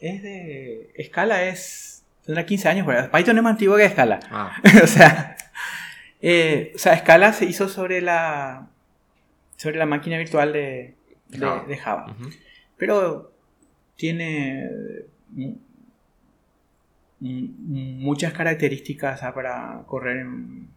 es 0.00 0.22
de... 0.22 0.92
Scala 1.06 1.44
es... 1.44 2.02
tendrá 2.24 2.44
15 2.44 2.68
años, 2.68 2.86
pero 2.86 3.10
Python 3.10 3.36
es 3.36 3.42
más 3.44 3.52
antiguo 3.52 3.76
que 3.76 3.88
Scala. 3.88 4.18
Ah, 4.30 4.60
o 4.82 4.86
sea, 4.86 5.36
eh, 6.22 6.72
o 6.74 6.78
sea, 6.78 6.96
Scala 6.98 7.32
se 7.32 7.44
hizo 7.44 7.68
sobre 7.68 8.00
la 8.00 8.68
sobre 9.56 9.76
la 9.76 9.86
máquina 9.86 10.16
virtual 10.18 10.52
de, 10.52 10.94
de- 11.28 11.38
Java. 11.38 11.64
de 11.68 11.76
Java. 11.76 12.06
ujú. 12.18 12.30
Pero 12.78 13.32
tiene 13.96 14.68
mu- 15.30 15.56
mu- 17.20 17.48
muchas 18.00 18.32
características 18.32 19.20
para 19.32 19.82
correr 19.86 20.18
en... 20.18 20.68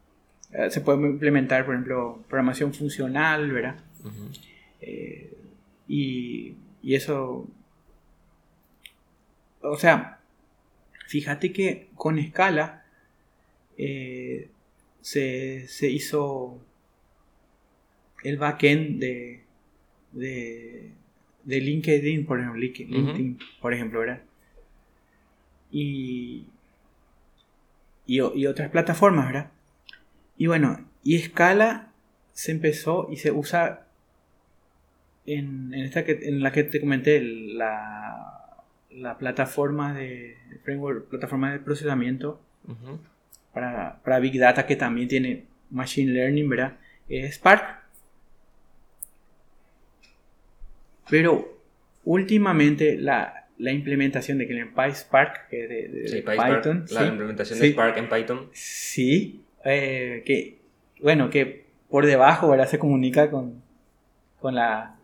eh, 0.52 0.70
Se 0.70 0.82
puede 0.82 1.00
implementar, 1.08 1.66
por 1.66 1.74
ejemplo, 1.74 2.24
programación 2.30 2.74
funcional, 2.74 3.52
¿verdad? 3.52 3.78
Eh, 4.82 5.34
y, 5.88 6.56
y 6.84 6.96
eso... 6.96 7.48
O 9.62 9.78
sea, 9.78 10.20
fíjate 11.08 11.52
que 11.52 11.88
con 11.96 12.20
escala 12.20 12.84
eh, 13.80 14.50
se, 15.06 15.68
se 15.68 15.88
hizo 15.88 16.60
el 18.24 18.38
backend 18.38 19.00
de, 19.00 19.44
de, 20.14 20.94
de 21.44 21.62
LinkedIn, 21.62 22.26
por 22.26 22.40
ejemplo. 22.40 22.60
LinkedIn, 22.60 23.38
por 23.62 23.76
ejemplo, 23.76 24.00
¿verdad? 24.00 24.24
Y, 25.72 26.48
y, 28.08 28.16
y 28.16 28.48
otras 28.48 28.72
plataformas, 28.72 29.28
¿verdad? 29.28 29.52
Y 30.40 30.48
bueno, 30.48 30.84
y 31.04 31.20
Scala 31.20 31.92
se 32.34 32.52
empezó 32.52 33.08
y 33.12 33.18
se 33.18 33.32
usa 33.32 33.86
en, 35.28 35.72
esta 35.76 36.04
que, 36.04 36.14
en 36.24 36.42
la 36.42 36.52
que 36.52 36.64
te 36.64 36.80
comenté, 36.80 37.22
la, 37.22 38.64
la 38.90 39.20
plataforma 39.20 39.94
de 39.94 40.36
framework, 40.64 41.10
plataforma 41.10 41.52
de 41.52 41.60
procesamiento 41.60 42.42
para, 43.56 44.02
para, 44.04 44.20
Big 44.20 44.38
Data 44.38 44.68
que 44.68 44.76
también 44.76 45.08
tiene 45.08 45.46
Machine 45.72 46.12
Learning, 46.12 46.50
¿verdad? 46.50 46.74
Es 47.08 47.36
Spark. 47.36 47.80
Pero 51.10 51.62
últimamente 52.04 52.98
la, 52.98 53.48
la 53.58 53.72
implementación 53.72 54.38
de 54.40 54.48
que 54.48 54.60
el 54.60 54.68
PySpark, 54.74 55.48
que 55.50 55.68
de, 55.68 55.88
de, 55.88 56.22
Python. 56.22 56.86
La 56.92 57.06
implementación 57.08 57.60
de 57.60 57.72
Spark 57.72 57.98
en 57.98 58.10
Python. 58.10 58.50
Sí, 58.52 59.46
eh, 59.64 60.22
que 60.26 60.60
bueno, 61.02 61.30
que 61.30 61.66
por 61.90 62.06
debajo, 62.06 62.50
¿verdad? 62.50 62.68
Se 62.68 62.78
comunica 62.78 63.32
con, 63.32 63.64
con 64.40 64.54
la 64.54 64.98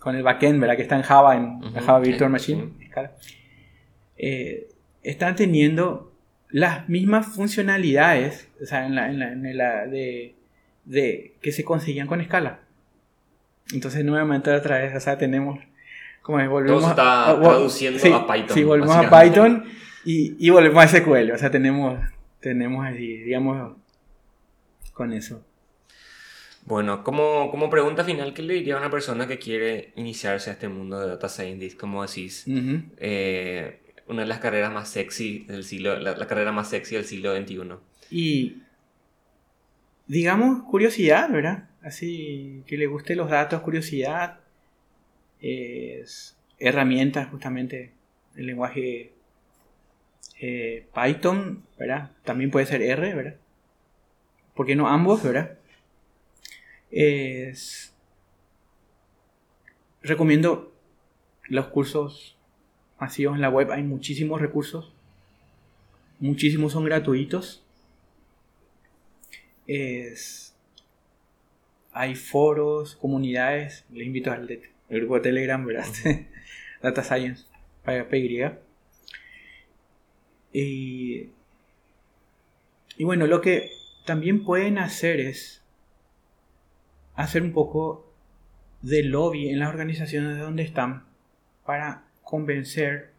con 0.00 0.16
el 0.16 0.22
backend, 0.22 0.58
¿verdad? 0.58 0.76
Que 0.76 0.82
está 0.82 0.96
en 0.96 1.02
Java, 1.02 1.36
en 1.36 1.60
Java 1.60 2.00
Virtual 2.00 2.30
Machine. 2.30 2.70
Eh, 4.16 4.68
están 5.02 5.36
teniendo 5.36 6.09
las 6.52 6.88
mismas 6.88 7.26
funcionalidades, 7.26 8.48
o 8.62 8.66
sea, 8.66 8.86
en 8.86 8.94
la, 8.94 9.10
en 9.10 9.56
la, 9.56 9.86
de, 9.86 10.34
de, 10.84 11.34
que 11.40 11.52
se 11.52 11.64
conseguían 11.64 12.06
con 12.06 12.20
escala. 12.20 12.60
Entonces, 13.72 14.04
nuevamente 14.04 14.50
otra 14.52 14.78
vez, 14.78 14.94
o 14.94 15.00
sea, 15.00 15.16
tenemos 15.16 15.60
como 16.22 16.36
volvemos 16.48 16.82
Todo 16.82 16.90
está 16.90 17.30
a, 17.30 17.40
traduciendo 17.40 18.16
a 18.16 18.32
Python. 18.32 18.54
Sí, 18.54 18.64
volvemos 18.64 18.94
a 18.94 19.22
Python 19.22 19.64
y, 20.04 20.46
y, 20.46 20.50
volvemos 20.50 20.84
a 20.84 20.88
SQL, 20.88 21.32
o 21.32 21.38
sea, 21.38 21.50
tenemos, 21.50 21.98
tenemos 22.40 22.86
así, 22.86 23.18
digamos, 23.18 23.76
con 24.92 25.12
eso. 25.12 25.44
Bueno, 26.66 27.02
como, 27.02 27.50
como 27.50 27.70
pregunta 27.70 28.04
final, 28.04 28.34
¿qué 28.34 28.42
le 28.42 28.54
diría 28.54 28.74
a 28.74 28.78
una 28.78 28.90
persona 28.90 29.26
que 29.26 29.38
quiere 29.38 29.92
iniciarse 29.96 30.50
a 30.50 30.52
este 30.52 30.68
mundo 30.68 31.00
de 31.00 31.08
data 31.08 31.28
scientist? 31.28 31.78
Como 31.78 32.06
decís, 32.06 32.44
eh, 32.98 33.80
una 34.10 34.22
de 34.22 34.28
las 34.28 34.40
carreras 34.40 34.72
más 34.72 34.88
sexy 34.88 35.44
del 35.44 35.64
siglo, 35.64 35.98
la, 35.98 36.26
carrera 36.26 36.52
más 36.52 36.68
sexy 36.68 36.96
del 36.96 37.04
siglo 37.04 37.34
XXI. 37.34 37.60
Y, 38.10 38.62
digamos, 40.06 40.64
curiosidad, 40.64 41.30
¿verdad? 41.30 41.68
Así, 41.80 42.64
que 42.66 42.76
le 42.76 42.86
guste 42.86 43.14
los 43.14 43.30
datos, 43.30 43.62
curiosidad, 43.62 44.40
es 45.40 46.36
herramientas, 46.58 47.28
justamente, 47.30 47.92
el 48.36 48.46
lenguaje 48.46 49.12
eh, 50.40 50.86
Python, 50.94 51.64
¿verdad? 51.78 52.10
También 52.24 52.50
puede 52.50 52.66
ser 52.66 52.82
R, 52.82 53.14
¿verdad? 53.14 53.36
¿Por 54.54 54.66
qué 54.66 54.74
no 54.74 54.88
ambos, 54.88 55.22
verdad? 55.22 55.58
Es... 56.90 57.94
Recomiendo 60.02 60.74
los 61.44 61.66
cursos 61.68 62.36
masivos 63.00 63.34
en 63.34 63.40
la 63.40 63.48
web. 63.48 63.70
Hay 63.72 63.82
muchísimos 63.82 64.40
recursos. 64.40 64.92
Muchísimos 66.18 66.72
son 66.72 66.84
gratuitos. 66.84 67.64
Es... 69.66 70.54
Hay 71.92 72.14
foros, 72.14 72.96
comunidades. 72.96 73.84
Les 73.90 74.06
invito 74.06 74.30
al 74.30 74.46
grupo 74.88 75.16
de 75.16 75.20
Telegram, 75.20 75.64
¿verdad? 75.64 75.86
Data 76.82 77.02
Science, 77.02 77.46
PY. 77.84 78.50
Y, 80.52 81.30
y 82.96 83.04
bueno, 83.04 83.26
lo 83.26 83.40
que 83.40 83.70
también 84.04 84.44
pueden 84.44 84.78
hacer 84.78 85.20
es 85.20 85.62
hacer 87.14 87.42
un 87.42 87.52
poco 87.52 88.12
de 88.82 89.02
lobby 89.02 89.50
en 89.50 89.58
las 89.58 89.68
organizaciones 89.68 90.36
de 90.36 90.40
donde 90.40 90.62
están 90.62 91.04
para 91.64 92.09
convencer 92.30 93.10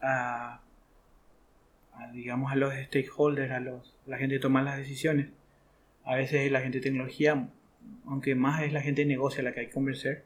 a, 0.00 0.62
digamos 2.14 2.50
a 2.50 2.56
los 2.56 2.72
stakeholders, 2.72 3.52
a 3.52 3.60
los, 3.60 3.94
la 4.06 4.16
gente 4.16 4.36
que 4.36 4.40
toma 4.40 4.62
las 4.62 4.78
decisiones. 4.78 5.28
A 6.04 6.16
veces 6.16 6.46
es 6.46 6.50
la 6.50 6.62
gente 6.62 6.78
de 6.78 6.84
tecnología, 6.84 7.50
aunque 8.06 8.34
más 8.34 8.62
es 8.62 8.72
la 8.72 8.80
gente 8.80 9.02
de 9.02 9.08
negocio 9.08 9.42
la 9.42 9.52
que 9.52 9.60
hay 9.60 9.66
que 9.66 9.74
convencer, 9.74 10.24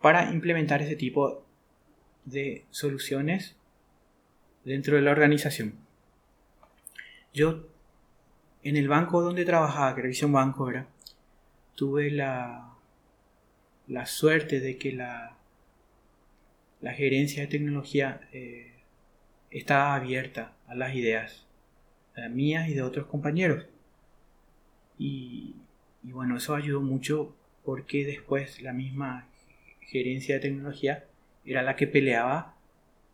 para 0.00 0.30
implementar 0.30 0.82
ese 0.82 0.94
tipo 0.94 1.44
de 2.24 2.64
soluciones 2.70 3.56
dentro 4.64 4.94
de 4.94 5.02
la 5.02 5.10
organización. 5.10 5.74
Yo, 7.34 7.66
en 8.62 8.76
el 8.76 8.86
banco 8.86 9.20
donde 9.20 9.44
trabajaba, 9.44 9.96
que 9.96 10.02
era 10.02 10.28
Banco, 10.28 10.70
era 10.70 10.86
tuve 11.74 12.10
la, 12.12 12.72
la 13.88 14.06
suerte 14.06 14.60
de 14.60 14.78
que 14.78 14.92
la, 14.92 15.35
la 16.86 16.94
gerencia 16.94 17.42
de 17.42 17.48
tecnología 17.48 18.20
eh, 18.32 18.70
estaba 19.50 19.96
abierta 19.96 20.52
a 20.68 20.76
las 20.76 20.94
ideas 20.94 21.44
mías 22.30 22.68
y 22.68 22.74
de 22.74 22.82
otros 22.82 23.06
compañeros. 23.06 23.66
Y, 24.96 25.56
bueno, 26.04 26.36
eso 26.36 26.54
ayudó 26.54 26.80
mucho 26.80 27.34
porque 27.64 28.06
después 28.06 28.62
la 28.62 28.72
misma 28.72 29.26
gerencia 29.80 30.36
de 30.36 30.42
tecnología 30.42 31.04
era 31.44 31.62
la 31.62 31.74
que 31.74 31.88
peleaba 31.88 32.54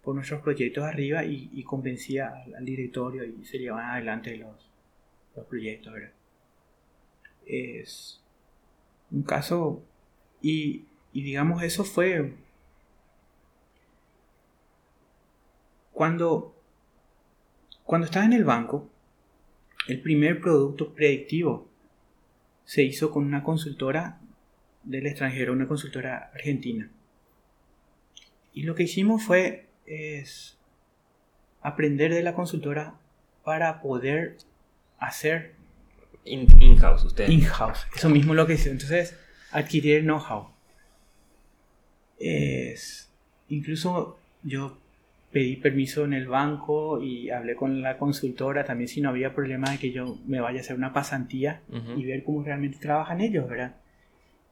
por 0.03 0.14
nuestros 0.16 0.43
proyectos 0.43 0.85
arriba 0.85 1.25
y, 1.25 1.62
convencía 1.62 2.45
al, 2.55 2.66
directorio 2.66 3.25
y 3.25 3.43
se 3.47 3.59
llevaban 3.59 3.89
adelante 3.89 4.37
los 4.37 5.47
proyectos. 5.47 5.95
Es, 7.47 8.20
un 9.11 9.23
caso 9.23 9.83
y, 10.43 10.85
digamos 11.14 11.62
eso 11.62 11.85
fue 11.85 12.35
cuando 15.93 16.55
cuando 17.84 18.07
estaba 18.07 18.24
en 18.24 18.32
el 18.32 18.45
banco 18.45 18.88
el 19.88 20.01
primer 20.01 20.40
producto 20.40 20.95
predictivo 20.95 21.68
se 22.64 22.82
hizo 22.82 23.11
con 23.11 23.24
una 23.24 23.43
consultora 23.43 24.20
del 24.84 25.07
extranjero, 25.07 25.53
una 25.53 25.68
consultora 25.68 26.30
argentina. 26.34 26.88
Y 28.53 28.62
lo 28.62 28.74
que 28.74 28.84
hicimos 28.84 29.22
fue 29.22 29.66
es 29.86 30.59
aprender 31.61 32.12
de 32.12 32.22
la 32.22 32.34
consultora 32.34 32.95
para 33.45 33.80
poder 33.80 34.36
hacer 34.99 35.55
in-house, 36.24 37.05
usted. 37.05 37.28
In-house, 37.28 37.86
eso 37.95 38.09
mismo 38.09 38.34
lo 38.34 38.47
que 38.47 38.55
hice. 38.55 38.70
Entonces, 38.70 39.16
adquirir 39.51 40.03
know-how. 40.03 40.49
Es, 42.18 43.11
incluso 43.49 44.18
yo 44.43 44.78
pedí 45.33 45.57
permiso 45.57 46.05
en 46.05 46.12
el 46.12 46.28
banco 46.28 47.03
y 47.03 47.30
hablé 47.30 47.57
con 47.57 47.80
la 47.80 47.97
consultora 47.97 48.64
también 48.64 48.89
si 48.89 49.01
no 49.01 49.09
había 49.09 49.35
problema 49.35 49.70
de 49.70 49.78
que 49.78 49.91
yo 49.91 50.18
me 50.26 50.41
vaya 50.41 50.59
a 50.59 50.61
hacer 50.61 50.76
una 50.76 50.93
pasantía 50.93 51.62
y 51.97 52.05
ver 52.05 52.22
cómo 52.22 52.43
realmente 52.43 52.78
trabajan 52.78 53.20
ellos, 53.20 53.49
¿verdad? 53.49 53.76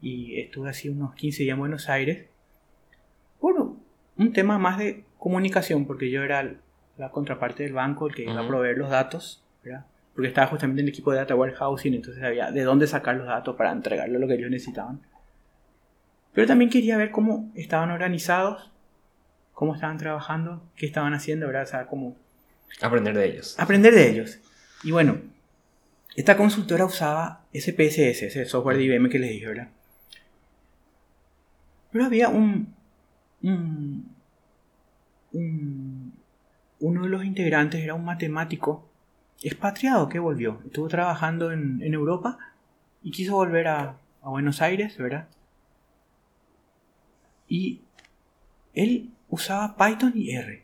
Y 0.01 0.41
estuve 0.41 0.70
así 0.70 0.89
unos 0.89 1.14
15 1.14 1.43
días 1.43 1.55
en 1.55 1.61
Buenos 1.61 1.89
Aires 1.91 2.26
Bueno, 3.41 3.76
un 4.16 4.33
tema 4.33 4.59
más 4.59 4.78
de 4.78 5.05
comunicación, 5.18 5.87
porque 5.87 6.11
yo 6.11 6.22
era 6.22 6.57
la 6.97 7.11
contraparte 7.11 7.62
del 7.62 7.74
banco, 7.74 8.09
el 8.09 8.14
que 8.14 8.22
iba 8.22 8.41
a 8.41 8.49
proveer 8.49 8.78
los 8.78 8.91
datos, 8.91 9.45
¿verdad? 9.62 9.87
porque 10.14 10.28
estaba 10.28 10.49
justamente 10.49 10.83
en 10.83 10.89
el 10.89 10.93
equipo 10.93 11.12
de 11.12 11.18
Data 11.18 11.35
Warehousing, 11.35 11.95
entonces 11.95 12.22
había 12.22 12.51
de 12.51 12.62
dónde 12.62 12.87
sacar 12.87 13.16
los 13.16 13.26
datos 13.26 13.57
para 13.57 13.72
entregarle 13.72 14.18
lo 14.18 14.26
que 14.26 14.35
ellos 14.35 14.51
necesitaban. 14.51 15.01
Pero 16.33 16.47
también 16.47 16.70
quería 16.70 16.97
ver 16.97 17.11
cómo 17.11 17.51
estaban 17.55 17.91
organizados, 17.91 18.70
cómo 19.61 19.75
estaban 19.75 19.99
trabajando, 19.99 20.63
qué 20.75 20.87
estaban 20.87 21.13
haciendo, 21.13 21.47
¿verdad? 21.47 21.65
O 21.65 21.67
sea, 21.67 21.87
cómo... 21.87 22.17
Aprender 22.81 23.15
de 23.15 23.27
ellos. 23.27 23.61
Aprender 23.61 23.95
de 23.95 24.09
ellos. 24.09 24.39
Y 24.83 24.91
bueno, 24.91 25.21
esta 26.17 26.35
consultora 26.35 26.87
usaba 26.87 27.45
SPSS, 27.53 28.23
ese 28.23 28.47
software 28.47 28.79
de 28.79 28.85
IBM 28.85 29.11
que 29.11 29.19
les 29.19 29.29
dije, 29.29 29.49
¿verdad? 29.49 29.69
Pero 31.93 32.07
había 32.07 32.31
un, 32.31 32.75
un, 33.43 34.17
un 35.33 36.15
uno 36.79 37.03
de 37.03 37.11
los 37.11 37.23
integrantes 37.23 37.83
era 37.83 37.93
un 37.93 38.07
matemático 38.07 38.89
expatriado 39.43 40.09
que 40.09 40.21
volvió. 40.21 40.63
Estuvo 40.65 40.89
trabajando 40.89 41.53
en, 41.53 41.83
Europa 41.93 42.39
y 43.03 43.11
quiso 43.11 43.35
volver 43.35 43.69
a, 43.69 43.99
Buenos 44.23 44.63
Aires, 44.63 44.97
¿verdad? 44.97 45.29
Y 47.47 47.83
él 48.73 49.11
usaba 49.31 49.76
Python 49.76 50.12
y 50.14 50.33
R. 50.33 50.62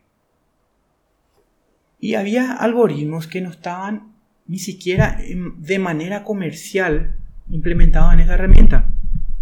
Y 1.98 2.14
había 2.14 2.52
algoritmos 2.52 3.26
que 3.26 3.40
no 3.40 3.50
estaban 3.50 4.12
ni 4.46 4.58
siquiera 4.58 5.18
de 5.18 5.78
manera 5.78 6.22
comercial 6.24 7.16
implementados 7.48 8.12
en 8.12 8.20
esa 8.20 8.34
herramienta, 8.34 8.90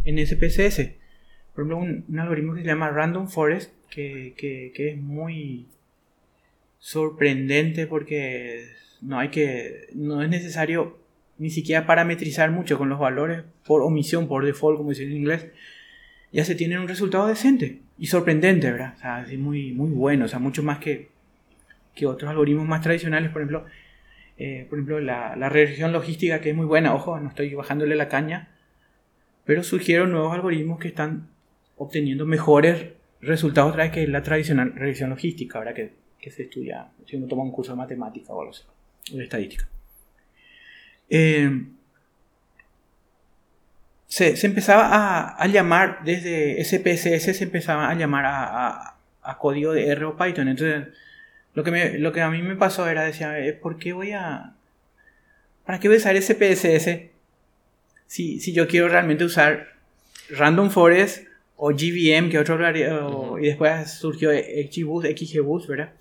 en 0.04 0.24
SPSS. 0.24 0.92
Por 1.54 1.64
ejemplo, 1.64 1.78
un, 1.78 2.18
algoritmo 2.18 2.54
que 2.54 2.62
se 2.62 2.66
llama 2.66 2.90
Random 2.90 3.28
Forest, 3.28 3.72
que, 3.90 4.34
que 4.36 4.88
es 4.90 4.96
muy 4.96 5.66
sorprendente 6.78 7.86
porque 7.86 8.66
no 9.00 9.18
hay 9.18 9.28
que, 9.28 9.88
no 9.94 10.22
es 10.22 10.28
necesario 10.28 10.98
ni 11.38 11.50
siquiera 11.50 11.86
parametrizar 11.86 12.50
mucho 12.50 12.78
con 12.78 12.88
los 12.88 12.98
valores 12.98 13.42
por 13.66 13.82
omisión, 13.82 14.28
por 14.28 14.44
default, 14.44 14.78
como 14.78 14.90
dice 14.90 15.04
en 15.04 15.12
inglés. 15.12 15.46
ya 16.32 16.44
se 16.44 16.54
tiene 16.54 16.78
un 16.78 16.88
resultado 16.88 17.26
decente 17.26 17.83
y 17.98 18.06
sorprendente, 18.06 18.70
¿verdad? 18.70 18.94
O 18.96 19.00
sea, 19.00 19.16
así 19.16 19.36
muy, 19.36 19.72
muy 19.72 19.90
bueno, 19.90 20.24
o 20.24 20.28
sea, 20.28 20.38
mucho 20.38 20.62
más 20.62 20.78
que, 20.78 21.10
que 21.94 22.06
otros 22.06 22.30
algoritmos 22.30 22.66
más 22.66 22.80
tradicionales, 22.80 23.30
por 23.30 23.42
ejemplo, 23.42 23.64
eh, 24.36 24.66
por 24.68 24.78
ejemplo 24.78 25.00
la, 25.00 25.36
la, 25.36 25.48
regresión 25.48 25.92
logística 25.92 26.40
que 26.40 26.50
es 26.50 26.56
muy 26.56 26.66
buena, 26.66 26.94
ojo, 26.94 27.18
no 27.20 27.28
estoy 27.28 27.54
bajándole 27.54 27.94
la 27.94 28.08
caña, 28.08 28.48
pero 29.44 29.62
surgieron 29.62 30.10
nuevos 30.10 30.34
algoritmos 30.34 30.78
que 30.78 30.88
están 30.88 31.28
obteniendo 31.76 32.26
mejores 32.26 32.88
resultados 33.20 33.72
otra 33.72 33.84
vez 33.84 33.92
que 33.92 34.06
la 34.06 34.22
tradicional 34.22 34.72
regresión 34.74 35.10
logística, 35.10 35.58
¿verdad? 35.58 35.74
Que, 35.74 35.92
que 36.20 36.30
se 36.30 36.44
estudia 36.44 36.88
si 37.06 37.16
uno 37.16 37.26
toma 37.26 37.42
un 37.42 37.52
curso 37.52 37.72
de 37.72 37.78
matemática 37.78 38.32
o 38.32 38.40
algo 38.40 38.52
así, 38.52 38.64
o 39.12 39.16
de 39.16 39.24
estadística. 39.24 39.68
Eh, 41.08 41.50
se, 44.14 44.36
se, 44.36 44.46
empezaba 44.46 44.86
a, 44.86 45.42
a, 45.42 45.46
llamar 45.48 46.04
desde 46.04 46.62
SPSS, 46.62 47.36
se 47.36 47.42
empezaba 47.42 47.90
a 47.90 47.94
llamar 47.96 48.26
a, 48.26 48.68
a, 48.68 48.96
a, 49.22 49.38
código 49.38 49.72
de 49.72 49.88
R 49.88 50.04
o 50.04 50.16
Python. 50.16 50.46
Entonces, 50.46 50.86
lo 51.52 51.64
que, 51.64 51.72
me, 51.72 51.98
lo 51.98 52.12
que 52.12 52.20
a 52.20 52.30
mí 52.30 52.40
me 52.40 52.54
pasó 52.54 52.88
era, 52.88 53.02
decía, 53.02 53.36
eh, 53.40 53.54
¿por 53.54 53.76
qué 53.76 53.92
voy 53.92 54.12
a... 54.12 54.54
¿Para 55.66 55.80
qué 55.80 55.88
voy 55.88 55.96
a 55.96 55.98
usar 55.98 56.16
SPSS 56.16 57.10
si, 58.06 58.38
si 58.38 58.52
yo 58.52 58.68
quiero 58.68 58.88
realmente 58.88 59.24
usar 59.24 59.72
Random 60.30 60.70
Forest 60.70 61.26
o 61.56 61.70
GVM, 61.70 62.30
que 62.30 62.38
otro... 62.38 62.56
Y 63.40 63.46
después 63.46 63.90
surgió 63.90 64.30
XGBoost, 64.30 65.08
XGBoost, 65.08 65.66
¿verdad? 65.66 65.92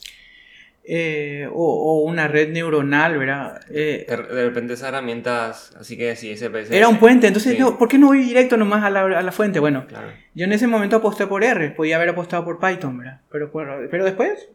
Eh, 0.85 1.47
o, 1.49 1.63
o, 1.63 2.03
una 2.03 2.27
red 2.27 2.49
neuronal, 2.49 3.17
¿verdad? 3.17 3.61
Eh, 3.69 4.05
de, 4.07 4.17
de, 4.17 4.45
repente 4.45 4.73
esas 4.73 4.89
herramientas, 4.89 5.73
así 5.79 5.95
que 5.95 6.13
sí, 6.17 6.35
SPSS. 6.35 6.71
Era 6.71 6.89
un 6.89 6.99
puente, 6.99 7.27
entonces 7.27 7.53
sí. 7.53 7.57
yo, 7.57 7.77
¿por 7.77 7.87
qué 7.87 7.97
no 7.97 8.07
voy 8.07 8.21
directo 8.21 8.57
nomás 8.57 8.83
a 8.83 8.89
la, 8.89 9.01
a 9.03 9.21
la 9.21 9.31
fuente? 9.31 9.59
Bueno, 9.59 9.87
claro. 9.87 10.09
yo 10.33 10.43
en 10.43 10.51
ese 10.51 10.67
momento 10.67 10.97
aposté 10.97 11.25
por 11.25 11.41
R, 11.41 11.71
podía 11.71 11.95
haber 11.95 12.09
apostado 12.09 12.43
por 12.43 12.59
Python, 12.59 12.97
¿verdad? 12.97 13.21
Pero, 13.31 13.49
pero 13.89 14.03
después 14.03 14.49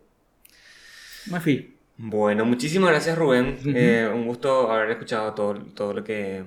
me 1.31 1.41
fui. 1.41 1.74
Bueno, 1.97 2.45
muchísimas 2.45 2.91
gracias 2.91 3.16
Rubén, 3.16 3.57
uh 3.61 3.64
-huh. 3.64 3.72
eh, 3.74 4.09
un 4.14 4.26
gusto 4.26 4.70
haber 4.70 4.91
escuchado 4.91 5.33
todo, 5.33 5.55
todo 5.74 5.95
lo 5.95 6.05
que, 6.05 6.45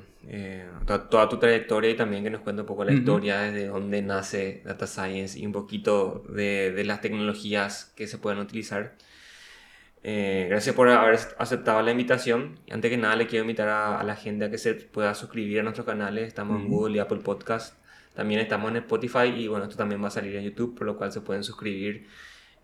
toda, 0.85 1.09
toda, 1.09 1.27
tu 1.27 1.39
trayectoria 1.39 1.89
y 1.89 1.95
también 1.95 2.23
que 2.23 2.29
nos 2.29 2.41
cuente 2.41 2.61
un 2.61 2.67
poco 2.67 2.85
la 2.85 2.91
uh 2.91 2.93
-huh. 2.93 2.99
historia 2.99 3.39
desde 3.41 3.67
dónde 3.67 4.03
nace 4.03 4.61
Data 4.63 4.85
Science 4.85 5.39
y 5.39 5.45
un 5.45 5.51
poquito 5.51 6.23
de, 6.29 6.71
de 6.71 6.83
las 6.83 7.01
tecnologías 7.01 7.91
que 7.95 8.05
se 8.05 8.19
pueden 8.19 8.39
utilizar. 8.39 8.93
Eh, 10.03 10.47
gracias 10.49 10.75
por 10.75 10.89
haber 10.89 11.19
aceptado 11.37 11.81
la 11.81 11.91
invitación. 11.91 12.59
Antes 12.71 12.89
que 12.89 12.97
nada, 12.97 13.15
le 13.15 13.27
quiero 13.27 13.43
invitar 13.43 13.69
a, 13.69 13.99
a, 13.99 14.03
la 14.03 14.15
gente 14.15 14.45
a 14.45 14.51
que 14.51 14.57
se 14.57 14.73
pueda 14.73 15.13
suscribir 15.13 15.59
a 15.59 15.63
nuestros 15.63 15.85
canales. 15.85 16.27
Estamos 16.27 16.59
en 16.59 16.69
Google 16.69 16.95
y 16.97 16.99
Apple 16.99 17.19
Podcast. 17.19 17.77
También 18.15 18.39
estamos 18.41 18.71
en 18.71 18.77
Spotify 18.77 19.27
y 19.27 19.47
bueno, 19.47 19.65
esto 19.65 19.77
también 19.77 20.03
va 20.03 20.07
a 20.07 20.11
salir 20.11 20.35
en 20.35 20.43
YouTube, 20.43 20.75
por 20.77 20.87
lo 20.87 20.97
cual 20.97 21.11
se 21.11 21.21
pueden 21.21 21.43
suscribir. 21.43 22.07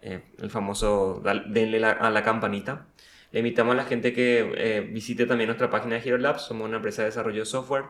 Eh, 0.01 0.21
el 0.39 0.49
famoso 0.49 1.21
denle 1.47 1.79
la, 1.79 1.91
a 1.91 2.09
la 2.09 2.23
campanita. 2.23 2.87
Le 3.31 3.39
invitamos 3.39 3.73
a 3.73 3.77
la 3.77 3.85
gente 3.85 4.13
que 4.13 4.53
eh, 4.55 4.81
visite 4.81 5.25
también 5.25 5.47
nuestra 5.47 5.69
página 5.69 5.95
de 5.95 6.07
Hero 6.07 6.17
Labs. 6.17 6.43
Somos 6.43 6.67
una 6.67 6.77
empresa 6.77 7.03
de 7.03 7.09
desarrollo 7.09 7.41
de 7.41 7.45
software 7.45 7.85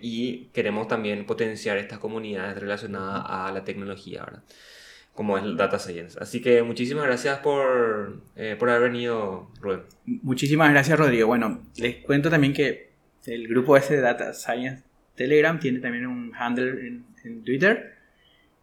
y 0.00 0.50
queremos 0.52 0.86
también 0.86 1.26
potenciar 1.26 1.78
estas 1.78 1.98
comunidades 1.98 2.56
relacionadas 2.60 3.24
a 3.26 3.50
la 3.50 3.64
tecnología. 3.64 4.22
¿verdad? 4.24 4.44
Como 5.14 5.38
es 5.38 5.44
el 5.44 5.56
Data 5.56 5.78
Science. 5.78 6.18
Así 6.20 6.42
que 6.42 6.62
muchísimas 6.62 7.04
gracias 7.04 7.38
por, 7.38 8.20
eh, 8.36 8.56
por 8.58 8.68
haber 8.68 8.90
venido, 8.90 9.50
Rubén. 9.60 9.82
Muchísimas 10.06 10.70
gracias, 10.70 10.98
Rodrigo. 10.98 11.28
Bueno, 11.28 11.62
les 11.76 11.96
cuento 12.04 12.30
también 12.30 12.52
que 12.52 12.90
el 13.26 13.48
grupo 13.48 13.76
ese 13.76 13.94
de 13.96 14.00
Data 14.02 14.34
Science 14.34 14.82
Telegram 15.14 15.58
tiene 15.60 15.78
también 15.78 16.06
un 16.06 16.32
handle 16.34 16.86
en, 16.86 17.04
en 17.24 17.44
Twitter 17.44 17.94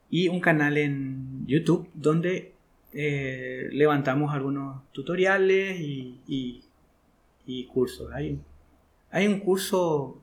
y 0.10 0.28
un 0.28 0.42
canal 0.42 0.78
en 0.78 1.48
YouTube 1.48 1.90
donde 1.94 2.52
eh, 2.94 3.70
levantamos 3.72 4.34
algunos 4.34 4.84
tutoriales 4.92 5.80
y, 5.80 6.20
y, 6.28 6.62
y 7.46 7.66
cursos. 7.68 8.12
Hay, 8.14 8.38
hay 9.10 9.28
un 9.28 9.40
curso 9.40 10.22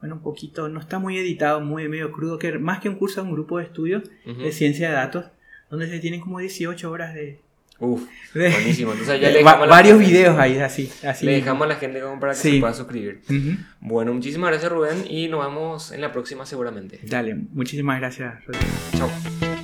bueno, 0.00 0.16
un 0.16 0.22
poquito, 0.22 0.68
no 0.68 0.80
está 0.80 0.98
muy 0.98 1.18
editado, 1.18 1.60
muy 1.60 1.86
medio 1.88 2.10
crudo, 2.10 2.38
que 2.38 2.58
más 2.58 2.80
que 2.80 2.88
un 2.88 2.96
curso, 2.96 3.20
es 3.20 3.26
un 3.26 3.32
grupo 3.32 3.58
de 3.58 3.64
estudios 3.64 4.02
uh 4.26 4.30
-huh. 4.30 4.42
de 4.44 4.52
ciencia 4.52 4.88
de 4.88 4.94
datos 4.94 5.26
donde 5.70 5.88
se 5.88 5.98
tienen 6.00 6.20
como 6.20 6.38
18 6.38 6.90
horas 6.90 7.14
de... 7.14 7.40
Uf, 7.78 8.02
buenísimo. 8.34 8.92
Entonces 8.92 9.20
ya 9.20 9.28
le 9.30 9.38
dejamos 9.38 9.68
varios 9.68 9.98
gente, 9.98 10.12
videos 10.12 10.38
ahí, 10.38 10.58
así, 10.58 10.92
así. 11.02 11.24
Le 11.24 11.32
dejamos 11.32 11.64
a 11.64 11.68
la 11.68 11.76
gente 11.76 12.00
como 12.00 12.20
para 12.20 12.32
que 12.34 12.38
sí. 12.38 12.52
se 12.52 12.60
pueda 12.60 12.74
suscribir. 12.74 13.20
Uh 13.28 13.32
-huh. 13.32 13.66
Bueno, 13.80 14.12
muchísimas 14.12 14.50
gracias 14.50 14.70
Rubén 14.70 15.04
y 15.08 15.28
nos 15.28 15.46
vemos 15.46 15.92
en 15.92 16.02
la 16.02 16.12
próxima 16.12 16.44
seguramente. 16.44 17.00
Dale, 17.04 17.34
muchísimas 17.34 17.98
gracias 17.98 18.44
Rodrigo. 18.44 18.66
Chao. 18.96 19.59